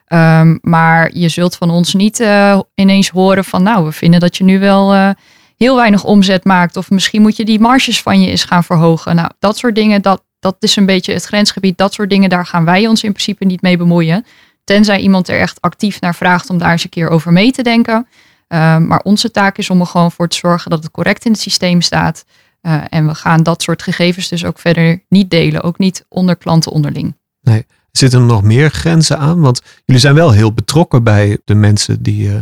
Um, 0.08 0.58
maar 0.62 1.10
je 1.14 1.28
zult 1.28 1.56
van 1.56 1.70
ons 1.70 1.94
niet 1.94 2.20
uh, 2.20 2.60
ineens 2.74 3.08
horen 3.08 3.44
van 3.44 3.62
nou, 3.62 3.84
we 3.84 3.92
vinden 3.92 4.20
dat 4.20 4.36
je 4.36 4.44
nu 4.44 4.58
wel 4.58 4.94
uh, 4.94 5.10
heel 5.56 5.76
weinig 5.76 6.04
omzet 6.04 6.44
maakt. 6.44 6.76
Of 6.76 6.90
misschien 6.90 7.22
moet 7.22 7.36
je 7.36 7.44
die 7.44 7.60
marges 7.60 8.02
van 8.02 8.20
je 8.20 8.30
eens 8.30 8.44
gaan 8.44 8.64
verhogen. 8.64 9.16
Nou, 9.16 9.30
dat 9.38 9.58
soort 9.58 9.74
dingen, 9.74 10.02
dat, 10.02 10.22
dat 10.40 10.56
is 10.58 10.76
een 10.76 10.86
beetje 10.86 11.12
het 11.12 11.24
grensgebied. 11.24 11.78
Dat 11.78 11.94
soort 11.94 12.10
dingen, 12.10 12.28
daar 12.28 12.46
gaan 12.46 12.64
wij 12.64 12.86
ons 12.86 13.02
in 13.02 13.12
principe 13.12 13.44
niet 13.44 13.62
mee 13.62 13.76
bemoeien. 13.76 14.26
Tenzij 14.64 14.98
iemand 14.98 15.28
er 15.28 15.38
echt 15.38 15.60
actief 15.60 16.00
naar 16.00 16.14
vraagt 16.14 16.50
om 16.50 16.58
daar 16.58 16.72
eens 16.72 16.84
een 16.84 16.90
keer 16.90 17.08
over 17.08 17.32
mee 17.32 17.50
te 17.50 17.62
denken. 17.62 18.06
Uh, 18.48 18.78
maar 18.78 19.00
onze 19.00 19.30
taak 19.30 19.58
is 19.58 19.70
om 19.70 19.80
er 19.80 19.86
gewoon 19.86 20.12
voor 20.12 20.28
te 20.28 20.36
zorgen 20.36 20.70
dat 20.70 20.82
het 20.82 20.92
correct 20.92 21.24
in 21.24 21.32
het 21.32 21.40
systeem 21.40 21.80
staat. 21.80 22.24
Uh, 22.62 22.82
en 22.88 23.06
we 23.06 23.14
gaan 23.14 23.42
dat 23.42 23.62
soort 23.62 23.82
gegevens 23.82 24.28
dus 24.28 24.44
ook 24.44 24.58
verder 24.58 25.02
niet 25.08 25.30
delen. 25.30 25.62
Ook 25.62 25.78
niet 25.78 26.04
onder 26.08 26.36
klanten 26.36 26.72
onderling. 26.72 27.16
Nee. 27.40 27.66
Zitten 27.90 28.20
er 28.20 28.26
nog 28.26 28.42
meer 28.42 28.70
grenzen 28.70 29.18
aan? 29.18 29.40
Want 29.40 29.62
jullie 29.84 30.00
zijn 30.00 30.14
wel 30.14 30.30
heel 30.30 30.52
betrokken 30.52 31.02
bij 31.02 31.38
de 31.44 31.54
mensen 31.54 32.02
die, 32.02 32.28
uh, 32.28 32.34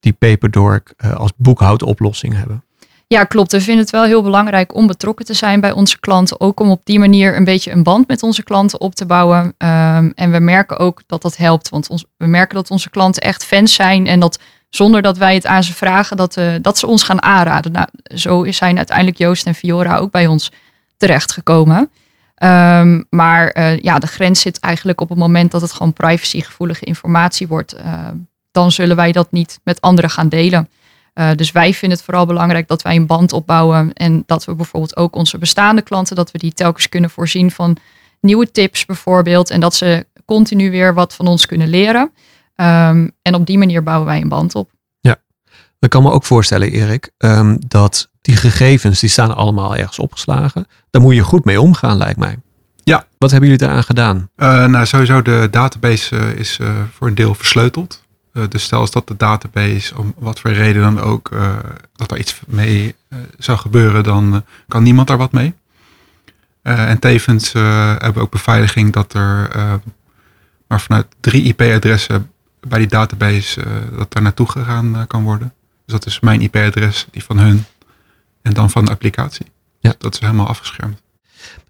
die 0.00 0.12
Paperdork 0.12 0.94
als 1.16 1.32
boekhoudoplossing 1.36 2.34
hebben. 2.34 2.64
Ja, 3.12 3.24
klopt. 3.24 3.52
We 3.52 3.60
vinden 3.60 3.82
het 3.82 3.92
wel 3.92 4.04
heel 4.04 4.22
belangrijk 4.22 4.74
om 4.74 4.86
betrokken 4.86 5.24
te 5.24 5.34
zijn 5.34 5.60
bij 5.60 5.72
onze 5.72 6.00
klanten. 6.00 6.40
Ook 6.40 6.60
om 6.60 6.70
op 6.70 6.80
die 6.84 6.98
manier 6.98 7.36
een 7.36 7.44
beetje 7.44 7.70
een 7.70 7.82
band 7.82 8.08
met 8.08 8.22
onze 8.22 8.42
klanten 8.42 8.80
op 8.80 8.94
te 8.94 9.06
bouwen. 9.06 9.44
Um, 9.44 10.12
en 10.14 10.30
we 10.30 10.38
merken 10.38 10.78
ook 10.78 11.02
dat 11.06 11.22
dat 11.22 11.36
helpt. 11.36 11.68
Want 11.68 11.88
ons, 11.88 12.04
we 12.16 12.26
merken 12.26 12.54
dat 12.54 12.70
onze 12.70 12.90
klanten 12.90 13.22
echt 13.22 13.44
fans 13.44 13.74
zijn. 13.74 14.06
En 14.06 14.20
dat 14.20 14.38
zonder 14.74 15.02
dat 15.02 15.18
wij 15.18 15.34
het 15.34 15.46
aan 15.46 15.64
ze 15.64 15.74
vragen, 15.74 16.16
dat, 16.16 16.36
uh, 16.36 16.54
dat 16.60 16.78
ze 16.78 16.86
ons 16.86 17.02
gaan 17.02 17.22
aanraden. 17.22 17.72
Nou, 17.72 17.86
zo 18.02 18.50
zijn 18.50 18.76
uiteindelijk 18.76 19.18
Joost 19.18 19.46
en 19.46 19.54
Fiora 19.54 19.96
ook 19.96 20.10
bij 20.10 20.26
ons 20.26 20.52
terechtgekomen. 20.96 21.90
Um, 22.42 23.04
maar 23.10 23.56
uh, 23.58 23.78
ja, 23.78 23.98
de 23.98 24.06
grens 24.06 24.40
zit 24.40 24.58
eigenlijk 24.60 25.00
op 25.00 25.08
het 25.08 25.18
moment 25.18 25.50
dat 25.50 25.60
het 25.60 25.72
gewoon 25.72 25.92
privacygevoelige 25.92 26.84
informatie 26.84 27.48
wordt. 27.48 27.76
Uh, 27.76 28.08
dan 28.52 28.72
zullen 28.72 28.96
wij 28.96 29.12
dat 29.12 29.32
niet 29.32 29.60
met 29.64 29.80
anderen 29.80 30.10
gaan 30.10 30.28
delen. 30.28 30.68
Dus 31.36 31.52
wij 31.52 31.74
vinden 31.74 31.98
het 31.98 32.06
vooral 32.06 32.26
belangrijk 32.26 32.68
dat 32.68 32.82
wij 32.82 32.96
een 32.96 33.06
band 33.06 33.32
opbouwen. 33.32 33.92
En 33.92 34.22
dat 34.26 34.44
we 34.44 34.54
bijvoorbeeld 34.54 34.96
ook 34.96 35.16
onze 35.16 35.38
bestaande 35.38 35.82
klanten, 35.82 36.16
dat 36.16 36.30
we 36.30 36.38
die 36.38 36.52
telkens 36.52 36.88
kunnen 36.88 37.10
voorzien 37.10 37.50
van 37.50 37.76
nieuwe 38.20 38.50
tips 38.50 38.84
bijvoorbeeld. 38.84 39.50
En 39.50 39.60
dat 39.60 39.74
ze 39.74 40.06
continu 40.24 40.70
weer 40.70 40.94
wat 40.94 41.14
van 41.14 41.26
ons 41.26 41.46
kunnen 41.46 41.68
leren. 41.68 42.12
Um, 42.62 43.10
en 43.22 43.34
op 43.34 43.46
die 43.46 43.58
manier 43.58 43.82
bouwen 43.82 44.06
wij 44.06 44.20
een 44.20 44.28
band 44.28 44.54
op. 44.54 44.70
Ja, 45.00 45.16
ik 45.78 45.90
kan 45.90 46.02
me 46.02 46.10
ook 46.10 46.24
voorstellen, 46.24 46.70
Erik, 46.70 47.10
um, 47.18 47.58
dat 47.66 48.10
die 48.20 48.36
gegevens, 48.36 49.00
die 49.00 49.08
staan 49.08 49.36
allemaal 49.36 49.76
ergens 49.76 49.98
opgeslagen. 49.98 50.66
Daar 50.90 51.02
moet 51.02 51.14
je 51.14 51.22
goed 51.22 51.44
mee 51.44 51.60
omgaan, 51.60 51.96
lijkt 51.96 52.18
mij. 52.18 52.36
Ja. 52.84 53.06
Wat 53.18 53.30
hebben 53.30 53.48
jullie 53.48 53.66
daaraan 53.66 53.84
gedaan? 53.84 54.30
Uh, 54.36 54.66
nou, 54.66 54.86
sowieso 54.86 55.22
de 55.22 55.48
database 55.50 56.16
uh, 56.16 56.30
is 56.30 56.58
uh, 56.60 56.68
voor 56.92 57.06
een 57.06 57.14
deel 57.14 57.34
versleuteld. 57.34 58.04
Uh, 58.32 58.44
dus 58.48 58.62
stel 58.62 58.80
als 58.80 58.90
dat 58.90 59.08
de 59.08 59.16
database, 59.16 59.98
om 59.98 60.14
wat 60.18 60.40
voor 60.40 60.50
reden 60.50 60.82
dan 60.82 61.00
ook, 61.00 61.30
uh, 61.32 61.56
dat 61.92 62.10
er 62.10 62.18
iets 62.18 62.40
mee 62.46 62.94
uh, 63.08 63.18
zou 63.38 63.58
gebeuren, 63.58 64.02
dan 64.02 64.44
kan 64.68 64.82
niemand 64.82 65.08
daar 65.08 65.18
wat 65.18 65.32
mee. 65.32 65.54
en 66.62 66.98
tevens 66.98 67.52
hebben 67.52 68.14
we 68.14 68.20
ook 68.20 68.30
beveiliging 68.30 68.92
dat 68.92 69.14
er 69.14 69.50
maar 70.66 70.80
vanuit 70.80 71.06
drie 71.20 71.42
IP-adressen 71.42 72.31
bij 72.68 72.78
die 72.78 72.88
database 72.88 73.62
dat 73.96 74.12
daar 74.12 74.22
naartoe 74.22 74.48
gegaan 74.48 75.06
kan 75.06 75.22
worden. 75.22 75.54
Dus 75.84 75.94
dat 75.94 76.06
is 76.06 76.20
mijn 76.20 76.40
IP-adres, 76.40 77.06
die 77.10 77.24
van 77.24 77.38
hun 77.38 77.64
en 78.42 78.52
dan 78.52 78.70
van 78.70 78.84
de 78.84 78.90
applicatie. 78.90 79.46
Ja. 79.80 79.90
Dus 79.90 79.98
dat 79.98 80.14
is 80.14 80.20
helemaal 80.20 80.46
afgeschermd. 80.46 81.02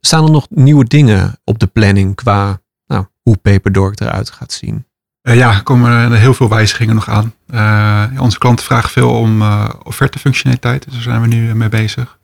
Staan 0.01 0.25
er 0.25 0.31
nog 0.31 0.47
nieuwe 0.51 0.85
dingen 0.85 1.39
op 1.45 1.59
de 1.59 1.67
planning 1.67 2.15
qua 2.15 2.61
nou, 2.87 3.07
hoe 3.23 3.37
Paperdork 3.37 4.01
eruit 4.01 4.31
gaat 4.31 4.53
zien? 4.53 4.87
Uh, 5.23 5.37
ja, 5.37 5.55
er 5.55 5.63
komen 5.63 5.91
er 5.91 6.19
heel 6.19 6.35
veel 6.35 6.49
wijzigingen 6.49 6.95
nog 6.95 7.09
aan. 7.09 7.35
Uh, 7.51 8.21
onze 8.23 8.39
klanten 8.39 8.65
vragen 8.65 8.91
veel 8.91 9.11
om 9.11 9.43
uh, 9.43 9.69
offertefunctionaliteit, 9.83 10.85
dus 10.85 10.93
daar 10.93 11.03
zijn 11.03 11.21
we 11.21 11.27
nu 11.27 11.55
mee 11.55 11.69
bezig. 11.69 12.19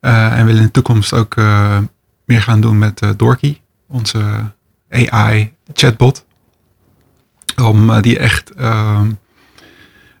en 0.00 0.44
willen 0.44 0.60
in 0.60 0.66
de 0.66 0.70
toekomst 0.70 1.12
ook 1.12 1.36
meer 2.24 2.42
gaan 2.42 2.60
doen 2.60 2.78
met 2.78 3.02
Dorky, 3.16 3.60
onze 3.88 4.52
AI-chatbot. 4.90 6.24
Om 7.62 8.00
die 8.00 8.18
echt 8.18 8.52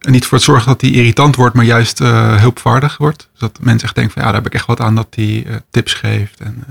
niet 0.00 0.26
voor 0.26 0.38
te 0.38 0.44
zorgen 0.44 0.68
dat 0.68 0.80
die 0.80 0.92
irritant 0.92 1.36
wordt, 1.36 1.54
maar 1.54 1.64
juist 1.64 1.98
hulpvaardig 2.38 2.96
wordt. 2.96 3.28
Dus 3.32 3.40
dat 3.40 3.58
mensen 3.60 3.86
echt 3.86 3.94
denken 3.94 4.12
van 4.12 4.22
ja, 4.22 4.28
daar 4.28 4.42
heb 4.42 4.46
ik 4.46 4.54
echt 4.54 4.66
wat 4.66 4.80
aan 4.80 4.94
dat 4.94 5.14
die 5.14 5.46
tips 5.70 5.94
geeft. 5.94 6.40
En, 6.40 6.64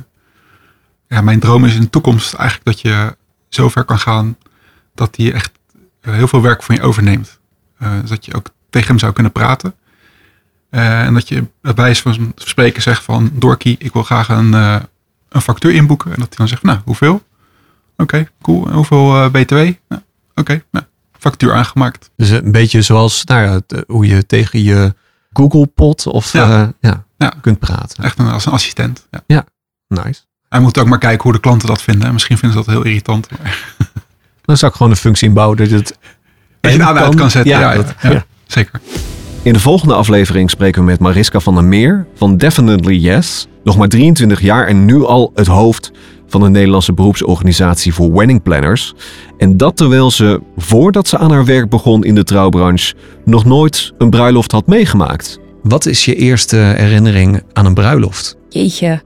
ja, 1.08 1.22
mijn 1.22 1.39
droom 1.39 1.66
is 1.66 1.76
in 1.76 1.82
de 1.82 1.89
toekomst 1.89 2.34
eigenlijk 2.34 2.66
dat 2.66 2.82
je 2.82 3.16
zover 3.49 3.84
kan 3.84 3.99
gaan 3.99 4.38
dat 4.93 5.16
hij 5.16 5.34
echt 5.34 5.51
heel 6.01 6.28
veel 6.28 6.41
werk 6.41 6.64
van 6.64 6.76
je 6.76 6.82
overneemt. 6.82 7.39
Uh, 7.80 7.99
dus 8.01 8.10
dat 8.10 8.26
je 8.26 8.34
ook 8.34 8.49
tegen 8.70 8.88
hem 8.88 8.99
zou 8.99 9.14
kunnen 9.14 9.32
praten. 9.32 9.76
Uh, 10.72 11.01
en 11.01 11.14
dat 11.14 11.28
je 11.28 11.45
bij 11.62 11.74
wijze 11.74 12.01
van 12.01 12.34
spreken 12.36 12.82
zegt 12.82 13.03
van 13.03 13.30
Dorky, 13.34 13.76
ik 13.80 13.93
wil 13.93 14.03
graag 14.03 14.30
een, 14.30 14.51
uh, 14.51 14.76
een 15.30 15.41
factuur 15.41 15.74
inboeken. 15.74 16.14
En 16.14 16.20
dat 16.20 16.28
hij 16.28 16.38
dan 16.38 16.47
zegt, 16.47 16.64
nou, 16.64 16.80
hoeveel? 16.86 17.24
Oké, 17.97 18.28
cool. 18.41 18.68
En 18.68 18.74
hoeveel 18.74 19.30
BTW? 19.30 19.56
Nou, 19.88 20.01
Oké, 20.36 20.63
nou, 20.71 20.86
factuur 21.19 21.53
aangemaakt. 21.53 22.09
Dus 22.15 22.29
een 22.29 22.51
beetje 22.51 22.81
zoals 22.81 23.23
nou 23.23 23.41
ja, 23.41 23.59
eh, 23.67 23.81
hoe 23.88 24.07
je 24.07 24.25
tegen 24.25 24.63
je 24.63 24.93
Google 25.33 25.65
Pot 25.67 26.07
of 26.07 26.33
Ja. 26.33 26.47
ja. 26.49 26.73
ja, 26.79 27.03
Ja. 27.17 27.33
kunt 27.41 27.59
praten. 27.59 28.03
Echt 28.03 28.19
een, 28.19 28.27
als 28.27 28.45
een 28.45 28.51
assistent. 28.51 29.07
Ja. 29.27 29.45
Nice. 29.88 30.21
Hij 30.49 30.59
moet 30.59 30.77
ook 30.77 30.88
maar 30.88 30.97
kijken 30.99 31.23
hoe 31.23 31.31
de 31.31 31.39
klanten 31.39 31.67
dat 31.67 31.81
vinden. 31.81 32.13
Misschien 32.13 32.38
vinden 32.38 32.57
ze 32.59 32.65
dat 32.65 32.73
heel 32.75 32.83
irritant. 32.86 33.27
Maar 33.31 33.63
Dan 34.45 34.57
zou 34.57 34.71
ik 34.71 34.77
gewoon 34.77 34.91
een 34.91 34.97
functie 34.97 35.27
inbouwen 35.27 35.57
dat 35.57 35.69
het... 35.69 35.88
Dat 36.61 36.71
je 36.73 36.77
het 36.79 36.88
aan 36.88 36.97
uit 36.97 37.15
kan 37.15 37.31
zetten. 37.31 37.51
Ja, 37.51 37.59
ja, 37.71 37.75
dat- 37.75 37.93
ja. 38.01 38.11
ja. 38.11 38.25
zeker. 38.47 38.79
In 39.41 39.53
de 39.53 39.59
volgende 39.59 39.93
aflevering 39.93 40.49
spreken 40.49 40.81
we 40.81 40.88
met 40.88 40.99
Mariska 40.99 41.39
van 41.39 41.53
der 41.55 41.63
Meer 41.63 42.07
van 42.15 42.38
Definitely 42.38 42.95
Yes. 42.95 43.47
Nog 43.63 43.77
maar 43.77 43.88
23 43.88 44.41
jaar 44.41 44.67
en 44.67 44.86
nu 44.86 45.03
al 45.03 45.31
het 45.36 45.47
hoofd 45.47 45.91
van 46.39 46.43
de 46.43 46.49
Nederlandse 46.59 46.93
beroepsorganisatie 46.93 47.93
voor 47.93 48.13
wedding 48.13 48.43
planners. 48.43 48.93
En 49.38 49.57
dat 49.57 49.77
terwijl 49.77 50.11
ze, 50.11 50.41
voordat 50.57 51.07
ze 51.07 51.17
aan 51.17 51.31
haar 51.31 51.45
werk 51.45 51.69
begon 51.69 52.03
in 52.03 52.15
de 52.15 52.23
trouwbranche, 52.23 52.93
nog 53.25 53.45
nooit 53.45 53.93
een 53.97 54.09
bruiloft 54.09 54.51
had 54.51 54.67
meegemaakt. 54.67 55.39
Wat 55.63 55.86
is 55.86 56.05
je 56.05 56.15
eerste 56.15 56.55
herinnering 56.55 57.41
aan 57.53 57.65
een 57.65 57.73
bruiloft? 57.73 58.38
Jeetje, 58.49 59.01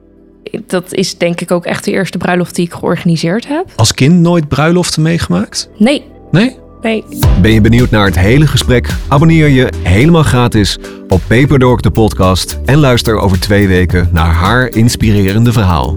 dat 0.67 0.93
is 0.93 1.17
denk 1.17 1.41
ik 1.41 1.51
ook 1.51 1.65
echt 1.65 1.85
de 1.85 1.91
eerste 1.91 2.17
bruiloft 2.17 2.55
die 2.55 2.65
ik 2.65 2.73
georganiseerd 2.73 3.47
heb. 3.47 3.65
Als 3.75 3.93
kind 3.93 4.19
nooit 4.19 4.47
bruiloften 4.47 5.01
meegemaakt? 5.01 5.69
Nee, 5.77 6.03
Nee? 6.31 6.55
nee. 6.81 7.03
Ben 7.41 7.51
je 7.53 7.61
benieuwd 7.61 7.89
naar 7.89 8.05
het 8.05 8.19
hele 8.19 8.47
gesprek? 8.47 8.89
Abonneer 9.07 9.47
je 9.47 9.73
helemaal 9.83 10.23
gratis 10.23 10.77
op 11.07 11.21
Paperdork 11.27 11.81
de 11.81 11.91
podcast 11.91 12.59
en 12.65 12.77
luister 12.77 13.15
over 13.17 13.39
twee 13.39 13.67
weken 13.67 14.09
naar 14.11 14.33
haar 14.33 14.67
inspirerende 14.69 15.51
verhaal. 15.51 15.95